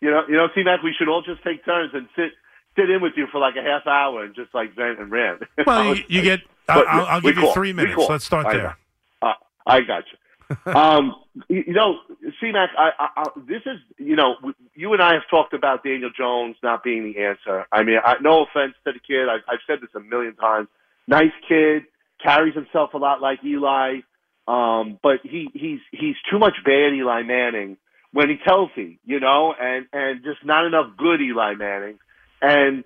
You 0.00 0.10
know, 0.12 0.22
you 0.28 0.36
know, 0.36 0.48
see, 0.54 0.62
Mac, 0.62 0.82
we 0.82 0.94
should 0.96 1.08
all 1.08 1.22
just 1.22 1.42
take 1.42 1.64
turns 1.64 1.90
and 1.92 2.08
sit 2.14 2.30
sit 2.76 2.88
in 2.88 3.02
with 3.02 3.14
you 3.16 3.26
for 3.32 3.40
like 3.40 3.56
a 3.56 3.62
half 3.62 3.84
hour 3.86 4.22
and 4.22 4.32
just 4.34 4.54
like 4.54 4.74
vent 4.76 5.00
and 5.00 5.10
rant. 5.10 5.42
Well, 5.66 5.96
you, 5.96 6.04
you 6.08 6.22
get. 6.22 6.40
I'll, 6.68 6.86
I'll 6.86 7.20
we 7.20 7.30
give 7.32 7.38
you 7.38 7.42
cool. 7.44 7.54
three 7.54 7.72
minutes. 7.72 8.00
Let's 8.08 8.24
start 8.24 8.46
I 8.46 8.56
there. 8.56 8.76
Uh, 9.20 9.32
I 9.66 9.80
got 9.80 10.04
you. 10.12 10.18
um, 10.72 11.14
you 11.48 11.64
you 11.66 11.72
know, 11.72 11.98
see, 12.40 12.52
Mac, 12.52 12.70
I, 12.78 12.90
I, 12.98 13.08
I, 13.16 13.24
this 13.46 13.62
is, 13.66 13.78
you 13.98 14.16
know, 14.16 14.36
you 14.74 14.92
and 14.92 15.02
I 15.02 15.14
have 15.14 15.22
talked 15.28 15.52
about 15.52 15.82
Daniel 15.82 16.10
Jones 16.16 16.56
not 16.62 16.82
being 16.84 17.04
the 17.12 17.20
answer. 17.22 17.66
I 17.72 17.82
mean, 17.82 17.98
I, 18.02 18.14
no 18.20 18.44
offense 18.44 18.74
to 18.86 18.92
the 18.92 19.00
kid. 19.00 19.28
I, 19.28 19.36
I've 19.52 19.60
said 19.66 19.80
this 19.80 19.90
a 19.94 20.00
million 20.00 20.36
times. 20.36 20.68
Nice 21.06 21.32
kid, 21.48 21.84
carries 22.22 22.54
himself 22.54 22.94
a 22.94 22.98
lot 22.98 23.20
like 23.20 23.44
Eli, 23.44 24.00
um, 24.48 24.98
but 25.02 25.20
he, 25.22 25.48
he's 25.52 25.80
he's 25.92 26.16
too 26.30 26.38
much 26.38 26.54
bad 26.64 26.94
Eli 26.94 27.22
Manning 27.22 27.76
when 28.12 28.30
he's 28.30 28.38
healthy, 28.44 28.98
you 29.04 29.20
know, 29.20 29.54
and 29.58 29.86
and 29.92 30.24
just 30.24 30.44
not 30.44 30.66
enough 30.66 30.96
good 30.96 31.20
Eli 31.20 31.54
Manning. 31.54 31.98
And 32.40 32.84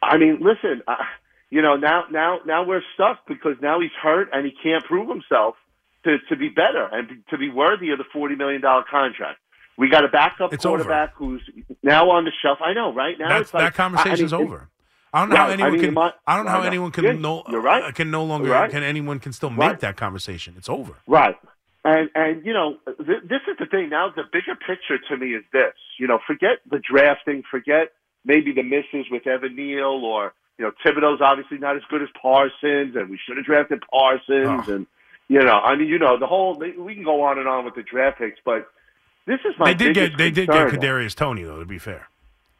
I 0.00 0.16
mean, 0.18 0.38
listen, 0.40 0.82
I, 0.86 1.04
you 1.50 1.60
know, 1.60 1.76
now 1.76 2.04
now 2.10 2.38
now 2.46 2.64
we're 2.64 2.82
stuck 2.94 3.26
because 3.26 3.56
now 3.60 3.80
he's 3.80 3.90
hurt 4.00 4.28
and 4.32 4.46
he 4.46 4.52
can't 4.62 4.84
prove 4.84 5.08
himself 5.08 5.56
to 6.04 6.18
to 6.28 6.36
be 6.36 6.48
better 6.48 6.88
and 6.92 7.24
to 7.30 7.36
be 7.38 7.50
worthy 7.50 7.90
of 7.90 7.98
the 7.98 8.04
forty 8.12 8.36
million 8.36 8.60
dollar 8.60 8.84
contract. 8.88 9.38
We 9.76 9.88
got 9.90 10.04
a 10.04 10.08
backup 10.08 10.52
It's 10.52 10.64
over. 10.64 10.76
quarterback 10.76 11.14
who's 11.16 11.42
now 11.82 12.10
on 12.10 12.24
the 12.24 12.30
shelf. 12.42 12.58
I 12.64 12.74
know, 12.74 12.92
right 12.92 13.18
now 13.18 13.28
That's, 13.30 13.40
it's 13.48 13.54
like 13.54 13.64
that 13.64 13.74
conversation's 13.74 14.32
I 14.32 14.38
mean, 14.38 14.46
over. 14.46 14.68
I 15.12 15.20
don't 15.20 15.28
know 15.30 15.36
how 15.36 15.48
Right. 15.48 15.50
I 15.50 15.52
anyone 15.54 15.72
mean, 15.72 15.94
can. 15.94 16.12
I 16.26 16.36
don't 16.36 16.44
know 16.46 16.50
how 16.52 16.62
anyone 16.62 16.90
can 16.90 17.04
Yeah, 17.04 17.12
no. 17.12 17.42
you're 17.50 17.60
right. 17.60 17.84
uh, 17.84 17.92
Can 17.92 18.10
no 18.10 18.24
longer. 18.24 18.50
Right. 18.50 18.70
Can 18.70 18.82
anyone 18.82 19.18
can 19.18 19.32
still 19.32 19.50
make 19.50 19.80
that 19.80 19.96
conversation? 19.96 20.54
It's 20.56 20.68
over. 20.68 20.94
Right. 21.06 21.36
And 21.84 22.08
and 22.14 22.46
you 22.46 22.52
know 22.52 22.76
th- 22.86 23.22
this 23.24 23.40
is 23.50 23.56
the 23.58 23.66
thing. 23.66 23.88
Now 23.90 24.08
the 24.14 24.22
bigger 24.32 24.54
picture 24.54 24.98
to 25.08 25.16
me 25.16 25.34
is 25.34 25.42
this. 25.52 25.74
You 25.98 26.06
know, 26.06 26.18
forget 26.26 26.58
the 26.70 26.78
drafting. 26.78 27.42
Forget 27.50 27.92
maybe 28.24 28.52
the 28.52 28.62
misses 28.62 29.06
with 29.10 29.26
Evan 29.26 29.56
Neal 29.56 30.04
or 30.04 30.32
you 30.58 30.64
know 30.64 30.70
Thibodeaux's 30.86 31.20
obviously 31.20 31.58
not 31.58 31.74
as 31.76 31.82
good 31.90 32.00
as 32.00 32.08
Parsons, 32.20 32.94
and 32.94 33.10
we 33.10 33.18
should 33.26 33.36
have 33.36 33.44
drafted 33.46 33.82
Parsons. 33.90 34.64
Oh. 34.68 34.72
And 34.74 34.86
you 35.28 35.40
know, 35.40 35.58
I 35.58 35.74
mean, 35.76 35.88
you 35.88 35.98
know, 35.98 36.18
the 36.18 36.26
whole 36.26 36.54
we 36.56 36.94
can 36.94 37.02
go 37.04 37.22
on 37.22 37.38
and 37.38 37.48
on 37.48 37.64
with 37.64 37.74
the 37.74 37.82
draft 37.82 38.18
picks, 38.18 38.38
but 38.44 38.68
this 39.26 39.40
is 39.44 39.54
my 39.58 39.72
They 39.72 39.74
did 39.74 39.94
get. 39.94 40.16
They 40.16 40.30
did 40.30 40.48
get. 40.48 40.68
Kadarius 40.68 41.14
Toney 41.16 41.42
though. 41.42 41.58
To 41.58 41.64
be 41.66 41.78
fair, 41.78 42.08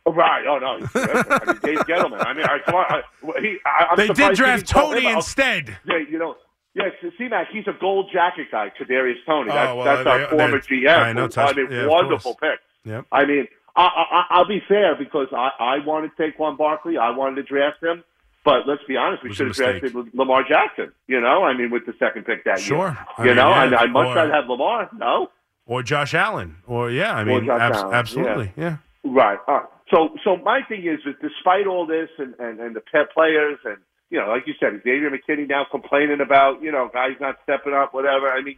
Oh, 0.07 0.13
Right. 0.13 0.45
Oh 0.47 0.59
no. 0.59 0.87
I 0.95 1.45
mean, 1.47 1.59
Dave 1.63 1.79
Gettleman. 1.87 2.25
I 2.27 2.33
mean, 2.35 2.45
I, 2.45 2.59
come 2.65 2.75
on. 2.75 2.85
I, 2.89 3.03
he, 3.41 3.59
I, 3.65 3.95
they 3.97 4.09
did 4.09 4.35
draft 4.35 4.39
he 4.39 4.45
didn't 4.47 4.69
call 4.69 4.93
Toney 4.93 5.07
instead. 5.07 5.77
Yeah, 5.85 5.99
you 6.11 6.19
know, 6.19 6.37
yes, 6.75 6.91
C-Mac, 7.19 7.49
he's 7.53 7.67
a 7.69 7.73
gold 7.81 8.11
jacket 8.13 8.49
guy, 8.51 8.73
Kadarius 8.79 9.15
Toney. 9.27 9.51
Oh, 9.51 9.55
that's, 9.55 9.71
Oh, 9.71 9.77
well, 9.77 9.85
that's 9.85 10.07
our 10.07 10.19
they- 10.19 10.27
former 10.37 10.59
GM. 10.59 10.99
I 10.99 11.13
know, 11.13 11.29
I 11.37 11.53
mean, 11.53 11.67
yeah, 11.71 11.87
wonderful 11.87 12.35
pick. 12.35 12.59
Yep. 12.85 13.07
I 13.13 13.25
mean, 13.25 13.47
I, 13.77 13.83
I, 13.85 14.25
I'll 14.31 14.49
be 14.49 14.61
fair 14.69 14.97
because 14.97 15.29
I, 15.33 15.51
I 15.61 15.79
wanted 15.87 16.11
Saquon 16.19 16.59
Barkley. 16.59 16.99
I 16.99 17.11
wanted 17.11 17.37
to 17.37 17.43
draft 17.45 17.83
him. 17.83 18.03
But 18.45 18.67
let's 18.67 18.83
be 18.89 18.97
honest, 18.97 19.23
we 19.23 19.33
should 19.33 19.47
have 19.47 19.57
drafted 19.57 19.95
Lamar 20.15 20.43
Jackson. 20.43 20.91
You 21.07 21.21
know, 21.21 21.45
I 21.45 21.55
mean, 21.57 21.71
with 21.71 21.87
the 21.87 21.95
second 22.01 22.25
pick 22.27 22.43
that 22.45 22.59
Sure. 22.59 22.89
year. 22.89 22.99
Sure. 23.17 23.25
you 23.25 23.25
mean, 23.31 23.37
know, 23.37 23.51
yeah, 23.51 23.77
I, 23.79 23.85
I 23.85 23.87
or- 23.87 24.15
rather 24.17 24.33
have 24.33 24.49
Lamar. 24.49 24.91
No. 24.97 25.29
Or 25.65 25.85
Josh 25.85 26.13
Allen. 26.13 26.57
Or 26.67 26.91
yeah. 26.91 27.15
I 27.15 27.23
mean, 27.23 27.49
abs- 27.49 27.79
Allen, 27.79 27.95
absolutely. 27.95 28.53
Yeah. 28.57 28.79
Right. 29.05 29.39
All 29.47 29.55
right. 29.55 29.67
So, 29.93 30.09
so 30.25 30.37
my 30.39 30.61
thing 30.69 30.87
is 30.87 31.01
that 31.05 31.21
despite 31.21 31.67
all 31.67 31.87
this 31.87 32.09
and, 32.19 32.35
and, 32.39 32.59
and 32.61 32.75
the 32.75 32.81
pet 32.81 33.13
players 33.13 33.59
and, 33.65 33.77
you 34.11 34.19
know, 34.19 34.29
like 34.29 34.47
you 34.47 34.55
said, 34.59 34.81
Xavier 34.85 35.11
McKinney 35.11 35.49
now 35.49 35.67
complaining 35.71 36.21
about, 36.21 36.63
you 36.63 36.73
know, 36.73 36.89
guys 36.93 37.13
not 37.21 37.37
stepping 37.43 37.75
up, 37.75 37.93
whatever. 37.93 38.31
I 38.31 38.43
mean, 38.43 38.57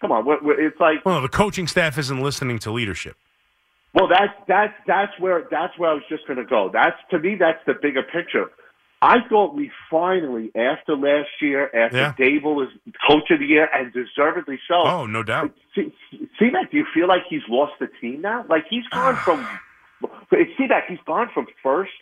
come 0.00 0.12
on. 0.12 0.24
We're, 0.24 0.42
we're, 0.42 0.66
it's 0.66 0.78
like, 0.80 1.04
Well, 1.04 1.20
the 1.22 1.28
coaching 1.28 1.66
staff 1.66 1.98
isn't 1.98 2.20
listening 2.22 2.58
to 2.60 2.70
leadership. 2.70 3.16
well, 3.94 4.08
that's, 4.08 4.32
that's, 4.46 4.74
that's 4.86 5.12
where, 5.18 5.44
that's 5.50 5.76
where 5.78 5.90
I 5.90 5.94
was 5.94 6.02
just 6.08 6.26
going 6.26 6.38
to 6.38 6.44
go. 6.44 6.70
That's, 6.72 6.96
to 7.10 7.18
me, 7.18 7.34
that's 7.38 7.58
the 7.66 7.74
bigger 7.80 8.02
picture. 8.04 8.46
I 9.02 9.16
thought 9.28 9.54
we 9.54 9.70
finally, 9.90 10.50
after 10.56 10.96
last 10.96 11.28
year, 11.42 11.66
after 11.74 11.96
Yeah. 11.98 12.14
Daboll 12.18 12.62
is 12.64 12.70
coach 13.08 13.30
of 13.30 13.40
the 13.40 13.46
year 13.46 13.68
and 13.74 13.92
deservedly 13.92 14.58
so, 14.68 14.74
Oh, 14.86 15.06
no 15.06 15.22
doubt. 15.22 15.52
See, 15.74 15.92
see 16.38 16.50
that? 16.50 16.70
Do 16.70 16.76
you 16.78 16.86
feel 16.94 17.06
like 17.06 17.22
he's 17.28 17.42
lost 17.48 17.74
the 17.78 17.88
team 18.00 18.22
now? 18.22 18.44
Like 18.48 18.64
he's 18.70 18.86
gone 18.92 19.16
from. 19.24 19.46
See 20.30 20.66
that? 20.68 20.84
He's 20.88 20.98
gone 21.06 21.30
from 21.32 21.46
first 21.62 21.92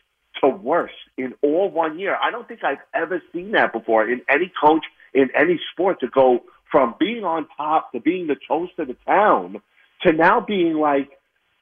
to 0.41 0.49
worst 0.49 0.95
in 1.17 1.35
all 1.43 1.71
one 1.71 1.99
year. 1.99 2.17
I 2.21 2.31
don't 2.31 2.47
think 2.49 2.65
I've 2.65 2.79
ever 2.95 3.23
seen 3.33 3.53
that 3.53 3.73
before 3.73 4.09
in 4.09 4.23
any 4.29 4.53
coach 4.61 4.85
in 5.13 5.31
any 5.35 5.61
sport 5.73 6.01
to 6.01 6.09
go 6.09 6.43
from 6.71 6.95
being 6.99 7.25
on 7.25 7.47
top 7.57 7.93
to 7.93 8.01
being 8.01 8.27
the 8.27 8.37
toast 8.49 8.73
of 8.79 8.89
the 8.89 8.97
town 9.07 9.63
to 10.03 10.13
now 10.13 10.41
being 10.41 10.75
like, 10.75 11.11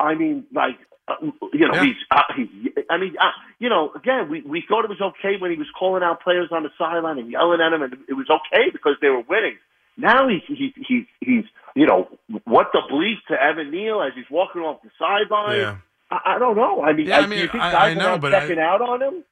I 0.01 0.15
mean, 0.15 0.45
like. 0.53 0.79
Uh, 1.09 1.15
you 1.53 1.67
know, 1.67 1.75
Yeah. 1.75 1.85
he's, 1.85 1.97
uh, 2.13 2.23
he's. 2.37 2.49
I 2.89 2.97
mean, 2.97 3.17
uh, 3.21 3.33
you 3.59 3.69
know, 3.69 3.91
again, 3.97 4.31
we 4.31 4.41
we 4.43 4.63
thought 4.69 4.85
it 4.85 4.89
was 4.89 5.01
okay 5.01 5.37
when 5.37 5.51
he 5.51 5.59
was 5.59 5.67
calling 5.77 6.05
out 6.05 6.23
players 6.23 6.51
on 6.53 6.63
the 6.63 6.71
sideline 6.79 7.19
and 7.19 7.29
yelling 7.29 7.61
at 7.61 7.71
them, 7.71 7.83
and 7.83 7.93
it 8.09 8.15
was 8.15 8.31
okay 8.31 8.71
because 8.73 8.95
they 9.03 9.09
were 9.09 9.25
winning. 9.29 9.59
Now 9.97 10.29
he's 10.29 10.43
he's 10.47 10.73
he's 10.77 11.07
he's 11.21 11.45
you 11.75 11.87
know 11.87 12.09
what 12.45 12.69
the 12.73 12.83
bleep 12.89 13.17
to 13.29 13.35
Evan 13.35 13.73
Neal 13.73 14.01
as 14.01 14.13
he's 14.15 14.31
walking 14.31 14.63
off 14.63 14.81
the 14.83 14.91
sideline. 14.97 15.59
Yeah. 15.59 15.77
I, 16.13 16.35
I 16.37 16.39
don't 16.39 16.57
know. 16.57 16.83
I 16.83 16.93
mean, 16.93 17.07
Yeah, 17.07 17.19
I 17.19 17.23
I, 17.23 17.27
mean, 17.27 17.39
do 17.39 17.45
you 17.45 17.49
think 17.49 17.63
I- 17.63 17.73
guys 17.73 17.91
I 17.91 17.95
know, 17.95 18.11
not 18.11 18.21
but 18.21 18.35
I- 18.35 18.41
checking 18.41 18.59
out 18.59 18.81
on 18.83 19.03
him? 19.03 19.25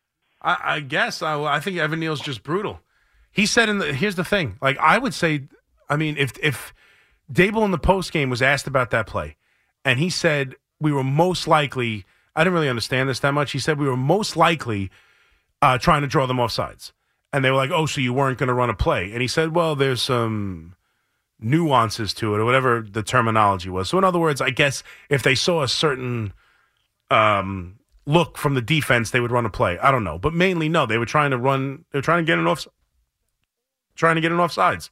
I, 0.43 0.57
I 0.77 0.81
guess 0.81 1.21
I, 1.23 1.41
I 1.43 1.61
think 1.61 1.77
Evan 1.77 2.01
Neal's 2.01 2.21
just 2.21 2.43
brutal. 2.43 2.81
He 3.31 3.45
said 3.47 3.69
in 3.69 3.79
the 3.79 3.93
here's 3.93 4.15
the 4.17 4.25
thing. 4.25 4.57
Like 4.63 4.79
I 4.79 4.97
would 4.99 5.13
say, 5.15 5.49
I 5.89 5.97
mean, 5.97 6.17
if 6.19 6.33
if 6.43 6.73
Daboll 7.33 7.65
in 7.65 7.71
the 7.71 7.79
post 7.79 8.11
game 8.13 8.31
was 8.31 8.41
asked 8.43 8.67
about 8.67 8.91
that 8.91 9.07
play, 9.07 9.37
and 9.85 9.99
he 9.99 10.09
said 10.11 10.57
we 10.81 10.93
were 10.93 11.05
most 11.05 11.47
likely. 11.47 12.07
I 12.35 12.43
didn't 12.43 12.55
really 12.55 12.69
understand 12.69 13.09
this 13.09 13.21
that 13.21 13.33
much. 13.35 13.53
He 13.53 13.59
said 13.59 13.79
we 13.79 13.87
were 13.87 13.97
most 13.97 14.37
likely 14.37 14.91
uh, 15.61 15.77
trying 15.79 16.01
to 16.03 16.07
draw 16.09 16.27
them 16.27 16.41
off 16.41 16.53
sides, 16.53 16.93
and 17.33 17.45
they 17.45 17.51
were 17.51 17.57
like, 17.57 17.71
"Oh, 17.71 17.85
so 17.87 18.01
you 18.01 18.13
weren't 18.15 18.39
going 18.39 18.47
to 18.49 18.55
run 18.55 18.71
a 18.71 18.75
play?" 18.75 19.13
And 19.13 19.21
he 19.21 19.29
said, 19.29 19.55
"Well, 19.55 19.77
there's 19.77 20.01
some." 20.03 20.75
nuances 21.43 22.13
to 22.13 22.35
it 22.35 22.39
or 22.39 22.45
whatever 22.45 22.87
the 22.87 23.03
terminology 23.03 23.71
was. 23.71 23.89
So 23.89 23.97
in 23.97 24.05
other 24.05 24.19
words, 24.19 24.43
I 24.43 24.51
guess 24.51 24.83
if 25.09 25.23
they 25.23 25.35
saw 25.35 25.63
a 25.63 25.69
certain 25.69 26.35
um, 27.11 27.79
look 28.07 28.39
from 28.39 28.55
the 28.55 28.63
defense, 28.63 29.11
they 29.11 29.21
would 29.21 29.33
run 29.33 29.47
a 29.47 29.51
play. 29.51 29.79
I 29.79 29.91
don't 29.91 30.05
know, 30.05 30.19
but 30.19 30.35
mainly 30.35 30.69
no, 30.69 30.87
they 30.87 30.99
were 30.99 31.07
trying 31.07 31.31
to 31.31 31.39
run. 31.39 31.85
They 31.93 31.99
were 31.99 32.03
trying 32.03 32.25
to 32.25 32.31
get 32.31 32.39
an 32.39 32.47
off, 32.47 32.67
trying 33.95 34.17
to 34.17 34.21
get 34.21 34.33
an 34.33 34.39
offsides. 34.39 34.91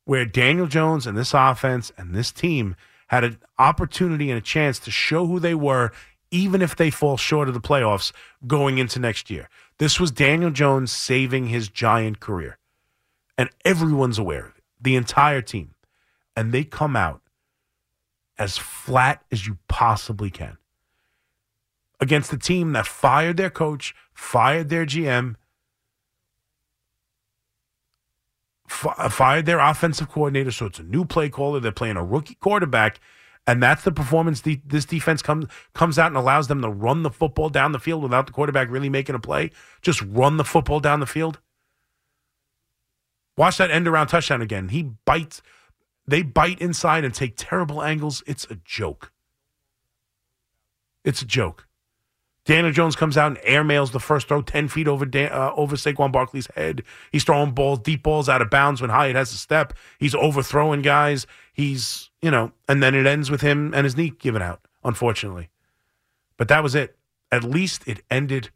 where 0.08 0.26
Daniel 0.26 0.68
Jones 0.68 1.06
and 1.06 1.18
this 1.18 1.34
offense 1.34 1.92
and 1.98 2.16
this 2.16 2.32
team 2.32 2.78
had 3.08 3.26
an 3.26 3.38
opportunity 3.60 4.32
and 4.32 4.38
a 4.38 4.42
chance 4.42 4.80
to 4.80 4.90
show 4.90 5.28
who 5.28 5.38
they 5.38 5.54
were, 5.54 5.92
even 6.32 6.62
if 6.62 6.78
they 6.78 6.90
fall 6.90 7.18
short 7.18 7.50
of 7.50 7.54
the 7.54 7.60
playoffs 7.60 8.14
going 8.48 8.78
into 8.78 9.00
next 9.00 9.30
year. 9.30 9.50
This 9.80 10.00
was 10.00 10.10
Daniel 10.12 10.50
Jones 10.50 10.94
saving 10.94 11.48
his 11.48 11.68
giant 11.68 12.22
career. 12.22 12.58
And 13.38 13.50
everyone's 13.66 14.18
aware 14.18 14.46
of 14.46 14.56
it, 14.56 14.64
the 14.80 14.96
entire 14.96 15.42
team. 15.42 15.76
And 16.38 16.54
they 16.54 16.64
come 16.64 16.96
out 16.96 17.22
as 18.40 18.58
flat 18.58 19.26
as 19.30 19.46
you 19.46 19.58
possibly 19.68 20.30
can 20.30 20.58
against 22.00 22.32
the 22.32 22.38
team 22.38 22.72
that 22.72 22.88
fired 22.88 23.36
their 23.36 23.50
coach, 23.50 23.94
fired 24.14 24.70
their 24.70 24.86
GM, 24.86 25.36
fi- 28.68 28.96
uh, 28.98 29.10
fired 29.10 29.46
their 29.46 29.60
offensive 29.60 30.10
coordinator. 30.10 30.52
So 30.52 30.68
it's 30.68 30.80
a 30.80 30.84
new 30.84 31.06
play 31.06 31.30
caller. 31.30 31.60
They're 31.60 31.72
playing 31.72 31.98
a 31.98 32.04
rookie 32.04 32.36
quarterback, 32.36 33.00
and 33.46 33.62
that's 33.62 33.84
the 33.84 33.92
performance 33.92 34.42
the, 34.42 34.62
this 34.66 34.86
defense 34.86 35.22
comes 35.22 35.46
comes 35.74 35.98
out 35.98 36.08
and 36.08 36.18
allows 36.18 36.48
them 36.48 36.62
to 36.62 36.70
run 36.70 37.04
the 37.04 37.10
football 37.10 37.50
down 37.50 37.72
the 37.72 37.80
field 37.80 38.04
without 38.04 38.28
the 38.28 38.34
quarterback 38.34 38.70
really 38.70 38.90
making 38.90 39.16
a 39.16 39.20
play. 39.20 39.52
Just 39.82 40.02
run 40.02 40.38
the 40.38 40.46
football 40.46 40.80
down 40.80 41.00
the 41.00 41.06
field. 41.06 41.40
Watch 43.38 43.58
that 43.58 43.72
end 43.72 43.88
around 43.88 44.08
touchdown 44.08 44.42
again. 44.42 44.70
He 44.70 44.84
bites. 45.06 45.42
They 46.08 46.24
bite 46.24 46.60
inside 46.60 47.04
and 47.04 47.14
take 47.14 47.34
terrible 47.38 47.84
angles. 47.84 48.24
It's 48.26 48.46
a 48.50 48.56
joke. 48.64 49.12
It's 51.04 51.22
a 51.22 51.26
joke. 51.26 51.67
Daniel 52.48 52.72
Jones 52.72 52.96
comes 52.96 53.18
out 53.18 53.28
and 53.28 53.40
airmails 53.40 53.92
the 53.92 54.00
first 54.00 54.30
throw 54.30 54.42
10 54.42 54.70
feet 54.70 54.88
over 54.88 55.06
Dan, 55.06 55.30
uh, 55.34 55.52
over 55.58 55.76
Saquon 55.76 56.14
Barkley's 56.14 56.48
head. 56.56 56.82
He's 57.12 57.26
throwing 57.26 57.52
balls, 57.52 57.80
deep 57.80 58.04
balls 58.04 58.30
out 58.30 58.42
of 58.42 58.50
bounds 58.50 58.80
when 58.80 58.90
Hyatt 58.90 59.18
has 59.18 59.34
a 59.34 59.38
step. 59.38 59.74
He's 60.00 60.16
overthrowing 60.16 60.82
guys. 60.82 61.28
He's, 61.52 62.10
you 62.22 62.32
know, 62.32 62.54
and 62.70 62.82
then 62.82 62.96
it 62.96 63.06
ends 63.06 63.30
with 63.30 63.42
him 63.42 63.74
and 63.74 63.84
his 63.84 63.98
knee 63.98 64.14
given 64.18 64.42
out, 64.42 64.62
unfortunately. 64.82 65.50
But 66.38 66.48
that 66.48 66.64
was 66.64 66.74
it. 66.74 66.98
At 67.34 67.44
least 67.44 67.86
it 67.86 68.02
ended 68.10 68.50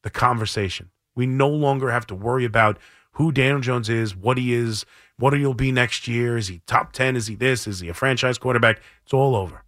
the 0.00 0.10
conversation. 0.10 0.88
We 1.14 1.26
no 1.26 1.50
longer 1.50 1.90
have 1.90 2.06
to 2.06 2.14
worry 2.14 2.46
about 2.46 2.78
who 3.12 3.30
Daniel 3.30 3.60
Jones 3.60 3.90
is, 3.90 4.16
what 4.16 4.38
he 4.38 4.54
is, 4.54 4.86
what 5.18 5.34
he'll 5.34 5.52
be 5.52 5.70
next 5.70 6.08
year. 6.08 6.38
Is 6.38 6.48
he 6.48 6.62
top 6.66 6.92
10? 6.92 7.16
Is 7.16 7.26
he 7.26 7.34
this? 7.34 7.66
Is 7.66 7.80
he 7.80 7.90
a 7.90 7.94
franchise 7.94 8.38
quarterback? 8.38 8.80
It's 9.04 9.12
all 9.12 9.36
over. 9.36 9.64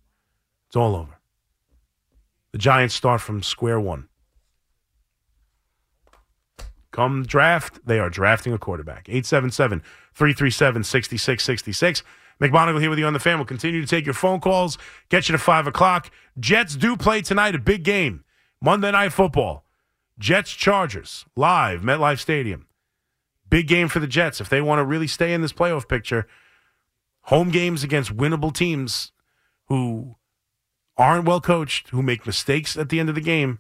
It's 0.69 0.77
all 0.77 0.97
over. 0.97 1.19
The 2.55 2.59
Giants 2.59 2.95
start 2.95 3.21
from 3.21 3.43
square 3.43 3.81
one. 3.81 4.07
Come 6.93 7.25
draft, 7.25 7.81
they 7.85 7.99
are 7.99 8.09
drafting 8.09 8.53
a 8.53 8.59
quarterback. 8.59 9.09
877 9.09 9.81
337 10.15 10.85
6666. 10.85 12.05
McMonagle 12.41 12.81
here 12.81 12.91
with 12.91 13.01
you 13.01 13.07
on 13.07 13.13
the 13.13 13.19
fan. 13.19 13.39
We'll 13.39 13.45
continue 13.45 13.81
to 13.81 13.89
take 13.89 14.05
your 14.05 14.15
phone 14.15 14.39
calls, 14.39 14.79
get 15.09 15.29
you 15.29 15.33
to 15.33 15.39
5 15.39 15.67
o'clock. 15.67 16.13
Jets 16.39 16.77
do 16.77 16.97
play 16.97 17.23
tonight, 17.23 17.57
a 17.57 17.59
big 17.59 17.83
game. 17.83 18.23
Monday 18.63 18.93
Night 18.93 19.13
Football. 19.13 19.65
Jets 20.17 20.53
Chargers, 20.53 21.27
live, 21.35 21.81
MetLife 21.81 22.21
Stadium. 22.21 22.69
Big 23.51 23.67
game 23.67 23.89
for 23.89 23.99
the 23.99 24.07
Jets. 24.07 24.41
If 24.41 24.49
they 24.49 24.61
want 24.61 24.79
to 24.79 24.85
really 24.85 25.09
stay 25.09 25.35
in 25.35 25.41
this 25.41 25.53
playoff 25.53 25.89
picture, 25.89 26.29
home 27.23 27.51
games 27.51 27.83
against 27.83 28.17
winnable 28.17 28.55
teams 28.55 29.11
who 29.65 30.15
aren't 30.97 31.27
well 31.27 31.41
coached, 31.41 31.91
who 31.91 32.03
make 32.03 32.27
mistakes 32.27 32.77
at 32.77 32.89
the 32.89 33.01
end 33.01 33.09
of 33.09 33.15
the 33.15 33.21
game. 33.21 33.59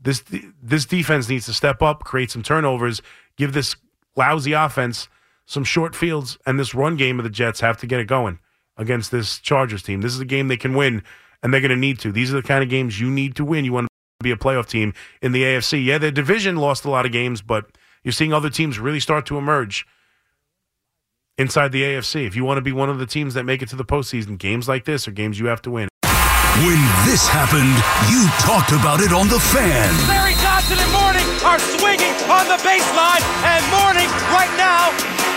This 0.00 0.22
this 0.62 0.84
defense 0.84 1.28
needs 1.28 1.46
to 1.46 1.52
step 1.52 1.82
up, 1.82 2.04
create 2.04 2.30
some 2.30 2.42
turnovers, 2.42 3.02
give 3.36 3.52
this 3.52 3.76
lousy 4.14 4.52
offense 4.52 5.08
some 5.46 5.64
short 5.64 5.94
fields, 5.94 6.38
and 6.46 6.58
this 6.58 6.74
run 6.74 6.96
game 6.96 7.18
of 7.18 7.24
the 7.24 7.30
Jets 7.30 7.60
have 7.60 7.76
to 7.78 7.86
get 7.86 8.00
it 8.00 8.06
going 8.06 8.38
against 8.76 9.10
this 9.10 9.38
Chargers 9.38 9.82
team. 9.82 10.00
This 10.00 10.12
is 10.12 10.20
a 10.20 10.24
game 10.24 10.48
they 10.48 10.56
can 10.56 10.74
win, 10.74 11.02
and 11.42 11.52
they're 11.52 11.60
going 11.60 11.70
to 11.70 11.76
need 11.76 11.98
to. 12.00 12.12
These 12.12 12.32
are 12.32 12.40
the 12.40 12.46
kind 12.46 12.62
of 12.62 12.68
games 12.68 13.00
you 13.00 13.10
need 13.10 13.36
to 13.36 13.44
win. 13.44 13.64
You 13.64 13.72
want 13.72 13.86
to 13.86 14.24
be 14.24 14.32
a 14.32 14.36
playoff 14.36 14.68
team 14.68 14.92
in 15.22 15.32
the 15.32 15.42
AFC. 15.42 15.84
Yeah, 15.84 15.98
their 15.98 16.10
division 16.10 16.56
lost 16.56 16.84
a 16.84 16.90
lot 16.90 17.06
of 17.06 17.12
games, 17.12 17.42
but 17.42 17.66
you're 18.02 18.12
seeing 18.12 18.32
other 18.32 18.50
teams 18.50 18.78
really 18.78 19.00
start 19.00 19.24
to 19.26 19.38
emerge 19.38 19.86
inside 21.38 21.72
the 21.72 21.82
AFC. 21.82 22.26
If 22.26 22.34
you 22.36 22.44
want 22.44 22.58
to 22.58 22.62
be 22.62 22.72
one 22.72 22.90
of 22.90 22.98
the 22.98 23.06
teams 23.06 23.34
that 23.34 23.44
make 23.44 23.62
it 23.62 23.68
to 23.70 23.76
the 23.76 23.84
postseason, 23.84 24.38
games 24.38 24.68
like 24.68 24.84
this 24.84 25.06
are 25.06 25.12
games 25.12 25.38
you 25.38 25.46
have 25.46 25.62
to 25.62 25.70
win. 25.70 25.88
When 26.64 26.80
this 27.04 27.28
happened, 27.28 27.76
you 28.08 28.24
talked 28.40 28.72
about 28.72 29.04
it 29.04 29.12
on 29.12 29.28
The 29.28 29.36
Fan. 29.36 29.92
Larry 30.08 30.32
Johnson 30.40 30.80
and 30.80 30.88
Mourning 30.88 31.28
are 31.44 31.60
swinging 31.60 32.16
on 32.32 32.48
the 32.48 32.56
baseline, 32.64 33.20
and 33.44 33.60
Mourning 33.68 34.08
right 34.32 34.48
now 34.56 34.88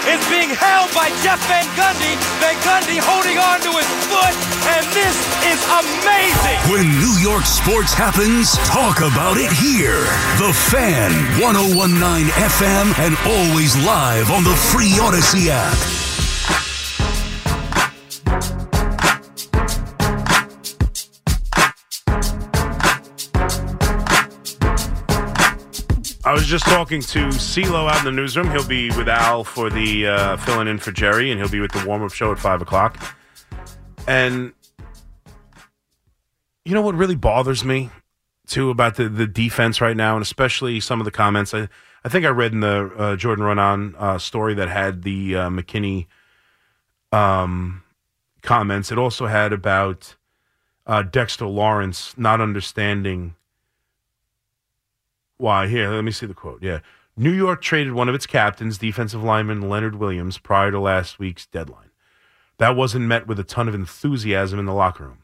is 0.07 0.23
being 0.31 0.47
held 0.47 0.87
by 0.95 1.11
Jeff 1.19 1.43
Van 1.51 1.67
Gundy. 1.75 2.15
Van 2.39 2.55
Gundy 2.63 3.03
holding 3.03 3.35
on 3.35 3.59
to 3.67 3.71
his 3.75 3.91
foot, 4.07 4.31
and 4.71 4.87
this 4.95 5.15
is 5.43 5.59
amazing. 5.67 6.55
When 6.71 6.87
New 7.03 7.19
York 7.19 7.43
sports 7.43 7.91
happens, 7.91 8.55
talk 8.63 9.03
about 9.03 9.35
it 9.35 9.51
here. 9.51 10.07
The 10.39 10.55
Fan, 10.71 11.11
1019 11.43 12.31
FM, 12.31 12.95
and 12.95 13.19
always 13.27 13.75
live 13.83 14.31
on 14.31 14.47
the 14.47 14.55
free 14.71 14.95
Audacy 15.03 15.51
app. 15.51 16.08
I 26.29 26.33
was 26.33 26.45
just 26.45 26.65
talking 26.65 27.01
to 27.01 27.29
CeeLo 27.29 27.89
out 27.89 27.97
in 27.97 28.05
the 28.05 28.11
newsroom. 28.11 28.51
He'll 28.51 28.67
be 28.67 28.89
with 28.89 29.09
Al 29.09 29.43
for 29.43 29.71
the 29.71 30.05
uh, 30.05 30.37
filling 30.37 30.67
in 30.67 30.77
for 30.77 30.91
Jerry, 30.91 31.31
and 31.31 31.39
he'll 31.39 31.49
be 31.49 31.59
with 31.59 31.71
the 31.71 31.83
warm 31.87 32.03
up 32.03 32.11
show 32.11 32.31
at 32.31 32.37
five 32.37 32.61
o'clock. 32.61 33.15
And 34.07 34.53
you 36.65 36.75
know 36.75 36.83
what 36.83 36.93
really 36.93 37.15
bothers 37.15 37.65
me 37.65 37.89
too 38.45 38.69
about 38.69 38.95
the 38.95 39.09
the 39.09 39.25
defense 39.25 39.81
right 39.81 39.97
now, 39.97 40.15
and 40.15 40.21
especially 40.21 40.79
some 40.79 41.01
of 41.01 41.05
the 41.05 41.11
comments. 41.11 41.51
I 41.51 41.67
I 42.05 42.09
think 42.09 42.27
I 42.27 42.29
read 42.29 42.53
in 42.53 42.59
the 42.59 42.91
uh, 42.95 43.15
Jordan 43.15 43.43
Raanan 43.43 43.95
uh, 43.97 44.19
story 44.19 44.53
that 44.53 44.69
had 44.69 45.01
the 45.01 45.35
uh, 45.35 45.49
McKinney 45.49 46.05
um, 47.11 47.81
comments. 48.43 48.91
It 48.91 48.99
also 48.99 49.25
had 49.25 49.51
about 49.51 50.15
uh, 50.85 51.01
Dexter 51.01 51.47
Lawrence 51.47 52.15
not 52.19 52.39
understanding 52.39 53.33
why. 55.39 55.67
Here, 55.67 55.89
let 55.89 56.03
me 56.03 56.11
see 56.11 56.25
the 56.25 56.33
quote. 56.33 56.61
Yeah. 56.61 56.79
New 57.17 57.31
York 57.31 57.61
traded 57.61 57.93
one 57.93 58.07
of 58.07 58.15
its 58.15 58.25
captains, 58.25 58.77
defensive 58.77 59.23
lineman 59.23 59.67
Leonard 59.67 59.95
Williams, 59.95 60.37
prior 60.37 60.71
to 60.71 60.79
last 60.79 61.19
week's 61.19 61.47
deadline. 61.47 61.89
That 62.59 62.75
wasn't 62.75 63.05
met 63.05 63.27
with 63.27 63.39
a 63.39 63.43
ton 63.43 63.67
of 63.67 63.75
enthusiasm 63.75 64.59
in 64.59 64.65
the 64.65 64.73
locker 64.73 65.05
room. 65.05 65.23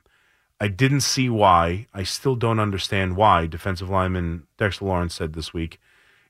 I 0.60 0.68
didn't 0.70 1.02
see 1.02 1.30
why. 1.30 1.88
I 1.94 2.04
still 2.04 2.36
don't 2.36 2.60
understand 2.60 3.16
why, 3.18 3.46
defensive 3.46 3.90
lineman 3.90 4.48
Dexter 4.58 4.86
Lawrence 4.86 5.14
said 5.14 5.34
this 5.34 5.54
week. 5.54 5.80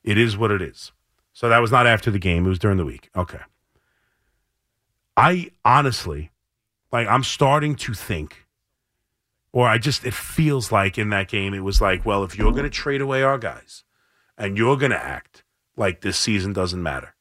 It 0.02 0.18
is 0.18 0.36
what 0.36 0.50
it 0.50 0.60
is. 0.60 0.92
So 1.32 1.48
that 1.48 1.58
was 1.58 1.70
not 1.70 1.86
after 1.86 2.10
the 2.10 2.18
game, 2.18 2.46
it 2.46 2.48
was 2.48 2.58
during 2.58 2.76
the 2.76 2.84
week. 2.84 3.10
Okay. 3.16 3.40
I 5.16 5.50
honestly, 5.64 6.30
like, 6.92 7.08
I'm 7.08 7.22
starting 7.22 7.74
to 7.76 7.94
think, 7.94 8.45
or 9.56 9.66
I 9.66 9.78
just, 9.78 10.04
it 10.04 10.12
feels 10.12 10.70
like 10.70 10.98
in 10.98 11.08
that 11.08 11.28
game, 11.28 11.54
it 11.54 11.64
was 11.64 11.80
like, 11.80 12.04
well, 12.04 12.24
if 12.24 12.36
you're 12.36 12.52
going 12.52 12.64
to 12.64 12.68
trade 12.68 13.00
away 13.00 13.22
our 13.22 13.38
guys 13.38 13.84
and 14.36 14.58
you're 14.58 14.76
going 14.76 14.90
to 14.90 15.02
act 15.02 15.44
like 15.78 16.02
this 16.02 16.18
season 16.18 16.52
doesn't 16.52 16.82
matter, 16.82 17.14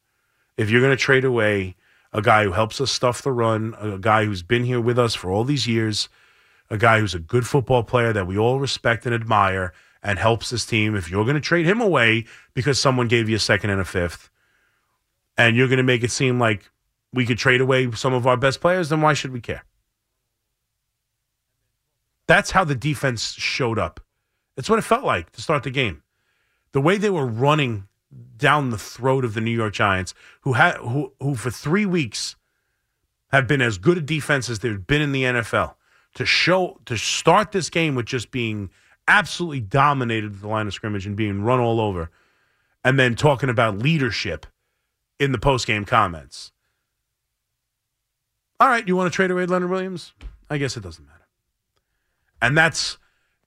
if 0.58 0.70
you're 0.70 0.82
going 0.82 0.92
to 0.92 1.02
trade 1.02 1.24
away 1.24 1.78
a 2.12 2.22
guy 2.22 2.44
who 2.44 2.52
helps 2.52 2.82
us 2.82 2.92
stuff 2.92 3.22
the 3.22 3.32
run, 3.32 3.74
a 3.80 3.98
guy 3.98 4.26
who's 4.26 4.44
been 4.44 4.66
here 4.66 4.82
with 4.82 5.00
us 5.00 5.16
for 5.16 5.32
all 5.32 5.46
these 5.46 5.66
years, 5.66 6.10
a 6.70 6.78
guy 6.78 7.00
who's 7.00 7.16
a 7.16 7.20
good 7.20 7.48
football 7.48 7.84
player 7.84 8.12
that 8.12 8.28
we 8.28 8.38
all 8.38 8.60
respect 8.60 9.06
and 9.06 9.16
admire 9.16 9.72
and 10.04 10.20
helps 10.20 10.50
this 10.50 10.66
team, 10.66 10.94
if 10.94 11.10
you're 11.10 11.24
going 11.24 11.36
to 11.36 11.40
trade 11.40 11.66
him 11.66 11.80
away 11.80 12.26
because 12.54 12.78
someone 12.78 13.08
gave 13.08 13.30
you 13.30 13.38
a 13.38 13.40
second 13.40 13.70
and 13.70 13.80
a 13.80 13.86
fifth, 13.86 14.30
and 15.38 15.56
you're 15.56 15.70
going 15.70 15.78
to 15.78 15.84
make 15.84 16.04
it 16.04 16.12
seem 16.12 16.38
like 16.38 16.70
we 17.14 17.26
could 17.26 17.38
trade 17.38 17.62
away 17.62 17.90
some 17.94 18.14
of 18.14 18.28
our 18.28 18.36
best 18.36 18.60
players, 18.60 18.90
then 18.90 19.00
why 19.00 19.14
should 19.14 19.32
we 19.32 19.40
care? 19.40 19.64
That's 22.28 22.52
how 22.52 22.64
the 22.64 22.76
defense 22.76 23.34
showed 23.34 23.78
up. 23.78 24.00
It's 24.58 24.70
what 24.70 24.80
it 24.80 24.84
felt 24.84 25.04
like 25.04 25.32
to 25.34 25.42
start 25.42 25.64
the 25.64 25.72
game. 25.72 26.04
The 26.72 26.82
way 26.82 26.98
they 26.98 27.10
were 27.10 27.26
running 27.26 27.88
down 28.38 28.70
the 28.70 28.78
throat 28.78 29.26
of 29.26 29.34
the 29.34 29.42
New 29.42 29.52
York 29.52 29.74
Giants, 29.74 30.14
who 30.42 30.54
had 30.54 30.78
who 30.78 31.14
who 31.22 31.36
for 31.36 31.52
three 31.52 31.86
weeks 31.86 32.36
have 33.32 33.48
been 33.48 33.62
as 33.62 33.78
good 33.78 33.98
a 33.98 34.02
defense 34.02 34.50
as 34.50 34.60
they've 34.60 34.86
been 34.86 35.02
in 35.02 35.12
the 35.12 35.24
NFL. 35.24 35.76
To 36.16 36.26
show 36.26 36.80
to 36.86 36.98
start 36.98 37.52
this 37.52 37.70
game 37.70 37.96
with 37.96 38.06
just 38.06 38.32
being 38.32 38.70
absolutely 39.08 39.60
dominated 39.60 40.34
at 40.34 40.42
the 40.42 40.48
line 40.48 40.68
of 40.68 40.74
scrimmage 40.74 41.06
and 41.06 41.16
being 41.16 41.44
run 41.44 41.60
all 41.60 41.82
over, 41.82 42.10
and 42.84 42.98
then 42.98 43.16
talking 43.16 43.50
about 43.50 43.78
leadership 43.78 44.46
in 45.20 45.32
the 45.34 45.38
post 45.38 45.68
game 45.68 45.84
comments. 45.84 46.52
All 48.60 48.70
right, 48.70 48.88
you 48.88 48.96
want 48.96 49.12
to 49.12 49.16
trade 49.16 49.32
away 49.32 49.46
Leonard 49.46 49.70
Williams? 49.70 50.14
I 50.50 50.58
guess 50.58 50.78
it 50.78 50.84
doesn't 50.84 51.06
matter. 51.06 51.25
And 52.46 52.56
that's 52.56 53.00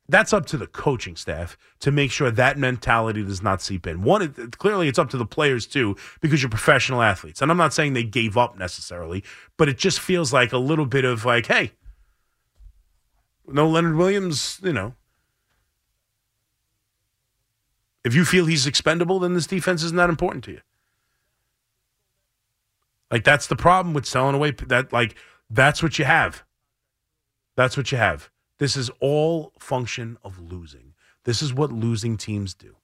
that's 0.08 0.32
up 0.32 0.44
to 0.46 0.56
the 0.56 0.66
coaching 0.66 1.14
staff 1.14 1.56
to 1.78 1.92
make 1.92 2.10
sure 2.10 2.32
that 2.32 2.58
mentality 2.58 3.22
does 3.22 3.42
not 3.42 3.62
seep 3.62 3.86
in. 3.86 4.02
One, 4.02 4.22
it, 4.22 4.58
clearly, 4.58 4.88
it's 4.88 4.98
up 4.98 5.08
to 5.10 5.16
the 5.16 5.24
players 5.24 5.68
too 5.68 5.94
because 6.20 6.42
you're 6.42 6.50
professional 6.50 7.00
athletes, 7.00 7.40
and 7.40 7.48
I'm 7.48 7.56
not 7.56 7.72
saying 7.72 7.92
they 7.92 8.02
gave 8.02 8.36
up 8.36 8.58
necessarily, 8.58 9.22
but 9.56 9.68
it 9.68 9.78
just 9.78 10.00
feels 10.00 10.32
like 10.32 10.52
a 10.52 10.58
little 10.58 10.84
bit 10.84 11.04
of 11.04 11.24
like, 11.24 11.46
hey, 11.46 11.74
no 13.46 13.68
Leonard 13.68 13.94
Williams, 13.94 14.58
you 14.64 14.72
know. 14.72 14.94
If 18.02 18.16
you 18.16 18.24
feel 18.24 18.46
he's 18.46 18.66
expendable, 18.66 19.20
then 19.20 19.34
this 19.34 19.46
defense 19.46 19.84
is 19.84 19.92
not 19.92 20.06
that 20.06 20.10
important 20.10 20.42
to 20.44 20.52
you. 20.52 20.60
Like 23.12 23.22
that's 23.22 23.46
the 23.46 23.56
problem 23.56 23.94
with 23.94 24.06
selling 24.06 24.34
away. 24.34 24.50
That 24.50 24.92
like 24.92 25.14
that's 25.48 25.84
what 25.84 26.00
you 26.00 26.04
have. 26.04 26.42
That's 27.54 27.76
what 27.76 27.92
you 27.92 27.98
have. 27.98 28.28
This 28.58 28.76
is 28.76 28.90
all 29.00 29.52
function 29.58 30.18
of 30.22 30.38
losing. 30.38 30.94
This 31.24 31.42
is 31.42 31.54
what 31.54 31.72
losing 31.72 32.16
teams 32.16 32.54
do. 32.54 32.76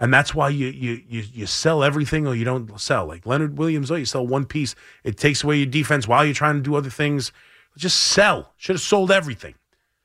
And 0.00 0.12
that's 0.12 0.34
why 0.34 0.48
you 0.48 0.68
you 0.68 1.02
you 1.08 1.24
you 1.32 1.46
sell 1.46 1.84
everything 1.84 2.26
or 2.26 2.34
you 2.34 2.44
don't 2.44 2.80
sell. 2.80 3.06
Like 3.06 3.26
Leonard 3.26 3.58
Williams, 3.58 3.90
oh, 3.90 3.94
you 3.94 4.04
sell 4.04 4.26
one 4.26 4.44
piece. 4.44 4.74
It 5.04 5.16
takes 5.16 5.44
away 5.44 5.56
your 5.56 5.66
defense 5.66 6.08
while 6.08 6.24
you're 6.24 6.34
trying 6.34 6.56
to 6.56 6.62
do 6.62 6.74
other 6.74 6.90
things. 6.90 7.32
Just 7.76 7.98
sell. 7.98 8.52
Should 8.56 8.74
have 8.74 8.82
sold 8.82 9.10
everything. 9.10 9.54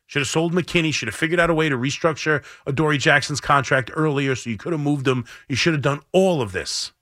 Should 0.07 0.21
have 0.21 0.27
sold 0.27 0.53
McKinney. 0.53 0.93
Should 0.93 1.07
have 1.07 1.15
figured 1.15 1.39
out 1.39 1.49
a 1.49 1.53
way 1.53 1.69
to 1.69 1.75
restructure 1.75 2.43
Adoree 2.65 2.97
Jackson's 2.97 3.41
contract 3.41 3.91
earlier 3.93 4.35
so 4.35 4.49
you 4.49 4.57
could 4.57 4.73
have 4.73 4.81
moved 4.81 5.07
him. 5.07 5.25
You 5.47 5.55
should 5.55 5.73
have 5.73 5.83
done 5.83 6.01
all 6.11 6.41
of 6.41 6.51
this. 6.51 6.93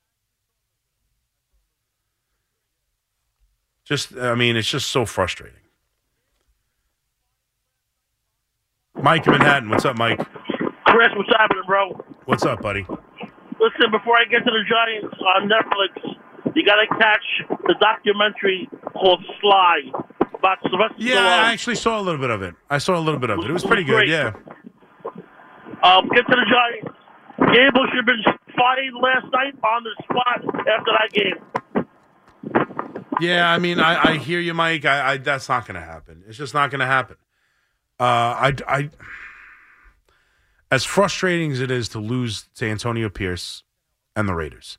Just, 3.85 4.17
I 4.17 4.35
mean, 4.35 4.57
it's 4.57 4.69
just 4.69 4.89
so 4.89 5.05
frustrating. 5.05 5.66
Mike 9.07 9.25
in 9.25 9.31
Manhattan. 9.31 9.69
What's 9.69 9.85
up, 9.85 9.95
Mike? 9.95 10.19
Chris, 10.83 11.07
what's 11.15 11.29
happening, 11.29 11.63
bro? 11.65 11.91
What's 12.25 12.43
up, 12.43 12.61
buddy? 12.61 12.81
Listen, 12.81 13.89
before 13.89 14.17
I 14.17 14.25
get 14.29 14.39
to 14.39 14.51
the 14.51 14.65
Giants 14.67 15.15
on 15.21 15.47
Netflix, 15.47 16.17
you 16.53 16.65
got 16.65 16.75
to 16.75 16.87
catch 16.99 17.23
the 17.67 17.75
documentary 17.79 18.67
called 18.91 19.23
Sly 19.39 19.79
about 20.37 20.57
Sylvester 20.61 20.95
Yeah, 20.97 21.15
Stallone. 21.15 21.39
I 21.39 21.53
actually 21.53 21.75
saw 21.75 22.01
a 22.01 22.03
little 22.03 22.19
bit 22.19 22.31
of 22.31 22.41
it. 22.41 22.55
I 22.69 22.79
saw 22.79 22.97
a 22.97 22.99
little 22.99 23.17
bit 23.17 23.29
of 23.29 23.39
it. 23.39 23.49
It 23.49 23.53
was 23.53 23.63
pretty 23.63 23.85
good. 23.85 24.07
Great. 24.07 24.09
Yeah. 24.09 24.33
Um, 25.83 26.09
get 26.09 26.27
to 26.27 26.35
the 26.35 26.45
Giants. 26.51 26.91
Daboll 27.39 27.87
should 27.87 27.95
have 27.95 28.05
been 28.05 28.23
fired 28.57 28.93
last 29.01 29.31
night 29.31 29.55
on 29.63 29.83
the 29.85 30.03
spot 30.03 30.43
after 30.67 30.91
that 30.99 31.11
game. 31.13 31.39
Yeah, 33.21 33.49
I 33.49 33.57
mean, 33.57 33.79
I, 33.79 34.15
I 34.15 34.17
hear 34.17 34.41
you, 34.41 34.53
Mike. 34.53 34.83
I, 34.83 35.13
I 35.13 35.17
that's 35.17 35.47
not 35.47 35.65
going 35.65 35.75
to 35.75 35.81
happen. 35.81 36.25
It's 36.27 36.37
just 36.37 36.53
not 36.53 36.71
going 36.71 36.81
to 36.81 36.85
happen. 36.85 37.15
Uh, 37.99 38.03
I, 38.03 38.53
I, 38.67 38.89
as 40.71 40.83
frustrating 40.83 41.51
as 41.51 41.59
it 41.59 41.71
is 41.71 41.89
to 41.89 41.99
lose 41.99 42.47
to 42.55 42.69
Antonio 42.69 43.09
Pierce 43.09 43.63
and 44.15 44.27
the 44.27 44.35
Raiders, 44.35 44.77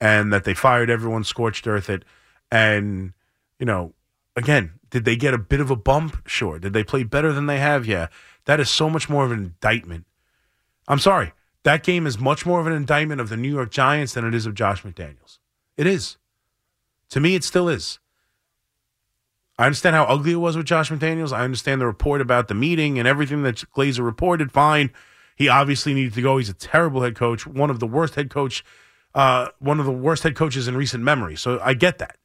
and 0.00 0.32
that 0.32 0.44
they 0.44 0.54
fired 0.54 0.90
everyone, 0.90 1.24
scorched 1.24 1.66
earth 1.66 1.88
it, 1.88 2.04
and 2.50 3.12
you 3.58 3.66
know, 3.66 3.94
again, 4.36 4.72
did 4.90 5.04
they 5.04 5.16
get 5.16 5.34
a 5.34 5.38
bit 5.38 5.60
of 5.60 5.70
a 5.70 5.76
bump? 5.76 6.22
Sure. 6.26 6.58
Did 6.58 6.72
they 6.72 6.84
play 6.84 7.02
better 7.02 7.32
than 7.32 7.46
they 7.46 7.58
have? 7.58 7.86
Yeah. 7.86 8.08
That 8.46 8.60
is 8.60 8.70
so 8.70 8.88
much 8.88 9.08
more 9.08 9.24
of 9.24 9.32
an 9.32 9.38
indictment. 9.38 10.06
I'm 10.86 10.98
sorry. 10.98 11.32
That 11.64 11.82
game 11.82 12.06
is 12.06 12.18
much 12.18 12.46
more 12.46 12.60
of 12.60 12.66
an 12.66 12.72
indictment 12.72 13.20
of 13.20 13.28
the 13.28 13.36
New 13.36 13.52
York 13.52 13.70
Giants 13.70 14.14
than 14.14 14.24
it 14.24 14.34
is 14.34 14.46
of 14.46 14.54
Josh 14.54 14.82
McDaniels. 14.82 15.38
It 15.76 15.86
is. 15.86 16.16
To 17.10 17.20
me, 17.20 17.34
it 17.34 17.44
still 17.44 17.68
is. 17.68 17.98
I 19.58 19.66
understand 19.66 19.96
how 19.96 20.04
ugly 20.04 20.32
it 20.32 20.36
was 20.36 20.56
with 20.56 20.66
Josh 20.66 20.90
McDaniels. 20.90 21.32
I 21.32 21.42
understand 21.42 21.80
the 21.80 21.86
report 21.86 22.20
about 22.20 22.46
the 22.46 22.54
meeting 22.54 22.98
and 22.98 23.08
everything 23.08 23.42
that 23.42 23.56
Glazer 23.74 24.04
reported. 24.04 24.52
Fine. 24.52 24.92
He 25.34 25.48
obviously 25.48 25.94
needed 25.94 26.14
to 26.14 26.22
go. 26.22 26.38
He's 26.38 26.48
a 26.48 26.54
terrible 26.54 27.02
head 27.02 27.16
coach, 27.16 27.46
one 27.46 27.70
of 27.70 27.80
the 27.80 27.86
worst 27.86 28.14
head 28.14 28.30
coach, 28.30 28.64
uh, 29.14 29.48
one 29.58 29.80
of 29.80 29.86
the 29.86 29.92
worst 29.92 30.22
head 30.22 30.36
coaches 30.36 30.68
in 30.68 30.76
recent 30.76 31.02
memory. 31.02 31.36
So 31.36 31.60
I 31.62 31.74
get 31.74 31.98
that. 31.98 32.18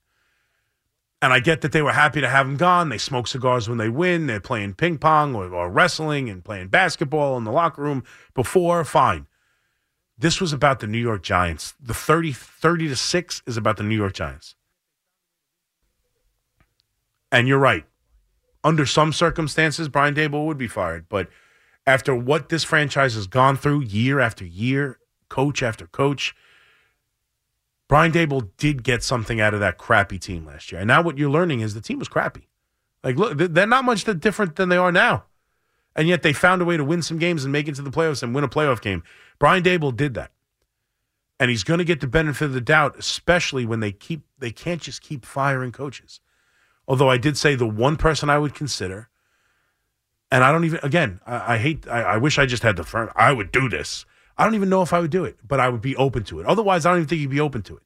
And 1.23 1.31
I 1.31 1.39
get 1.39 1.61
that 1.61 1.71
they 1.71 1.81
were 1.81 1.93
happy 1.93 2.21
to 2.21 2.27
have 2.27 2.45
him 2.45 2.57
gone. 2.57 2.89
They 2.89 2.97
smoke 2.97 3.27
cigars 3.27 3.69
when 3.69 3.77
they 3.77 3.89
win. 3.89 4.27
They're 4.27 4.41
playing 4.41 4.73
ping 4.73 4.97
pong 4.97 5.35
or, 5.35 5.51
or 5.53 5.69
wrestling 5.71 6.29
and 6.29 6.43
playing 6.43 6.67
basketball 6.67 7.37
in 7.37 7.45
the 7.45 7.51
locker 7.51 7.81
room 7.81 8.03
before. 8.35 8.83
Fine. 8.83 9.27
This 10.17 10.41
was 10.41 10.53
about 10.53 10.81
the 10.81 10.87
New 10.87 10.99
York 10.99 11.23
Giants. 11.23 11.73
The 11.79 11.93
30, 11.93 12.33
30 12.33 12.89
to 12.89 12.95
6 12.95 13.41
is 13.47 13.57
about 13.57 13.77
the 13.77 13.83
New 13.83 13.95
York 13.95 14.13
Giants. 14.13 14.55
And 17.33 17.47
you're 17.47 17.59
right. 17.59 17.83
Under 18.63 18.85
some 18.85 19.11
circumstances, 19.11 19.89
Brian 19.89 20.13
Daboll 20.13 20.45
would 20.45 20.57
be 20.57 20.67
fired. 20.67 21.09
But 21.09 21.27
after 21.85 22.15
what 22.15 22.47
this 22.47 22.63
franchise 22.63 23.15
has 23.15 23.27
gone 23.27 23.57
through 23.57 23.81
year 23.81 24.19
after 24.21 24.45
year, 24.45 24.99
coach 25.29 25.63
after 25.63 25.87
coach, 25.87 26.35
Brian 27.89 28.11
Daboll 28.11 28.49
did 28.57 28.83
get 28.83 29.03
something 29.03 29.41
out 29.41 29.53
of 29.53 29.59
that 29.59 29.79
crappy 29.79 30.19
team 30.19 30.45
last 30.45 30.71
year. 30.71 30.79
And 30.79 30.87
now 30.87 31.01
what 31.01 31.17
you're 31.17 31.29
learning 31.29 31.61
is 31.61 31.73
the 31.73 31.81
team 31.81 31.99
was 31.99 32.07
crappy. 32.07 32.47
Like, 33.03 33.17
look, 33.17 33.37
they're 33.37 33.67
not 33.67 33.83
much 33.83 34.05
different 34.19 34.55
than 34.55 34.69
they 34.69 34.77
are 34.77 34.91
now. 34.91 35.25
And 35.95 36.07
yet 36.07 36.21
they 36.21 36.33
found 36.33 36.61
a 36.61 36.65
way 36.65 36.77
to 36.77 36.83
win 36.83 37.01
some 37.01 37.17
games 37.17 37.43
and 37.43 37.51
make 37.51 37.67
it 37.67 37.75
to 37.75 37.81
the 37.81 37.91
playoffs 37.91 38.23
and 38.23 38.33
win 38.33 38.43
a 38.43 38.47
playoff 38.47 38.79
game. 38.79 39.03
Brian 39.39 39.63
Daboll 39.63 39.95
did 39.95 40.13
that. 40.13 40.31
And 41.39 41.49
he's 41.49 41.63
going 41.63 41.79
to 41.79 41.83
get 41.83 41.99
the 41.99 42.07
benefit 42.07 42.45
of 42.45 42.53
the 42.53 42.61
doubt, 42.61 42.95
especially 42.97 43.65
when 43.65 43.79
they 43.79 43.91
keep 43.91 44.23
they 44.37 44.51
can't 44.51 44.81
just 44.81 45.01
keep 45.01 45.25
firing 45.25 45.71
coaches. 45.71 46.21
Although 46.87 47.09
I 47.09 47.17
did 47.17 47.37
say 47.37 47.55
the 47.55 47.67
one 47.67 47.95
person 47.95 48.29
I 48.29 48.37
would 48.37 48.53
consider, 48.53 49.09
and 50.31 50.43
I 50.43 50.51
don't 50.51 50.65
even 50.65 50.79
again, 50.83 51.19
I, 51.25 51.55
I 51.55 51.57
hate 51.57 51.87
I, 51.87 52.01
I 52.01 52.17
wish 52.17 52.37
I 52.37 52.45
just 52.45 52.63
had 52.63 52.75
the 52.75 52.83
firm 52.83 53.09
I 53.15 53.31
would 53.31 53.51
do 53.51 53.69
this. 53.69 54.05
I 54.37 54.43
don't 54.43 54.55
even 54.55 54.69
know 54.69 54.81
if 54.81 54.93
I 54.93 54.99
would 54.99 55.11
do 55.11 55.25
it, 55.25 55.37
but 55.47 55.59
I 55.59 55.69
would 55.69 55.81
be 55.81 55.95
open 55.95 56.23
to 56.25 56.39
it. 56.39 56.45
Otherwise, 56.45 56.85
I 56.85 56.89
don't 56.89 56.99
even 56.99 57.07
think 57.07 57.21
you'd 57.21 57.29
be 57.29 57.39
open 57.39 57.61
to 57.63 57.77
it. 57.77 57.83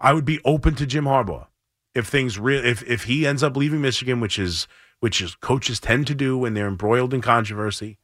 I 0.00 0.12
would 0.12 0.24
be 0.24 0.40
open 0.44 0.74
to 0.76 0.86
Jim 0.86 1.04
Harbaugh 1.04 1.46
if 1.94 2.06
things 2.06 2.38
real 2.38 2.64
if 2.64 2.82
if 2.88 3.04
he 3.04 3.26
ends 3.26 3.42
up 3.42 3.56
leaving 3.56 3.80
Michigan, 3.80 4.20
which 4.20 4.38
is 4.38 4.66
which 5.00 5.20
is 5.20 5.34
coaches 5.34 5.80
tend 5.80 6.06
to 6.06 6.14
do 6.14 6.36
when 6.36 6.54
they're 6.54 6.68
embroiled 6.68 7.14
in 7.14 7.20
controversy. 7.20 7.98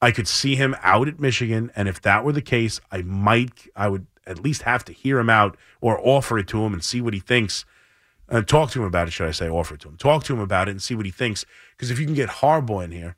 I 0.00 0.12
could 0.12 0.28
see 0.28 0.54
him 0.54 0.76
out 0.82 1.08
at 1.08 1.18
Michigan, 1.18 1.72
and 1.74 1.88
if 1.88 2.00
that 2.02 2.24
were 2.24 2.32
the 2.32 2.42
case, 2.42 2.80
I 2.90 3.02
might 3.02 3.68
I 3.74 3.88
would 3.88 4.06
at 4.26 4.40
least 4.40 4.62
have 4.62 4.84
to 4.84 4.92
hear 4.92 5.18
him 5.18 5.30
out 5.30 5.56
or 5.80 5.98
offer 6.06 6.38
it 6.38 6.48
to 6.48 6.64
him 6.64 6.72
and 6.72 6.84
see 6.84 7.00
what 7.00 7.14
he 7.14 7.20
thinks. 7.20 7.64
Uh, 8.30 8.42
talk 8.42 8.70
to 8.72 8.80
him 8.80 8.86
about 8.86 9.08
it, 9.08 9.12
should 9.12 9.28
I 9.28 9.32
say? 9.32 9.48
Offer 9.48 9.74
it 9.74 9.80
to 9.80 9.88
him. 9.88 9.96
Talk 9.96 10.24
to 10.24 10.34
him 10.34 10.40
about 10.40 10.68
it 10.68 10.72
and 10.72 10.82
see 10.82 10.94
what 10.94 11.06
he 11.06 11.12
thinks. 11.12 11.46
Because 11.76 11.90
if 11.90 11.98
you 11.98 12.04
can 12.04 12.14
get 12.14 12.28
Harbaugh 12.28 12.84
in 12.84 12.90
here, 12.90 13.16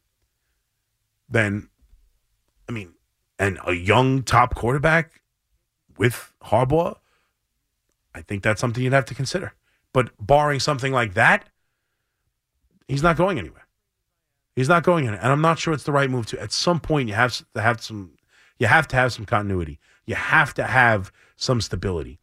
then 1.29 1.68
I 2.68 2.73
mean, 2.73 2.94
and 3.38 3.59
a 3.66 3.73
young 3.73 4.23
top 4.23 4.55
quarterback 4.55 5.23
with 5.99 6.33
Harbaugh, 6.44 6.96
I 8.14 8.23
think 8.23 8.42
that's 8.42 8.61
something 8.61 8.83
you'd 8.83 8.92
have 8.92 9.07
to 9.07 9.14
consider. 9.14 9.55
But 9.92 10.11
barring 10.20 10.61
something 10.61 10.92
like 10.92 11.14
that, 11.14 11.49
he's 12.87 13.03
not 13.03 13.16
going 13.16 13.38
anywhere. 13.38 13.66
He's 14.55 14.68
not 14.68 14.85
going 14.85 15.06
anywhere, 15.06 15.23
and 15.23 15.33
I'm 15.33 15.40
not 15.40 15.58
sure 15.58 15.75
it's 15.75 15.85
the 15.85 15.92
right 15.92 16.11
move. 16.11 16.27
To 16.27 16.40
at 16.40 16.52
some 16.52 16.81
point, 16.81 17.08
you 17.08 17.15
have 17.15 17.44
to 17.54 17.61
have 17.61 17.81
some, 17.81 18.13
you 18.58 18.67
have 18.67 18.87
to 18.88 18.96
have 18.96 19.13
some 19.13 19.25
continuity. 19.25 19.81
You 20.06 20.15
have 20.15 20.54
to 20.54 20.65
have 20.65 21.11
some 21.37 21.61
stability. 21.61 22.21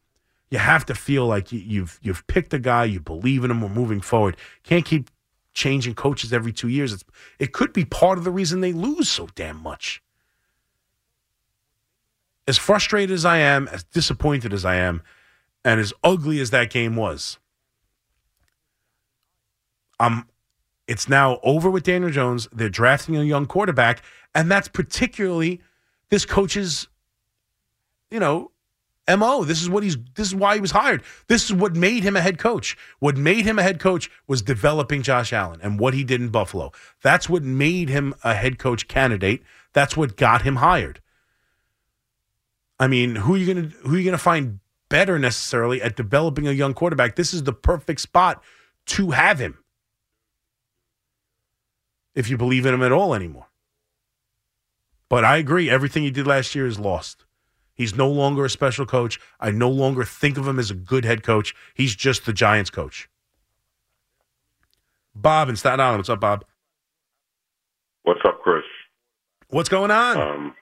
You 0.50 0.60
have 0.60 0.86
to 0.86 0.96
feel 0.96 1.26
like 1.26 1.52
you, 1.52 1.60
you've 1.60 2.00
you've 2.02 2.26
picked 2.28 2.54
a 2.54 2.60
guy, 2.60 2.86
you 2.86 3.00
believe 3.00 3.44
in 3.44 3.52
him, 3.52 3.62
we're 3.62 3.70
moving 3.70 4.02
forward. 4.02 4.38
Can't 4.64 4.86
keep 4.86 5.12
changing 5.54 5.96
coaches 5.96 6.32
every 6.32 6.54
two 6.54 6.68
years. 6.68 6.94
It's, 6.94 7.04
it 7.40 7.52
could 7.52 7.74
be 7.74 7.84
part 7.84 8.18
of 8.18 8.24
the 8.24 8.32
reason 8.32 8.62
they 8.62 8.74
lose 8.74 9.10
so 9.10 9.28
damn 9.36 9.62
much 9.62 10.02
as 12.48 12.58
frustrated 12.58 13.14
as 13.14 13.26
I 13.26 13.40
am, 13.40 13.68
as 13.68 13.84
disappointed 13.84 14.54
as 14.54 14.64
I 14.64 14.76
am, 14.76 15.04
and 15.66 15.80
as 15.80 15.94
ugly 16.04 16.40
as 16.40 16.50
that 16.52 16.70
game 16.70 16.96
was, 16.96 17.38
um, 20.00 20.30
it's 20.88 21.10
now 21.10 21.40
over 21.44 21.70
with 21.70 21.84
Daniel 21.84 22.12
Jones. 22.12 22.48
They're 22.54 22.70
drafting 22.70 23.18
a 23.18 23.24
young 23.24 23.46
quarterback, 23.46 24.02
and 24.34 24.50
that's 24.50 24.70
particularly 24.70 25.60
this 26.10 26.26
coach's, 26.26 26.88
you 28.10 28.20
know, 28.20 28.52
mo. 29.16 29.44
This 29.44 29.62
is 29.62 29.70
what 29.70 29.84
he's. 29.84 29.98
This 30.16 30.28
is 30.28 30.36
why 30.36 30.56
he 30.56 30.62
was 30.62 30.72
hired. 30.72 31.04
This 31.28 31.46
is 31.46 31.54
what 31.54 31.76
made 31.76 32.04
him 32.04 32.18
a 32.18 32.22
head 32.22 32.38
coach. 32.38 32.76
What 33.00 33.16
made 33.16 33.46
him 33.46 33.58
a 33.58 33.64
head 33.64 33.80
coach 33.80 34.12
was 34.28 34.42
developing 34.42 35.02
Josh 35.02 35.32
Allen 35.32 35.60
and 35.64 35.80
what 35.80 35.94
he 35.94 36.04
did 36.04 36.20
in 36.20 36.30
Buffalo. 36.30 36.72
That's 37.02 37.30
what 37.30 37.44
made 37.44 37.90
him 37.90 38.14
a 38.24 38.34
head 38.34 38.60
coach 38.60 38.88
candidate. 38.88 39.44
That's 39.74 39.96
what 39.96 40.18
got 40.18 40.42
him 40.42 40.58
hired. 40.58 41.02
I 42.80 42.88
mean, 42.88 43.16
who 43.16 43.36
are 43.36 43.38
you 43.38 43.54
gonna 43.54 43.70
who 43.84 43.96
are 43.96 43.98
you 43.98 44.06
gonna 44.06 44.18
find 44.18 44.60
better 44.90 45.18
necessarily 45.18 45.82
at 45.82 45.96
developing 45.96 46.48
a 46.48 46.52
young 46.52 46.74
quarterback? 46.74 47.16
This 47.16 47.34
is 47.34 47.44
the 47.44 47.54
perfect 47.54 48.02
spot 48.02 48.44
to 48.88 49.12
have 49.12 49.40
him. 49.40 49.58
If 52.14 52.30
you 52.30 52.38
believe 52.38 52.66
in 52.66 52.74
him 52.74 52.84
at 52.84 52.92
all 52.92 53.14
anymore. 53.14 53.48
But 55.10 55.24
I 55.24 55.38
agree, 55.38 55.70
everything 55.70 56.04
he 56.04 56.12
did 56.12 56.28
last 56.28 56.56
year 56.56 56.66
is 56.66 56.80
lost. 56.80 57.27
He's 57.78 57.96
no 57.96 58.10
longer 58.10 58.44
a 58.44 58.50
special 58.50 58.86
coach. 58.86 59.20
I 59.40 59.52
no 59.52 59.70
longer 59.70 60.04
think 60.04 60.38
of 60.38 60.48
him 60.48 60.58
as 60.58 60.72
a 60.72 60.74
good 60.74 61.06
head 61.06 61.24
coach. 61.24 61.54
He's 61.76 61.96
just 61.96 62.26
the 62.26 62.34
Giants 62.34 62.72
coach. 62.72 63.08
Bob 65.14 65.48
in 65.48 65.56
Staten 65.56 65.80
Island. 65.80 66.00
What's 66.00 66.10
up, 66.10 66.20
Bob? 66.20 66.44
What's 68.04 68.22
up, 68.26 68.42
Chris? 68.42 68.64
What's 69.50 69.70
going 69.70 69.92
on? 69.92 70.18
Um, 70.18 70.56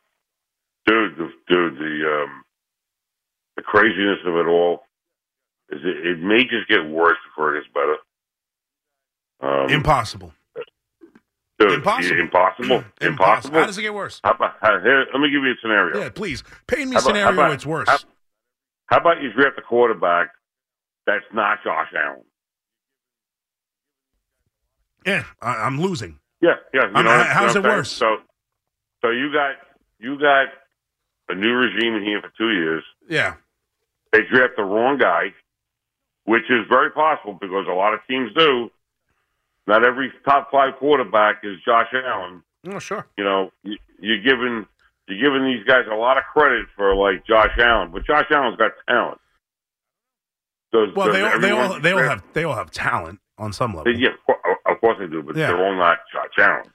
dude, 0.86 1.18
the, 1.18 1.32
dude, 1.48 1.78
the 1.78 2.24
um, 2.24 2.44
the 3.56 3.62
craziness 3.62 4.20
of 4.26 4.36
it 4.36 4.48
all 4.48 4.84
is 5.70 5.80
it, 5.84 6.08
it 6.08 6.20
may 6.20 6.44
just 6.44 6.68
get 6.70 6.86
worse 6.86 7.18
before 7.30 7.56
it 7.56 7.62
gets 7.62 7.74
better. 7.74 7.96
Um, 9.42 9.70
Impossible. 9.70 10.34
Dude, 11.60 11.72
impossible. 11.74 12.16
Mm, 12.16 12.22
impossible, 12.22 12.86
impossible. 13.02 13.60
How 13.60 13.66
does 13.66 13.78
it 13.78 13.82
get 13.82 13.94
worse? 13.94 14.20
How 14.24 14.32
about, 14.32 14.54
how, 14.62 14.80
here, 14.82 15.06
let 15.14 15.20
me 15.20 15.30
give 15.30 15.44
you 15.44 15.52
a 15.52 15.56
scenario. 15.62 16.00
Yeah, 16.00 16.10
please. 16.10 16.44
Paint 16.68 16.90
me 16.90 16.96
a 16.98 17.00
scenario 17.00 17.30
about- 17.34 17.46
where 17.46 17.54
it's 17.54 17.66
worse. 17.66 17.88
How, 17.90 17.98
how 18.88 18.98
about 18.98 19.22
you 19.22 19.32
draft 19.34 19.58
a 19.58 19.62
quarterback 19.62 20.30
that's 21.06 21.26
not 21.34 21.60
Josh 21.64 21.88
Allen? 21.96 22.24
yeah, 25.06 25.24
I, 25.42 25.64
I'm 25.66 25.80
losing. 25.80 26.20
Yeah, 26.42 26.56
yeah. 26.74 26.88
You 26.96 27.04
know, 27.04 27.24
how's 27.30 27.56
it 27.56 27.64
worse? 27.64 27.92
So, 27.92 28.18
so 29.02 29.10
you 29.12 29.32
got 29.32 29.56
you 30.00 30.20
got 30.20 30.48
a 31.30 31.36
new 31.36 31.54
regime 31.54 31.96
in 31.96 32.04
here 32.04 32.22
for 32.22 32.32
two 32.38 32.52
years. 32.52 32.84
Yeah. 33.10 33.36
they 34.12 34.20
draft 34.32 34.54
the 34.58 34.64
wrong 34.64 34.98
guy, 34.98 35.34
which 36.26 36.44
is 36.50 36.66
very 36.70 36.92
possible 36.92 37.38
because 37.40 37.66
a 37.70 37.74
lot 37.74 37.94
of 37.94 38.00
teams 38.10 38.32
do. 38.36 38.70
Not 39.68 39.84
every 39.84 40.12
top 40.28 40.52
five 40.52 40.76
quarterback 40.78 41.38
is 41.44 41.58
Josh 41.66 41.88
Allen. 41.94 42.44
Oh, 42.68 42.80
sure. 42.80 43.08
You 43.18 43.24
know, 43.24 43.52
you, 43.64 43.78
you're 44.00 44.22
giving 44.22 44.66
you're 45.08 45.20
giving 45.32 45.46
these 45.46 45.64
guys 45.66 45.86
a 45.92 45.96
lot 45.96 46.18
of 46.18 46.24
credit 46.34 46.66
for 46.76 46.96
like 46.96 47.26
Josh 47.26 47.52
Allen, 47.58 47.92
but 47.92 48.06
Josh 48.06 48.26
Allen's 48.32 48.58
got 48.58 48.72
talent. 48.88 49.20
Well, 50.74 51.12
they 51.14 51.22
all, 51.22 51.40
they 51.40 51.52
all 51.52 51.80
they 51.80 51.92
all 51.94 52.00
have 52.04 52.24
they 52.34 52.44
all 52.44 52.56
have 52.56 52.70
talent 52.72 53.20
on 53.38 53.54
some 53.54 53.74
level. 53.76 53.96
Yeah, 53.98 54.10
of 54.66 54.82
course 54.82 54.98
they 55.00 55.08
do, 55.08 55.22
but 55.24 55.36
Yeah. 55.36 55.48
they're 55.48 55.66
all 55.66 55.76
not 55.76 56.00
Josh 56.12 56.32
Allen. 56.38 56.66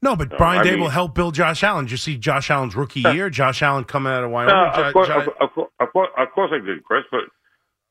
No, 0.00 0.16
but 0.16 0.30
No, 0.30 0.36
Brian 0.36 0.64
Daboll 0.64 0.90
helped 0.90 1.14
build 1.14 1.34
Josh 1.34 1.62
Allen. 1.62 1.84
Did 1.86 1.92
you 1.92 1.96
see 1.96 2.16
Josh 2.18 2.50
Allen's 2.50 2.74
rookie 2.76 3.00
year? 3.00 3.30
Josh 3.30 3.62
Allen 3.62 3.84
coming 3.84 4.12
out 4.12 4.24
of 4.24 4.30
Wyoming. 4.30 4.54
No, 4.54 4.72
Jo- 4.74 4.82
of, 4.88 4.92
course, 4.92 5.08
Jo- 5.08 5.18
of, 5.40 5.50
course, 5.52 5.70
of, 5.80 5.92
course, 5.92 6.08
of 6.18 6.28
course 6.32 6.50
I 6.52 6.64
did, 6.64 6.82
Chris. 6.84 7.04
But 7.10 7.22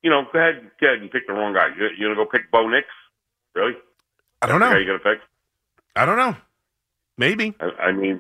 you 0.04 0.10
know, 0.10 0.24
go 0.32 0.40
ahead, 0.40 0.72
go 0.80 0.88
ahead 0.88 1.02
and 1.02 1.12
pick 1.12 1.28
the 1.28 1.34
wrong 1.34 1.54
guy. 1.54 1.68
You, 1.78 1.88
you 1.98 2.06
gonna 2.06 2.16
go 2.16 2.26
pick 2.26 2.50
Bo 2.52 2.68
Nix? 2.70 2.88
Really? 3.56 3.74
I 4.42 4.48
don't 4.48 4.60
That's 4.60 4.70
the 4.72 4.74
guy 4.74 4.74
know. 4.74 4.80
you 4.80 5.00
gonna 5.00 5.16
pick? 5.16 5.22
I 5.96 6.06
don't 6.06 6.18
know. 6.18 6.36
Maybe 7.18 7.54
I, 7.60 7.66
I 7.88 7.92
mean, 7.92 8.20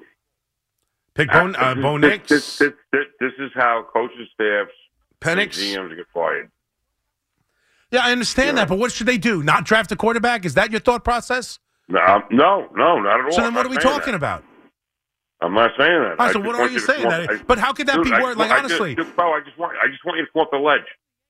pick 1.16 1.30
Bo, 1.32 1.50
uh, 1.52 1.76
Bo 1.76 1.98
this, 2.00 2.10
Nix, 2.10 2.28
This, 2.30 2.60
this, 2.92 3.06
this, 3.20 3.32
is 3.40 3.52
how 3.56 3.86
coaches, 3.92 4.28
staffs, 4.34 4.70
and 5.24 5.40
Penix. 5.40 5.58
GMs 5.58 5.96
get 5.96 6.06
fired. 6.14 6.52
Yeah, 7.92 8.02
I 8.04 8.12
understand 8.12 8.58
that, 8.58 8.68
but 8.70 8.78
what 8.78 8.92
should 8.92 9.08
they 9.08 9.18
do? 9.18 9.44
Not 9.44 9.66
draft 9.66 9.92
a 9.92 9.96
quarterback? 9.96 10.46
Is 10.46 10.54
that 10.54 10.72
your 10.72 10.80
thought 10.80 11.04
process? 11.04 11.60
No, 11.90 12.22
no, 12.32 12.68
no, 12.76 13.00
not 13.00 13.20
at 13.20 13.26
all. 13.26 13.32
So 13.32 13.38
I'm 13.40 13.46
then, 13.46 13.54
what 13.56 13.66
are 13.66 13.70
we 13.70 13.78
talking 13.78 14.12
that. 14.12 14.18
about? 14.18 14.44
I'm 15.42 15.54
not 15.54 15.72
saying 15.78 16.00
that. 16.02 16.20
Right, 16.20 16.32
so 16.32 16.40
what 16.40 16.56
are 16.56 16.70
you 16.70 16.80
saying? 16.80 17.10
That, 17.10 17.30
I- 17.30 17.44
but 17.48 17.58
how 17.58 17.74
could 17.74 17.88
that 17.88 17.96
Dude, 17.96 18.06
be 18.06 18.14
I 18.14 18.22
worse? 18.22 18.38
Like 18.38 18.52
I 18.52 18.60
honestly, 18.60 18.96
just, 18.96 19.16
bro, 19.16 19.34
I 19.34 19.42
just 19.44 19.58
want, 19.58 19.76
I 19.84 19.88
just 19.88 20.06
want 20.06 20.20
you 20.20 20.26
to 20.26 20.32
come 20.32 20.44
off 20.44 20.50
the 20.52 20.58
ledge. 20.58 20.82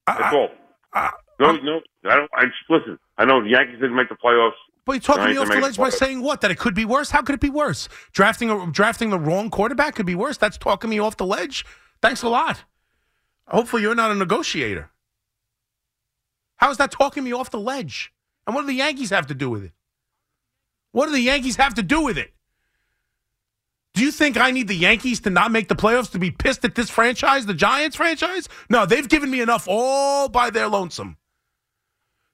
That's 0.06 0.36
all. 0.36 0.50
No, 1.40 1.48
I'm- 1.48 1.66
no, 1.66 1.82
I 2.06 2.16
don't. 2.18 2.30
I 2.36 2.46
just 2.46 2.58
listen. 2.70 3.00
I 3.18 3.26
know 3.26 3.42
the 3.42 3.50
Yankees 3.50 3.80
didn't 3.80 3.96
make 3.96 4.10
the 4.10 4.16
playoffs. 4.16 4.52
But 4.86 4.94
you're 4.94 5.02
talking 5.02 5.32
me 5.34 5.38
off 5.38 5.48
the 5.48 5.60
ledge 5.60 5.78
by 5.78 5.90
saying 5.90 6.22
what? 6.22 6.42
That 6.42 6.52
it 6.52 6.58
could 6.58 6.74
be 6.74 6.86
worse? 6.86 7.12
How 7.12 7.22
could 7.22 7.36
it 7.36 7.42
be 7.42 7.50
worse? 7.50 7.88
Drafting 8.14 8.50
a, 8.50 8.72
drafting 8.72 9.12
the 9.12 9.20
wrong 9.20 9.50
quarterback 9.50 9.96
could 9.96 10.06
be 10.06 10.16
worse. 10.16 10.38
That's 10.38 10.58
talking 10.58 10.90
me 10.90 11.00
off 11.00 11.18
the 11.18 11.26
ledge. 11.26 11.66
Thanks 12.02 12.24
a 12.24 12.30
lot. 12.30 12.64
Hopefully, 13.48 13.84
you're 13.84 13.96
not 13.96 14.12
a 14.12 14.16
negotiator. 14.16 14.90
How 16.58 16.72
is 16.72 16.78
that 16.78 16.92
talking 16.92 17.24
me 17.24 17.32
off 17.32 17.52
the 17.52 17.60
ledge? 17.60 18.12
And 18.48 18.56
what 18.56 18.62
do 18.62 18.68
the 18.68 18.74
Yankees 18.74 19.12
have 19.12 19.28
to 19.28 19.36
do 19.36 19.50
with 19.50 19.64
it? 19.64 19.72
What 20.92 21.06
do 21.08 21.12
the 21.12 21.20
Yankees 21.20 21.56
have 21.58 21.76
to 21.76 21.84
do 21.84 22.02
with 22.02 22.18
it? 22.18 22.34
Do 23.94 24.04
you 24.04 24.12
think 24.12 24.38
I 24.38 24.52
need 24.52 24.68
the 24.68 24.76
Yankees 24.76 25.20
to 25.22 25.30
not 25.30 25.52
make 25.52 25.68
the 25.68 25.76
playoffs 25.76 26.12
to 26.12 26.20
be 26.20 26.32
pissed 26.32 26.64
at 26.64 26.76
this 26.76 26.90
franchise, 26.90 27.46
the 27.46 27.54
Giants 27.54 27.98
franchise? 27.98 28.48
No, 28.70 28.86
they've 28.86 29.08
given 29.08 29.30
me 29.30 29.42
enough 29.42 29.68
all 29.68 30.30
by 30.30 30.50
their 30.50 30.68
lonesome. 30.68 31.18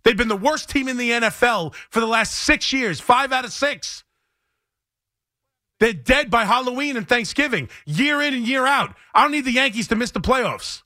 They've 0.04 0.18
been 0.18 0.28
the 0.28 0.36
worst 0.36 0.70
team 0.70 0.88
in 0.88 0.98
the 0.98 1.12
NFL 1.12 1.74
for 1.90 2.00
the 2.00 2.08
last 2.08 2.34
six 2.34 2.72
years, 2.72 3.00
five 3.00 3.32
out 3.32 3.46
of 3.46 3.52
six. 3.52 4.04
They're 5.80 5.94
dead 5.94 6.32
by 6.32 6.46
Halloween 6.46 6.98
and 6.98 7.08
Thanksgiving, 7.08 7.70
year 7.86 8.22
in 8.22 8.34
and 8.34 8.48
year 8.48 8.66
out. 8.66 8.96
I 9.14 9.22
don't 9.22 9.32
need 9.32 9.46
the 9.46 9.52
Yankees 9.52 9.88
to 9.90 9.96
miss 9.96 10.12
the 10.12 10.22
playoffs. 10.22 10.82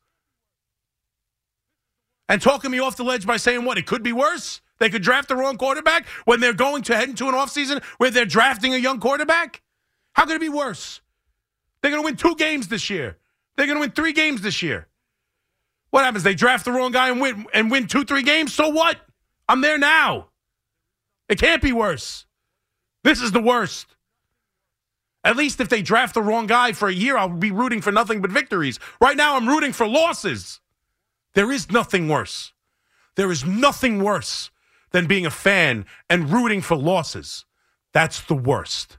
And 2.27 2.41
talking 2.41 2.71
me 2.71 2.79
off 2.79 2.97
the 2.97 3.03
ledge 3.03 3.25
by 3.25 3.37
saying 3.37 3.65
what? 3.65 3.77
It 3.77 3.85
could 3.85 4.03
be 4.03 4.13
worse? 4.13 4.61
They 4.79 4.89
could 4.89 5.03
draft 5.03 5.27
the 5.27 5.35
wrong 5.35 5.57
quarterback 5.57 6.07
when 6.25 6.39
they're 6.39 6.53
going 6.53 6.83
to 6.83 6.95
head 6.95 7.09
into 7.09 7.27
an 7.27 7.35
offseason 7.35 7.83
where 7.97 8.09
they're 8.09 8.25
drafting 8.25 8.73
a 8.73 8.77
young 8.77 8.99
quarterback? 8.99 9.61
How 10.13 10.25
could 10.25 10.37
it 10.37 10.41
be 10.41 10.49
worse? 10.49 11.01
They're 11.81 11.91
going 11.91 12.01
to 12.01 12.05
win 12.05 12.15
two 12.15 12.35
games 12.35 12.67
this 12.67 12.89
year. 12.89 13.17
They're 13.55 13.67
going 13.67 13.77
to 13.77 13.81
win 13.81 13.91
three 13.91 14.13
games 14.13 14.41
this 14.41 14.61
year. 14.61 14.87
What 15.91 16.03
happens? 16.03 16.23
They 16.23 16.33
draft 16.33 16.65
the 16.65 16.71
wrong 16.71 16.91
guy 16.91 17.09
and 17.09 17.21
win 17.21 17.45
and 17.53 17.69
win 17.69 17.87
two, 17.87 18.03
three 18.03 18.23
games. 18.23 18.53
So 18.53 18.69
what? 18.69 18.97
I'm 19.47 19.61
there 19.61 19.77
now. 19.77 20.29
It 21.29 21.39
can't 21.39 21.61
be 21.61 21.71
worse. 21.71 22.25
This 23.03 23.21
is 23.21 23.31
the 23.31 23.41
worst. 23.41 23.87
At 25.23 25.37
least 25.37 25.59
if 25.59 25.69
they 25.69 25.81
draft 25.81 26.15
the 26.15 26.21
wrong 26.21 26.47
guy 26.47 26.71
for 26.71 26.89
a 26.89 26.93
year, 26.93 27.17
I'll 27.17 27.29
be 27.29 27.51
rooting 27.51 27.81
for 27.81 27.91
nothing 27.91 28.21
but 28.21 28.31
victories. 28.31 28.79
Right 28.99 29.15
now, 29.15 29.35
I'm 29.35 29.47
rooting 29.47 29.71
for 29.71 29.87
losses. 29.87 30.59
There 31.33 31.51
is 31.51 31.71
nothing 31.71 32.07
worse. 32.07 32.53
There 33.15 33.31
is 33.31 33.45
nothing 33.45 34.01
worse 34.03 34.49
than 34.91 35.07
being 35.07 35.25
a 35.25 35.31
fan 35.31 35.85
and 36.09 36.31
rooting 36.31 36.61
for 36.61 36.75
losses. 36.75 37.45
That's 37.93 38.21
the 38.21 38.35
worst. 38.35 38.97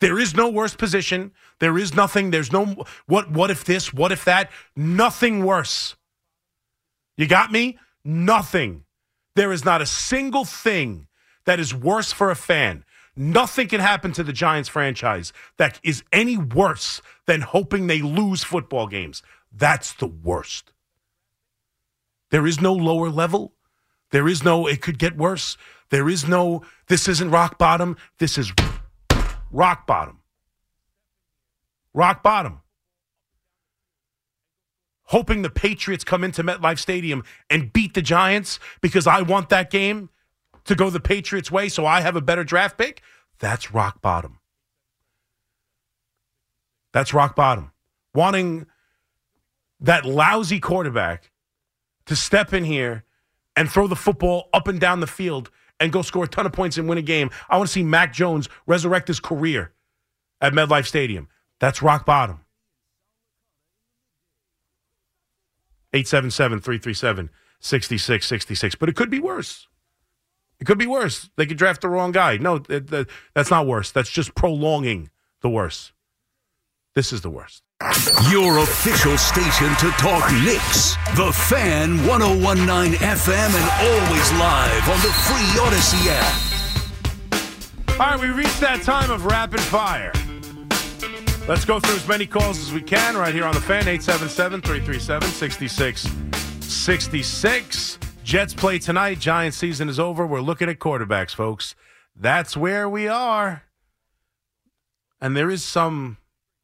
There 0.00 0.18
is 0.18 0.34
no 0.34 0.48
worse 0.48 0.74
position. 0.74 1.32
There 1.62 1.78
is 1.78 1.94
nothing. 1.94 2.32
There's 2.32 2.50
no 2.50 2.84
what 3.06 3.30
what 3.30 3.52
if 3.52 3.62
this, 3.62 3.94
what 3.94 4.10
if 4.10 4.24
that? 4.24 4.50
Nothing 4.74 5.44
worse. 5.44 5.94
You 7.16 7.28
got 7.28 7.52
me? 7.52 7.78
Nothing. 8.04 8.82
There 9.36 9.52
is 9.52 9.64
not 9.64 9.80
a 9.80 9.86
single 9.86 10.44
thing 10.44 11.06
that 11.44 11.60
is 11.60 11.72
worse 11.72 12.10
for 12.10 12.32
a 12.32 12.34
fan. 12.34 12.84
Nothing 13.14 13.68
can 13.68 13.78
happen 13.78 14.10
to 14.14 14.24
the 14.24 14.32
Giants 14.32 14.68
franchise 14.68 15.32
that 15.56 15.78
is 15.84 16.02
any 16.12 16.36
worse 16.36 17.00
than 17.28 17.42
hoping 17.42 17.86
they 17.86 18.02
lose 18.02 18.42
football 18.42 18.88
games. 18.88 19.22
That's 19.52 19.92
the 19.92 20.08
worst. 20.08 20.72
There 22.32 22.44
is 22.44 22.60
no 22.60 22.72
lower 22.72 23.08
level. 23.08 23.52
There 24.10 24.26
is 24.26 24.42
no, 24.42 24.66
it 24.66 24.82
could 24.82 24.98
get 24.98 25.16
worse. 25.16 25.56
There 25.90 26.08
is 26.08 26.26
no, 26.26 26.62
this 26.88 27.06
isn't 27.06 27.30
rock 27.30 27.56
bottom. 27.56 27.96
This 28.18 28.36
is 28.36 28.52
rock 29.52 29.86
bottom. 29.86 30.21
Rock 31.94 32.22
bottom. 32.22 32.60
Hoping 35.04 35.42
the 35.42 35.50
Patriots 35.50 36.04
come 36.04 36.24
into 36.24 36.42
MetLife 36.42 36.78
Stadium 36.78 37.22
and 37.50 37.72
beat 37.72 37.94
the 37.94 38.02
Giants 38.02 38.58
because 38.80 39.06
I 39.06 39.22
want 39.22 39.50
that 39.50 39.70
game 39.70 40.08
to 40.64 40.74
go 40.74 40.90
the 40.90 41.00
Patriots' 41.00 41.50
way 41.50 41.68
so 41.68 41.84
I 41.84 42.00
have 42.00 42.16
a 42.16 42.20
better 42.20 42.44
draft 42.44 42.78
pick. 42.78 43.02
That's 43.38 43.74
rock 43.74 44.00
bottom. 44.00 44.38
That's 46.92 47.12
rock 47.12 47.34
bottom. 47.34 47.72
Wanting 48.14 48.66
that 49.80 50.04
lousy 50.04 50.60
quarterback 50.60 51.30
to 52.06 52.16
step 52.16 52.52
in 52.52 52.64
here 52.64 53.04
and 53.56 53.70
throw 53.70 53.86
the 53.86 53.96
football 53.96 54.48
up 54.52 54.68
and 54.68 54.80
down 54.80 55.00
the 55.00 55.06
field 55.06 55.50
and 55.80 55.92
go 55.92 56.02
score 56.02 56.24
a 56.24 56.28
ton 56.28 56.46
of 56.46 56.52
points 56.52 56.78
and 56.78 56.88
win 56.88 56.98
a 56.98 57.02
game. 57.02 57.30
I 57.50 57.56
want 57.56 57.68
to 57.68 57.72
see 57.72 57.82
Mac 57.82 58.12
Jones 58.12 58.48
resurrect 58.66 59.08
his 59.08 59.20
career 59.20 59.72
at 60.40 60.52
MetLife 60.52 60.86
Stadium. 60.86 61.28
That's 61.62 61.80
rock 61.80 62.04
bottom. 62.04 62.40
877 65.92 66.58
337 66.60 67.30
6666. 67.60 68.74
But 68.74 68.88
it 68.88 68.96
could 68.96 69.10
be 69.10 69.20
worse. 69.20 69.68
It 70.58 70.64
could 70.64 70.78
be 70.78 70.88
worse. 70.88 71.30
They 71.36 71.46
could 71.46 71.56
draft 71.58 71.82
the 71.82 71.88
wrong 71.88 72.10
guy. 72.10 72.36
No, 72.38 72.56
it, 72.68 72.88
that- 72.88 73.08
that's 73.32 73.50
not 73.50 73.68
worse. 73.68 73.92
That's 73.92 74.10
just 74.10 74.34
prolonging 74.34 75.10
the 75.40 75.48
worst. 75.50 75.92
This 76.96 77.12
is 77.12 77.20
the 77.20 77.30
worst. 77.30 77.62
Your 78.28 78.58
official 78.58 79.16
station 79.16 79.68
to 79.76 79.90
talk 79.98 80.28
Knicks. 80.44 80.96
The 81.16 81.30
Fan 81.48 82.04
1019 82.08 82.98
FM 82.98 83.54
and 83.54 83.70
always 83.86 84.32
live 84.32 84.88
on 84.88 84.98
the 85.00 85.12
free 85.26 85.48
Audacy 85.62 86.08
app. 86.10 88.00
All 88.00 88.06
right, 88.16 88.20
we 88.20 88.28
reached 88.30 88.60
that 88.60 88.82
time 88.82 89.10
of 89.12 89.26
rapid 89.26 89.60
fire. 89.60 90.12
Let's 91.48 91.64
go 91.64 91.80
through 91.80 91.96
as 91.96 92.06
many 92.06 92.24
calls 92.24 92.60
as 92.60 92.72
we 92.72 92.80
can 92.80 93.16
right 93.16 93.34
here 93.34 93.44
on 93.44 93.52
the 93.52 93.60
fan 93.60 93.88
877 93.88 94.60
337 94.60 95.28
6666. 95.28 97.98
Jets 98.22 98.54
play 98.54 98.78
tonight. 98.78 99.18
Giant 99.18 99.52
season 99.52 99.88
is 99.88 99.98
over. 99.98 100.24
We're 100.24 100.40
looking 100.40 100.68
at 100.68 100.78
quarterbacks, 100.78 101.34
folks. 101.34 101.74
That's 102.14 102.56
where 102.56 102.88
we 102.88 103.08
are. 103.08 103.64
And 105.20 105.36
there 105.36 105.50
is 105.50 105.64
some 105.64 106.18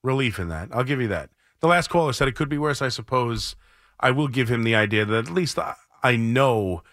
relief 0.05 0.39
in 0.39 0.49
that. 0.49 0.69
I'll 0.73 0.85
give 0.85 1.01
you 1.01 1.09
that. 1.09 1.31
The 1.59 1.67
last 1.67 1.91
caller 1.91 2.13
said 2.13 2.29
it 2.29 2.37
could 2.37 2.49
be 2.49 2.59
worse. 2.59 2.81
I 2.81 2.89
suppose 2.89 3.57
I 3.99 4.13
will 4.13 4.29
give 4.29 4.49
him 4.49 4.63
the 4.63 4.77
idea 4.77 5.05
that 5.05 5.27
at 5.27 5.35
least 5.35 5.59
I, 6.05 6.17
know 6.17 6.85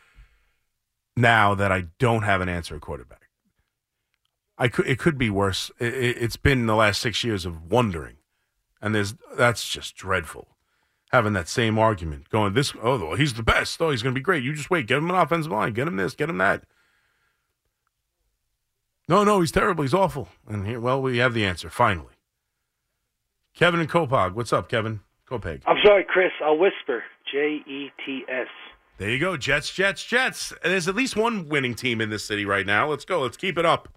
now 1.15 1.53
that 1.53 1.71
I 1.71 1.83
don't 1.99 2.23
have 2.23 2.41
an 2.41 2.49
answer 2.49 2.75
at 2.75 2.81
quarterback. 2.81 3.24
I 4.57 4.67
could 4.67 4.87
it 4.87 4.99
could 4.99 5.17
be 5.17 5.29
worse. 5.29 5.71
It, 5.79 5.93
it's 5.93 6.37
been 6.37 6.65
the 6.65 6.75
last 6.75 7.01
six 7.01 7.23
years 7.23 7.45
of 7.45 7.71
wondering, 7.71 8.17
and 8.81 8.95
there's 8.95 9.15
that's 9.37 9.67
just 9.67 9.95
dreadful. 9.95 10.47
Having 11.11 11.33
that 11.33 11.47
same 11.47 11.77
argument, 11.77 12.29
going 12.29 12.53
this 12.53 12.73
oh 12.81 12.97
well, 12.99 13.15
he's 13.15 13.33
the 13.33 13.43
best. 13.43 13.81
Oh, 13.81 13.91
he's 13.91 14.01
going 14.01 14.13
to 14.13 14.19
be 14.19 14.23
great. 14.23 14.43
You 14.43 14.53
just 14.53 14.69
wait. 14.69 14.87
Get 14.87 14.97
him 14.97 15.09
an 15.09 15.15
offensive 15.15 15.51
line. 15.51 15.73
Get 15.73 15.87
him 15.87 15.97
this. 15.97 16.15
Get 16.15 16.29
him 16.29 16.37
that. 16.39 16.63
No, 19.07 19.23
no, 19.23 19.39
he's 19.39 19.51
terrible. 19.51 19.83
He's 19.83 19.93
awful. 19.93 20.29
And 20.47 20.65
here, 20.65 20.79
well, 20.79 21.01
we 21.01 21.17
have 21.19 21.33
the 21.33 21.45
answer 21.45 21.69
finally. 21.69 22.13
Kevin 23.55 23.79
and 23.79 23.89
Copiague. 23.89 24.33
What's 24.33 24.51
up, 24.51 24.67
Kevin? 24.67 25.01
Copiague. 25.29 25.61
I'm 25.67 25.77
sorry, 25.83 26.03
Chris. 26.03 26.31
I'll 26.43 26.57
whisper. 26.57 27.03
J 27.31 27.61
E 27.67 27.91
T 28.05 28.23
S. 28.27 28.47
There 28.97 29.09
you 29.09 29.19
go. 29.19 29.37
Jets, 29.37 29.71
Jets, 29.73 30.03
Jets. 30.03 30.51
And 30.63 30.71
there's 30.71 30.87
at 30.87 30.95
least 30.95 31.15
one 31.15 31.49
winning 31.49 31.75
team 31.75 32.01
in 32.01 32.09
this 32.09 32.25
city 32.25 32.45
right 32.45 32.65
now. 32.65 32.89
Let's 32.89 33.05
go. 33.05 33.21
Let's 33.21 33.37
keep 33.37 33.57
it 33.57 33.65
up. 33.65 33.89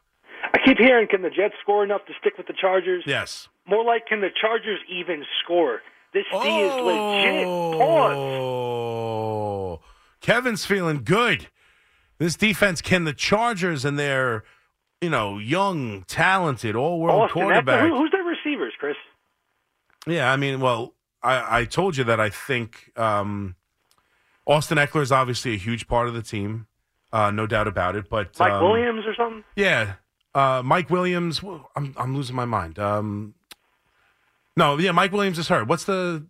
I 0.54 0.58
keep 0.64 0.78
hearing, 0.78 1.08
can 1.08 1.22
the 1.22 1.30
Jets 1.30 1.54
score 1.60 1.84
enough 1.84 2.04
to 2.06 2.12
stick 2.20 2.36
with 2.36 2.46
the 2.46 2.54
Chargers? 2.58 3.04
Yes. 3.06 3.48
More 3.66 3.84
like, 3.84 4.06
can 4.06 4.20
the 4.20 4.30
Chargers 4.40 4.80
even 4.88 5.24
score? 5.42 5.80
This 6.12 6.24
D 6.30 6.38
is 6.38 6.74
legit. 6.74 7.44
Pause. 7.44 8.16
Oh, 8.16 9.80
Kevin's 10.20 10.64
feeling 10.64 11.02
good. 11.04 11.48
This 12.18 12.34
defense 12.34 12.80
can 12.80 13.04
the 13.04 13.12
Chargers 13.12 13.84
and 13.84 13.98
their, 13.98 14.42
you 15.00 15.10
know, 15.10 15.38
young, 15.38 16.04
talented, 16.04 16.74
all-world 16.74 17.24
Austin, 17.24 17.42
quarterback. 17.42 17.88
Who, 17.88 17.96
who's 17.96 18.10
their 18.10 18.24
receivers, 18.24 18.72
Chris? 18.78 18.96
Yeah, 20.06 20.32
I 20.32 20.36
mean, 20.36 20.60
well, 20.60 20.94
I, 21.22 21.60
I 21.60 21.64
told 21.66 21.96
you 21.96 22.04
that 22.04 22.18
I 22.20 22.30
think 22.30 22.90
um, 22.96 23.56
Austin 24.46 24.78
Ekeler 24.78 25.02
is 25.02 25.12
obviously 25.12 25.52
a 25.52 25.58
huge 25.58 25.86
part 25.86 26.08
of 26.08 26.14
the 26.14 26.22
team, 26.22 26.66
uh, 27.12 27.30
no 27.30 27.46
doubt 27.46 27.68
about 27.68 27.96
it. 27.96 28.08
But 28.08 28.38
Mike 28.38 28.52
um, 28.52 28.64
Williams 28.64 29.04
or 29.06 29.14
something? 29.14 29.44
yeah, 29.54 29.94
uh, 30.38 30.62
Mike 30.62 30.90
Williams. 30.90 31.42
well, 31.42 31.70
I'm 31.76 31.94
I'm 31.96 32.14
losing 32.16 32.36
my 32.36 32.44
mind. 32.44 32.78
Um, 32.78 33.34
no, 34.56 34.78
yeah, 34.78 34.92
Mike 34.92 35.12
Williams 35.12 35.38
is 35.38 35.48
hurt. 35.48 35.66
What's 35.68 35.84
the? 35.84 36.26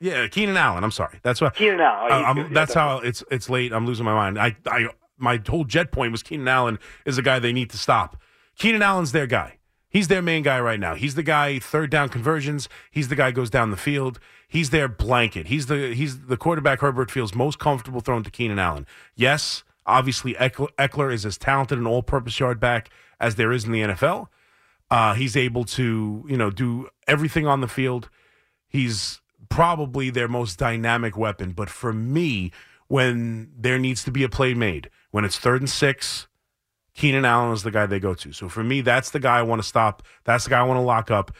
Yeah, 0.00 0.26
Keenan 0.26 0.56
Allen. 0.56 0.82
I'm 0.82 0.90
sorry. 0.90 1.20
That's 1.22 1.40
what. 1.40 1.54
Keenan 1.54 1.80
Allen. 1.80 2.12
Oh, 2.12 2.14
Uh, 2.14 2.22
I'm- 2.22 2.36
Yeah, 2.38 2.48
that's 2.50 2.74
how 2.74 2.98
it's 2.98 3.22
it's 3.30 3.48
late. 3.48 3.72
I'm 3.72 3.86
losing 3.86 4.04
my 4.04 4.14
mind. 4.14 4.38
I 4.38 4.56
I 4.66 4.88
my 5.18 5.40
whole 5.48 5.64
jet 5.64 5.92
point 5.92 6.10
was 6.10 6.22
Keenan 6.22 6.48
Allen 6.48 6.78
is 7.06 7.16
the 7.16 7.22
guy 7.22 7.38
they 7.38 7.52
need 7.52 7.70
to 7.70 7.78
stop. 7.78 8.16
Keenan 8.58 8.82
Allen's 8.82 9.12
their 9.12 9.26
guy. 9.26 9.58
He's 9.88 10.08
their 10.08 10.22
main 10.22 10.42
guy 10.42 10.58
right 10.58 10.80
now. 10.80 10.94
He's 10.94 11.14
the 11.14 11.22
guy 11.22 11.58
third 11.58 11.90
down 11.90 12.08
conversions. 12.08 12.68
He's 12.90 13.08
the 13.08 13.14
guy 13.14 13.30
goes 13.30 13.50
down 13.50 13.70
the 13.70 13.76
field. 13.76 14.18
He's 14.48 14.70
their 14.70 14.88
blanket. 14.88 15.46
He's 15.48 15.66
the 15.66 15.94
he's 15.94 16.20
the 16.26 16.36
quarterback 16.36 16.80
Herbert 16.80 17.10
feels 17.10 17.34
most 17.34 17.58
comfortable 17.58 18.00
throwing 18.00 18.24
to 18.24 18.30
Keenan 18.30 18.58
Allen. 18.58 18.86
Yes, 19.14 19.62
obviously 19.86 20.34
Ekeler, 20.34 21.12
is 21.12 21.26
as 21.26 21.38
talented 21.38 21.78
an 21.78 21.86
all-purpose 21.86 22.38
yard 22.38 22.60
back 22.60 22.90
as 23.20 23.34
there 23.36 23.52
is 23.52 23.64
in 23.64 23.72
the 23.72 23.80
NFL. 23.80 24.28
Uh, 24.90 25.14
he's 25.14 25.36
able 25.36 25.64
to 25.64 26.24
you 26.28 26.36
know 26.36 26.50
do 26.50 26.88
everything 27.06 27.46
on 27.46 27.60
the 27.60 27.68
field. 27.68 28.10
He's 28.68 29.20
probably 29.48 30.10
their 30.10 30.28
most 30.28 30.58
dynamic 30.58 31.16
weapon. 31.16 31.52
But 31.52 31.68
for 31.70 31.92
me, 31.92 32.52
when 32.88 33.52
there 33.56 33.78
needs 33.78 34.04
to 34.04 34.10
be 34.10 34.22
a 34.22 34.28
play 34.28 34.54
made, 34.54 34.90
when 35.10 35.24
it's 35.24 35.38
third 35.38 35.60
and 35.60 35.70
six, 35.70 36.26
Keenan 36.94 37.24
Allen 37.24 37.52
is 37.52 37.62
the 37.62 37.70
guy 37.70 37.86
they 37.86 38.00
go 38.00 38.14
to. 38.14 38.32
So 38.32 38.48
for 38.48 38.62
me, 38.62 38.80
that's 38.80 39.10
the 39.10 39.20
guy 39.20 39.38
I 39.38 39.42
want 39.42 39.62
to 39.62 39.68
stop. 39.68 40.02
That's 40.24 40.44
the 40.44 40.50
guy 40.50 40.60
I 40.60 40.64
want 40.64 40.78
to 40.78 40.82
lock 40.82 41.10
up. 41.10 41.32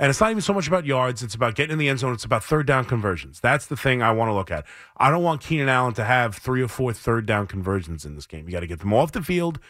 And 0.00 0.08
it's 0.08 0.18
not 0.18 0.30
even 0.30 0.40
so 0.40 0.54
much 0.54 0.66
about 0.66 0.86
yards. 0.86 1.22
It's 1.22 1.34
about 1.34 1.54
getting 1.54 1.72
in 1.72 1.78
the 1.78 1.90
end 1.90 1.98
zone. 1.98 2.14
It's 2.14 2.24
about 2.24 2.42
third 2.42 2.66
down 2.66 2.86
conversions. 2.86 3.38
That's 3.38 3.66
the 3.66 3.76
thing 3.76 4.02
I 4.02 4.12
want 4.12 4.30
to 4.30 4.32
look 4.32 4.50
at. 4.50 4.64
I 4.96 5.10
don't 5.10 5.22
want 5.22 5.42
Keenan 5.42 5.68
Allen 5.68 5.92
to 5.92 6.04
have 6.04 6.34
three 6.34 6.62
or 6.62 6.68
four 6.68 6.94
third 6.94 7.26
down 7.26 7.46
conversions 7.46 8.06
in 8.06 8.14
this 8.14 8.26
game. 8.26 8.46
You 8.46 8.52
got 8.52 8.60
to 8.60 8.66
get 8.66 8.78
them 8.78 8.94
off 8.94 9.12
the 9.12 9.20
field, 9.20 9.60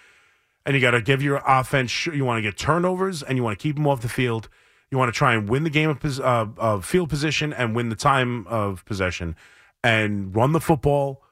and 0.65 0.77
you 0.77 0.81
got 0.81 0.93
to 0.93 1.03
give 1.03 1.21
your 1.21 1.43
offense. 1.45 2.07
You 2.07 2.25
want 2.25 2.39
to 2.39 2.43
get 2.43 2.57
turnovers, 2.57 3.25
and 3.25 3.37
you 3.37 3.43
want 3.43 3.59
to 3.59 3.63
keep 3.63 3.75
them 3.75 3.89
off 3.89 4.03
the 4.03 4.09
field. 4.09 4.49
You 4.93 4.99
want 4.99 5.13
to 5.13 5.19
try 5.19 5.35
and 5.35 5.49
win 5.49 5.65
the 5.65 5.71
game 5.71 5.91
of, 5.91 6.21
uh, 6.21 6.47
of 6.59 6.85
field 6.85 7.09
position 7.09 7.53
and 7.53 7.75
win 7.75 7.89
the 7.89 7.97
time 7.97 8.47
of 8.47 8.85
possession, 8.85 9.35
and 9.83 10.35
run 10.35 10.53
the 10.53 10.61
football 10.61 11.25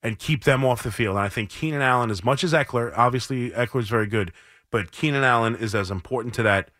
and 0.00 0.16
keep 0.16 0.44
them 0.44 0.64
off 0.64 0.84
the 0.84 0.92
field. 0.92 1.16
And 1.16 1.24
I 1.24 1.28
think 1.28 1.50
Keenan 1.50 1.82
Allen, 1.82 2.12
as 2.12 2.22
much 2.22 2.44
as 2.44 2.52
Ekeler, 2.52 2.92
obviously 2.96 3.50
Ekeler 3.50 3.80
is 3.80 3.88
very 3.88 4.06
good, 4.06 4.32
but 4.70 4.92
Keenan 4.92 5.24
Allen 5.24 5.56
is 5.56 5.74
as 5.74 5.90
important 5.90 6.34
to 6.34 6.44
that 6.44 6.70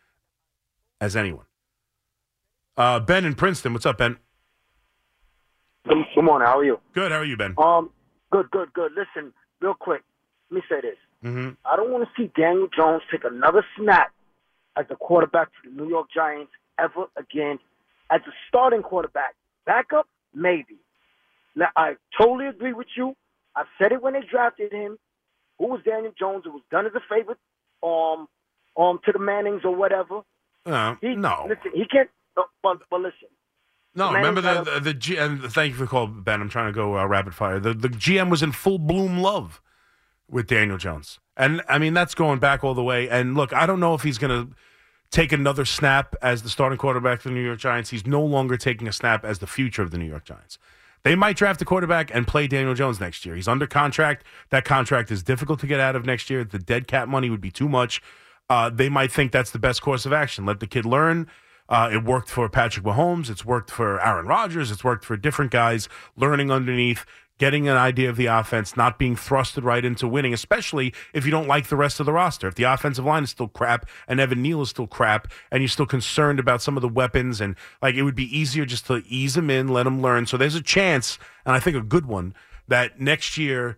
as 0.99 1.15
anyone. 1.15 1.45
Uh, 2.75 2.99
ben 2.99 3.25
in 3.25 3.35
Princeton, 3.35 3.73
what's 3.73 3.85
up, 3.85 3.97
Ben? 3.97 4.17
Good, 5.87 5.97
good 6.13 6.23
morning. 6.23 6.47
How 6.47 6.59
are 6.59 6.65
you? 6.65 6.79
Good. 6.93 7.11
How 7.11 7.19
are 7.19 7.25
you, 7.25 7.37
Ben? 7.37 7.55
Um, 7.57 7.89
good, 8.31 8.49
good, 8.51 8.71
good. 8.73 8.91
Listen, 8.91 9.33
real 9.61 9.73
quick. 9.73 10.03
Let 10.49 10.55
me 10.55 10.61
say 10.69 10.81
this. 10.81 10.97
Mm-hmm. 11.23 11.49
I 11.65 11.75
don't 11.75 11.91
want 11.91 12.07
to 12.07 12.09
see 12.21 12.31
Daniel 12.35 12.67
Jones 12.75 13.01
take 13.11 13.23
another 13.23 13.65
snap 13.77 14.11
as 14.77 14.85
the 14.89 14.95
quarterback 14.95 15.47
for 15.47 15.69
the 15.69 15.75
New 15.75 15.89
York 15.89 16.07
Giants 16.13 16.51
ever 16.79 17.05
again. 17.17 17.59
As 18.11 18.21
a 18.27 18.31
starting 18.47 18.83
quarterback, 18.83 19.35
backup, 19.65 20.07
maybe. 20.33 20.77
Now, 21.55 21.69
I 21.75 21.95
totally 22.19 22.47
agree 22.47 22.73
with 22.73 22.87
you. 22.95 23.15
I 23.55 23.63
said 23.81 23.91
it 23.91 24.01
when 24.01 24.13
they 24.13 24.21
drafted 24.29 24.71
him. 24.71 24.97
Who 25.57 25.67
was 25.67 25.81
Daniel 25.83 26.13
Jones? 26.17 26.43
It 26.45 26.49
was 26.49 26.61
done 26.69 26.85
as 26.85 26.91
a 26.95 27.01
favor, 27.09 27.35
um, 27.81 28.27
um, 28.77 28.99
to 29.05 29.11
the 29.11 29.19
Mannings 29.19 29.61
or 29.65 29.75
whatever. 29.75 30.21
Uh, 30.67 30.95
He, 31.01 31.15
no, 31.15 31.45
listen, 31.49 31.71
he 31.73 31.85
can't. 31.87 32.09
uh, 32.37 32.43
But, 32.61 32.79
but 32.91 33.01
listen, 33.01 33.29
no. 33.95 34.09
the 34.09 34.15
Remember 34.15 34.41
the 34.41 34.61
the, 34.61 34.79
the 34.79 34.93
G, 34.93 35.15
and 35.17 35.41
thank 35.41 35.71
you 35.71 35.75
for 35.77 35.83
the 35.85 35.89
call, 35.89 36.07
Ben. 36.07 36.41
I'm 36.41 36.49
trying 36.49 36.67
to 36.67 36.75
go 36.75 36.97
uh, 36.97 37.05
rapid 37.05 37.33
fire. 37.33 37.59
The 37.59 37.73
the 37.73 37.89
GM 37.89 38.29
was 38.29 38.43
in 38.43 38.51
full 38.51 38.77
bloom 38.79 39.19
love 39.19 39.61
with 40.29 40.47
Daniel 40.47 40.77
Jones, 40.77 41.19
and 41.35 41.61
I 41.69 41.77
mean 41.79 41.93
that's 41.93 42.13
going 42.15 42.39
back 42.39 42.63
all 42.63 42.73
the 42.73 42.83
way. 42.83 43.09
And 43.09 43.35
look, 43.35 43.53
I 43.53 43.65
don't 43.65 43.79
know 43.79 43.93
if 43.93 44.01
he's 44.03 44.17
going 44.17 44.47
to 44.47 44.53
take 45.09 45.31
another 45.31 45.63
snap 45.63 46.15
as 46.21 46.43
the 46.43 46.49
starting 46.49 46.77
quarterback 46.77 47.21
for 47.21 47.29
the 47.29 47.35
New 47.35 47.45
York 47.45 47.59
Giants. 47.59 47.89
He's 47.91 48.05
no 48.05 48.21
longer 48.21 48.57
taking 48.57 48.87
a 48.89 48.91
snap 48.91 49.23
as 49.23 49.39
the 49.39 49.47
future 49.47 49.81
of 49.81 49.91
the 49.91 49.97
New 49.97 50.05
York 50.09 50.25
Giants. 50.25 50.57
They 51.03 51.15
might 51.15 51.37
draft 51.37 51.61
a 51.61 51.65
quarterback 51.65 52.13
and 52.13 52.27
play 52.27 52.47
Daniel 52.47 52.73
Jones 52.73 52.99
next 52.99 53.25
year. 53.25 53.35
He's 53.35 53.47
under 53.47 53.65
contract. 53.67 54.25
That 54.49 54.65
contract 54.65 55.09
is 55.09 55.23
difficult 55.23 55.61
to 55.61 55.67
get 55.67 55.79
out 55.79 55.95
of 55.95 56.05
next 56.05 56.29
year. 56.29 56.43
The 56.43 56.59
dead 56.59 56.87
cap 56.87 57.07
money 57.07 57.29
would 57.29 57.39
be 57.39 57.51
too 57.51 57.69
much. 57.69 58.01
Uh, 58.49 58.69
they 58.69 58.89
might 58.89 59.11
think 59.11 59.31
that's 59.31 59.51
the 59.51 59.59
best 59.59 59.81
course 59.81 60.05
of 60.05 60.13
action. 60.13 60.45
Let 60.45 60.59
the 60.59 60.67
kid 60.67 60.85
learn. 60.85 61.27
Uh, 61.69 61.89
it 61.91 62.03
worked 62.03 62.29
for 62.29 62.47
Patrick 62.47 62.85
Mahomes. 62.85 63.29
It's 63.29 63.43
worked 63.43 63.71
for 63.71 64.01
Aaron 64.01 64.25
Rodgers. 64.25 64.71
It's 64.71 64.83
worked 64.83 65.03
for 65.03 65.17
different 65.17 65.51
guys 65.51 65.89
learning 66.15 66.49
underneath, 66.49 67.05
getting 67.39 67.67
an 67.67 67.75
idea 67.75 68.09
of 68.09 68.15
the 68.15 68.27
offense, 68.27 68.77
not 68.77 68.97
being 68.97 69.17
thrusted 69.17 69.63
right 69.63 69.83
into 69.83 70.07
winning, 70.07 70.33
especially 70.33 70.93
if 71.13 71.25
you 71.25 71.31
don't 71.31 71.47
like 71.47 71.67
the 71.67 71.75
rest 71.75 71.99
of 71.99 72.05
the 72.05 72.13
roster. 72.13 72.47
If 72.47 72.55
the 72.55 72.63
offensive 72.63 73.03
line 73.03 73.23
is 73.23 73.31
still 73.31 73.49
crap 73.49 73.89
and 74.07 74.19
Evan 74.21 74.41
Neal 74.41 74.61
is 74.61 74.69
still 74.69 74.87
crap 74.87 75.27
and 75.51 75.61
you're 75.61 75.67
still 75.67 75.85
concerned 75.85 76.39
about 76.39 76.61
some 76.61 76.77
of 76.77 76.81
the 76.81 76.87
weapons 76.87 77.41
and 77.41 77.55
like 77.81 77.95
it 77.95 78.03
would 78.03 78.15
be 78.15 78.37
easier 78.37 78.65
just 78.65 78.87
to 78.87 79.03
ease 79.07 79.33
them 79.33 79.49
in, 79.49 79.67
let 79.67 79.83
them 79.83 80.01
learn. 80.01 80.25
So 80.25 80.37
there's 80.37 80.55
a 80.55 80.63
chance, 80.63 81.19
and 81.45 81.53
I 81.53 81.59
think 81.59 81.75
a 81.75 81.81
good 81.81 82.05
one, 82.05 82.33
that 82.69 83.01
next 83.01 83.37
year 83.37 83.77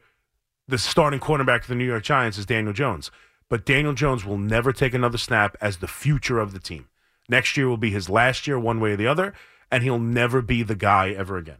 the 0.68 0.78
starting 0.78 1.20
quarterback 1.20 1.64
for 1.64 1.70
the 1.70 1.76
New 1.76 1.86
York 1.86 2.04
Giants 2.04 2.38
is 2.38 2.46
Daniel 2.46 2.74
Jones. 2.74 3.10
But 3.50 3.66
Daniel 3.66 3.94
Jones 3.94 4.24
will 4.24 4.38
never 4.38 4.72
take 4.72 4.94
another 4.94 5.18
snap 5.18 5.58
as 5.60 5.78
the 5.78 5.88
future 5.88 6.40
of 6.40 6.54
the 6.54 6.60
team. 6.60 6.88
Next 7.28 7.58
year 7.58 7.68
will 7.68 7.78
be 7.78 7.92
his 7.92 8.10
last 8.10 8.48
year, 8.48 8.60
one 8.60 8.80
way 8.80 8.92
or 8.92 8.96
the 8.96 9.08
other, 9.08 9.34
and 9.72 9.84
he'll 9.84 10.00
never 10.00 10.42
be 10.42 10.64
the 10.64 10.76
guy 10.76 11.10
ever 11.12 11.38
again. 11.38 11.60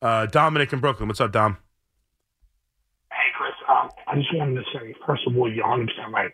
Uh, 0.00 0.26
Dominic 0.26 0.72
in 0.72 0.80
Brooklyn. 0.80 1.08
What's 1.08 1.20
up, 1.20 1.32
Dom? 1.32 1.58
Hey, 3.10 3.30
Chris. 3.36 3.52
Um, 3.68 3.90
I 4.06 4.14
just 4.16 4.34
wanted 4.34 4.54
to 4.56 4.64
say, 4.72 4.94
first 5.06 5.22
of 5.26 5.36
all, 5.36 5.52
you're 5.52 5.64
100% 5.64 5.86
right. 6.12 6.32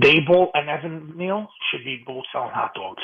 Daboll 0.00 0.48
and 0.54 0.68
Evan 0.68 1.12
Neal 1.16 1.48
should 1.70 1.84
be 1.84 2.02
both 2.06 2.24
selling 2.32 2.50
hot 2.52 2.72
dogs. 2.74 3.02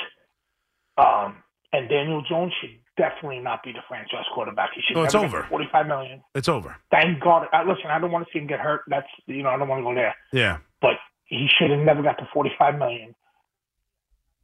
Um, 0.97 1.43
and 1.73 1.89
Daniel 1.89 2.23
Jones 2.29 2.53
should 2.61 2.79
definitely 2.99 3.39
not 3.39 3.63
be 3.63 3.73
the 3.73 3.79
franchise 3.89 4.27
quarterback. 4.35 4.71
He 4.75 4.83
should 4.83 4.97
Oh, 4.99 5.05
it's 5.05 5.15
never 5.15 5.27
over. 5.27 5.43
the 5.43 5.49
45 5.49 5.87
million. 5.87 6.23
It's 6.35 6.49
over. 6.49 6.77
Thank 6.91 7.21
God. 7.21 7.47
Uh, 7.53 7.63
listen, 7.67 7.87
I 7.91 7.99
don't 7.99 8.11
want 8.13 8.27
to 8.27 8.31
see 8.33 8.41
him 8.41 8.47
get 8.47 8.61
hurt. 8.61 8.83
That's, 8.89 9.07
you 9.27 9.43
know, 9.43 9.49
I 9.51 9.57
don't 9.57 9.69
want 9.69 9.81
to 9.81 9.85
go 9.85 9.95
there. 9.95 10.15
Yeah. 10.33 10.59
But 10.83 10.97
he 11.25 11.49
should 11.59 11.71
have 11.71 11.81
never 11.81 12.03
got 12.03 12.19
to 12.19 12.29
45 12.35 12.79
million. 12.79 13.15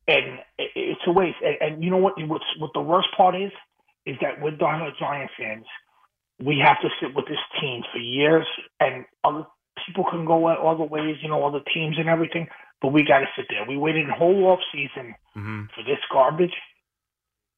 and 0.07 0.39
it- 0.59 0.71
it's 0.75 1.01
a 1.07 1.13
waste. 1.13 1.39
And, 1.43 1.57
and 1.63 1.85
you 1.85 1.91
know 1.91 1.97
what? 1.97 2.15
What's 2.29 2.45
what 2.59 2.73
the 2.75 2.81
worst 2.83 3.09
part 3.17 3.35
is 3.35 3.51
is 4.05 4.17
that 4.21 4.39
we're 4.41 4.51
diehard 4.53 4.97
Giant 4.99 5.31
fans. 5.39 5.65
We 6.39 6.59
have 6.63 6.79
to 6.83 6.91
sit 7.01 7.15
with 7.15 7.27
this 7.27 7.39
team 7.59 7.83
for 7.91 7.99
years, 7.99 8.47
and 8.81 9.07
other 9.25 9.47
people 9.87 10.05
can 10.05 10.27
go 10.27 10.47
other 10.47 10.85
ways, 10.85 11.17
you 11.23 11.29
know, 11.31 11.43
other 11.47 11.61
teams 11.73 11.97
and 11.99 12.09
everything. 12.11 12.49
But 12.83 12.89
we 12.89 13.03
got 13.03 13.21
to 13.21 13.27
sit 13.35 13.47
there. 13.49 13.65
We 13.67 13.79
waited 13.79 14.11
a 14.11 14.13
whole 14.13 14.45
off 14.49 14.61
season 14.73 15.15
Mhm. 15.37 15.71
for 15.73 15.83
this 15.85 16.01
garbage. 16.13 16.53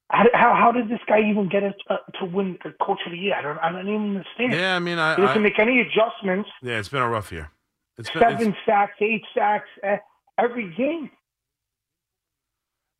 How, 0.08 0.24
how, 0.34 0.54
how 0.54 0.72
did 0.72 0.88
this 0.88 1.00
guy 1.08 1.18
even 1.28 1.48
get 1.48 1.64
it 1.64 1.74
uh, 1.90 1.96
to 2.20 2.26
win 2.26 2.58
the 2.62 2.72
coach 2.80 3.00
of 3.06 3.12
the 3.12 3.18
year? 3.18 3.34
I 3.34 3.42
don't, 3.42 3.58
I 3.58 3.72
don't 3.72 3.88
even 3.88 4.16
understand. 4.16 4.52
Yeah, 4.52 4.76
I 4.76 4.78
mean, 4.78 4.98
I, 4.98 5.16
he 5.16 5.22
doesn't 5.22 5.38
I 5.38 5.40
make 5.40 5.58
any 5.58 5.80
adjustments. 5.80 6.48
yeah, 6.62 6.78
it's 6.78 6.88
been 6.88 7.02
a 7.02 7.08
rough 7.08 7.32
year. 7.32 7.50
It's 7.98 8.10
been, 8.10 8.22
Seven 8.22 8.48
it's, 8.48 8.58
sacks, 8.64 8.92
eight 9.00 9.24
sacks 9.34 9.68
uh, 9.86 9.96
every 10.38 10.72
game. 10.76 11.10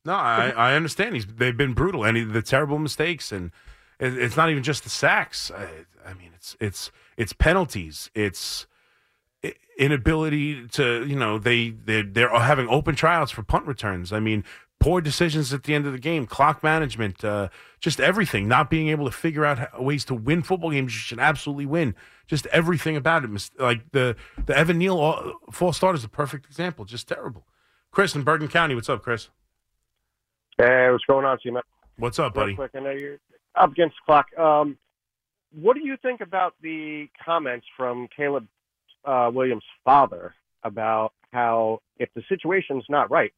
no, 0.05 0.13
I, 0.13 0.49
I 0.49 0.75
understand. 0.75 1.15
He's 1.15 1.25
they've 1.25 1.55
been 1.55 1.73
brutal 1.73 2.03
and 2.03 2.17
he, 2.17 2.23
the 2.23 2.41
terrible 2.41 2.79
mistakes, 2.79 3.31
and 3.31 3.51
it, 3.99 4.17
it's 4.17 4.35
not 4.35 4.49
even 4.49 4.63
just 4.63 4.83
the 4.83 4.89
sacks. 4.89 5.51
I, 5.51 5.67
I 6.05 6.13
mean, 6.13 6.31
it's 6.35 6.57
it's 6.59 6.91
it's 7.15 7.31
penalties. 7.31 8.09
It's 8.15 8.67
inability 9.77 10.67
to 10.67 11.05
you 11.05 11.15
know 11.15 11.37
they 11.37 11.69
they 11.69 12.01
they're 12.01 12.29
having 12.29 12.67
open 12.67 12.95
tryouts 12.95 13.31
for 13.31 13.43
punt 13.43 13.65
returns. 13.65 14.11
I 14.11 14.19
mean, 14.19 14.43
poor 14.79 15.01
decisions 15.01 15.53
at 15.53 15.63
the 15.63 15.73
end 15.73 15.85
of 15.85 15.91
the 15.91 15.99
game, 15.99 16.25
clock 16.25 16.63
management, 16.63 17.23
uh, 17.23 17.49
just 17.79 17.99
everything. 17.99 18.47
Not 18.47 18.69
being 18.69 18.89
able 18.89 19.05
to 19.05 19.11
figure 19.11 19.45
out 19.45 19.59
how- 19.59 19.81
ways 19.81 20.05
to 20.05 20.13
win 20.15 20.41
football 20.43 20.71
games 20.71 20.93
you 20.93 20.99
should 20.99 21.19
absolutely 21.19 21.65
win. 21.65 21.95
Just 22.27 22.45
everything 22.47 22.95
about 22.95 23.23
it. 23.23 23.51
Like 23.57 23.91
the 23.91 24.15
the 24.45 24.57
Evan 24.57 24.77
Neal 24.77 25.39
false 25.51 25.77
start 25.77 25.95
is 25.95 26.03
a 26.03 26.09
perfect 26.09 26.45
example. 26.45 26.85
Just 26.85 27.07
terrible. 27.07 27.47
Chris 27.91 28.15
in 28.15 28.23
Bergen 28.23 28.47
County, 28.47 28.75
what's 28.75 28.89
up, 28.89 29.01
Chris? 29.01 29.29
Hey, 30.57 30.89
what's 30.91 31.05
going 31.05 31.25
on, 31.25 31.37
Seaman? 31.43 31.63
What's 31.97 32.19
up, 32.19 32.33
buddy? 32.33 32.55
quick, 32.55 32.71
I 32.75 32.79
know 32.79 32.91
you're 32.91 33.19
up 33.55 33.71
against 33.71 33.95
the 33.95 34.05
clock. 34.05 34.37
Um, 34.37 34.77
what 35.51 35.75
do 35.75 35.85
you 35.85 35.97
think 35.97 36.21
about 36.21 36.53
the 36.61 37.07
comments 37.23 37.65
from 37.75 38.07
Caleb 38.15 38.47
uh, 39.05 39.31
Williams' 39.33 39.63
father 39.83 40.33
about 40.63 41.13
how 41.31 41.79
if 41.97 42.09
the 42.13 42.23
situation's 42.29 42.83
not 42.89 43.09
right, 43.09 43.31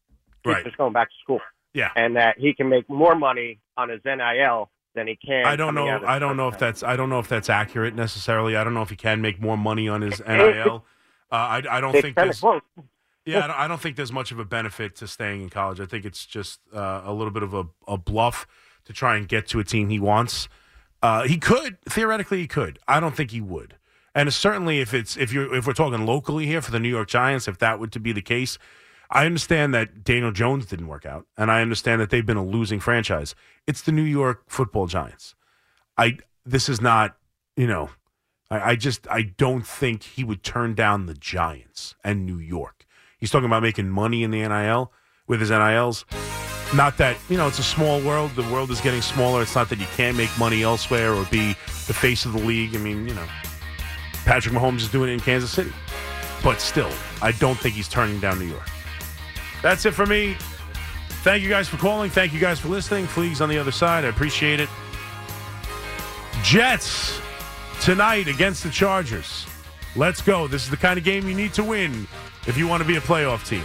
he's 0.43 0.53
Right. 0.53 0.63
just 0.65 0.77
going 0.77 0.93
back 0.93 1.09
to 1.09 1.15
school, 1.21 1.39
Yeah. 1.73 1.91
and 1.95 2.15
that 2.15 2.37
he 2.37 2.53
can 2.53 2.69
make 2.69 2.89
more 2.89 3.15
money 3.15 3.59
on 3.77 3.89
his 3.89 4.01
NIL 4.05 4.69
than 4.95 5.07
he 5.07 5.15
can. 5.15 5.45
I 5.45 5.55
don't 5.55 5.75
know. 5.75 6.01
I 6.05 6.19
don't 6.19 6.37
know 6.37 6.47
if 6.47 6.57
that's. 6.57 6.83
I 6.83 6.95
don't 6.95 7.09
know 7.09 7.19
if 7.19 7.27
that's 7.27 7.49
accurate 7.49 7.93
necessarily. 7.95 8.55
I 8.55 8.63
don't 8.63 8.73
know 8.73 8.81
if 8.81 8.89
he 8.89 8.95
can 8.95 9.21
make 9.21 9.39
more 9.41 9.57
money 9.57 9.87
on 9.87 10.01
his 10.01 10.19
NIL. 10.25 10.85
Uh, 11.31 11.35
I, 11.35 11.63
I 11.69 11.81
don't 11.81 11.93
It's 11.95 12.01
think 12.01 12.15
there's. 12.15 12.43
Yeah, 13.25 13.43
I 13.43 13.47
don't, 13.47 13.59
I 13.59 13.67
don't 13.67 13.79
think 13.79 13.95
there's 13.95 14.11
much 14.11 14.31
of 14.31 14.39
a 14.39 14.45
benefit 14.45 14.95
to 14.97 15.07
staying 15.07 15.43
in 15.43 15.49
college. 15.49 15.79
I 15.79 15.85
think 15.85 16.05
it's 16.05 16.25
just 16.25 16.61
uh, 16.73 17.01
a 17.05 17.13
little 17.13 17.31
bit 17.31 17.43
of 17.43 17.53
a, 17.53 17.65
a 17.87 17.97
bluff 17.97 18.47
to 18.85 18.93
try 18.93 19.15
and 19.17 19.27
get 19.27 19.45
to 19.49 19.59
a 19.59 19.63
team 19.63 19.89
he 19.89 19.99
wants. 19.99 20.49
Uh, 21.03 21.23
he 21.23 21.37
could 21.37 21.77
theoretically, 21.85 22.39
he 22.39 22.47
could. 22.47 22.79
I 22.87 22.99
don't 22.99 23.15
think 23.15 23.29
he 23.31 23.41
would. 23.41 23.75
And 24.15 24.33
certainly, 24.33 24.79
if 24.79 24.93
it's 24.95 25.15
if 25.15 25.31
you're 25.31 25.53
if 25.53 25.67
we're 25.67 25.73
talking 25.73 26.03
locally 26.05 26.47
here 26.47 26.61
for 26.61 26.71
the 26.71 26.79
New 26.79 26.89
York 26.89 27.07
Giants, 27.09 27.47
if 27.47 27.59
that 27.59 27.79
would 27.79 27.91
to 27.91 27.99
be 27.99 28.11
the 28.11 28.23
case, 28.23 28.57
I 29.09 29.25
understand 29.25 29.73
that 29.73 30.03
Daniel 30.03 30.31
Jones 30.31 30.65
didn't 30.67 30.87
work 30.87 31.05
out, 31.05 31.25
and 31.37 31.51
I 31.51 31.61
understand 31.61 31.99
that 32.01 32.09
they've 32.09 32.25
been 32.25 32.37
a 32.37 32.45
losing 32.45 32.79
franchise. 32.79 33.33
It's 33.65 33.81
the 33.81 33.91
New 33.91 34.03
York 34.03 34.43
Football 34.47 34.87
Giants. 34.87 35.35
I 35.97 36.19
this 36.45 36.69
is 36.69 36.79
not 36.79 37.15
you 37.59 37.67
know, 37.67 37.89
I, 38.49 38.71
I 38.71 38.75
just 38.77 39.05
I 39.11 39.23
don't 39.23 39.67
think 39.67 40.03
he 40.03 40.23
would 40.23 40.43
turn 40.43 40.73
down 40.73 41.07
the 41.07 41.13
Giants 41.13 41.95
and 42.05 42.25
New 42.25 42.37
York. 42.37 42.85
He's 43.17 43.31
talking 43.31 43.47
about 43.47 43.63
making 43.63 43.89
money 43.89 44.23
in 44.23 44.31
the 44.31 44.47
NIL 44.47 44.93
with 45.27 45.41
his 45.41 45.49
NILs. 45.49 46.05
Not 46.73 46.97
that, 46.99 47.17
you 47.29 47.35
know, 47.35 47.47
it's 47.47 47.59
a 47.59 47.63
small 47.63 47.99
world. 48.01 48.31
The 48.35 48.43
world 48.43 48.71
is 48.71 48.79
getting 48.79 49.01
smaller. 49.01 49.41
It's 49.41 49.55
not 49.55 49.67
that 49.69 49.79
you 49.79 49.87
can't 49.97 50.15
make 50.15 50.29
money 50.39 50.63
elsewhere 50.63 51.13
or 51.13 51.25
be 51.25 51.49
the 51.87 51.93
face 51.93 52.23
of 52.23 52.31
the 52.31 52.39
league. 52.39 52.75
I 52.75 52.77
mean, 52.77 53.07
you 53.07 53.13
know, 53.13 53.25
Patrick 54.23 54.55
Mahomes 54.55 54.77
is 54.77 54.89
doing 54.89 55.09
it 55.09 55.13
in 55.13 55.19
Kansas 55.19 55.51
City. 55.51 55.73
But 56.41 56.61
still, 56.61 56.91
I 57.21 57.33
don't 57.33 57.59
think 57.59 57.75
he's 57.75 57.89
turning 57.89 58.21
down 58.21 58.39
New 58.39 58.45
York. 58.45 58.69
That's 59.61 59.85
it 59.85 59.93
for 59.93 60.05
me. 60.05 60.35
Thank 61.23 61.43
you 61.43 61.49
guys 61.49 61.67
for 61.67 61.77
calling. 61.77 62.09
Thank 62.09 62.33
you 62.33 62.39
guys 62.39 62.59
for 62.59 62.69
listening. 62.69 63.05
Fleagues 63.05 63.41
on 63.41 63.49
the 63.49 63.57
other 63.57 63.71
side. 63.71 64.05
I 64.05 64.07
appreciate 64.07 64.59
it. 64.59 64.69
Jets 66.43 67.19
tonight 67.81 68.27
against 68.27 68.63
the 68.63 68.69
Chargers. 68.69 69.45
Let's 69.95 70.21
go. 70.21 70.47
This 70.47 70.63
is 70.63 70.69
the 70.69 70.77
kind 70.77 70.97
of 70.97 71.03
game 71.03 71.27
you 71.27 71.35
need 71.35 71.53
to 71.53 71.63
win 71.63 72.07
if 72.47 72.57
you 72.57 72.67
want 72.67 72.81
to 72.81 72.87
be 72.87 72.95
a 72.95 73.01
playoff 73.01 73.47
team. 73.47 73.63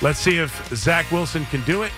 Let's 0.00 0.18
see 0.18 0.38
if 0.38 0.68
Zach 0.74 1.10
Wilson 1.10 1.44
can 1.46 1.62
do 1.64 1.82
it. 1.82 1.92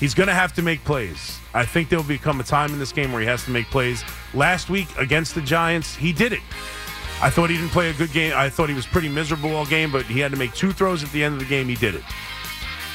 He's 0.00 0.14
going 0.14 0.28
to 0.28 0.34
have 0.34 0.54
to 0.54 0.62
make 0.62 0.82
plays. 0.84 1.38
I 1.54 1.64
think 1.66 1.88
there 1.88 1.98
will 1.98 2.06
become 2.06 2.40
a 2.40 2.44
time 2.44 2.72
in 2.72 2.78
this 2.78 2.92
game 2.92 3.12
where 3.12 3.20
he 3.20 3.26
has 3.26 3.44
to 3.44 3.50
make 3.50 3.66
plays. 3.66 4.02
Last 4.32 4.70
week 4.70 4.88
against 4.98 5.34
the 5.34 5.42
Giants, 5.42 5.94
he 5.94 6.12
did 6.12 6.32
it. 6.32 6.40
I 7.22 7.30
thought 7.30 7.50
he 7.50 7.56
didn't 7.56 7.70
play 7.70 7.88
a 7.88 7.94
good 7.94 8.12
game. 8.12 8.32
I 8.34 8.50
thought 8.50 8.68
he 8.68 8.74
was 8.74 8.84
pretty 8.84 9.08
miserable 9.08 9.54
all 9.54 9.64
game, 9.64 9.92
but 9.92 10.04
he 10.06 10.18
had 10.18 10.32
to 10.32 10.36
make 10.36 10.52
two 10.54 10.72
throws 10.72 11.04
at 11.04 11.12
the 11.12 11.22
end 11.22 11.34
of 11.34 11.40
the 11.40 11.46
game. 11.46 11.68
He 11.68 11.76
did 11.76 11.94
it. 11.94 12.02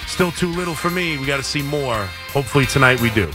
Still 0.06 0.32
too 0.32 0.50
little 0.50 0.76
for 0.76 0.90
me. 0.90 1.18
We 1.18 1.26
got 1.26 1.38
to 1.38 1.44
see 1.44 1.62
more. 1.62 1.96
Hopefully 2.34 2.66
tonight 2.66 3.00
we 3.00 3.10
do. 3.12 3.32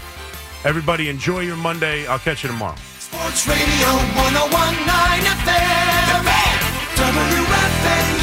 Everybody 0.65 1.09
enjoy 1.09 1.41
your 1.41 1.57
Monday. 1.57 2.07
I'll 2.07 2.19
catch 2.19 2.43
you 2.43 2.51
tomorrow. 2.51 2.77
Sports 2.99 3.49
Radio 3.49 3.89
1019 3.89 5.33
FM. 5.33 5.93
WFAN. 6.97 8.22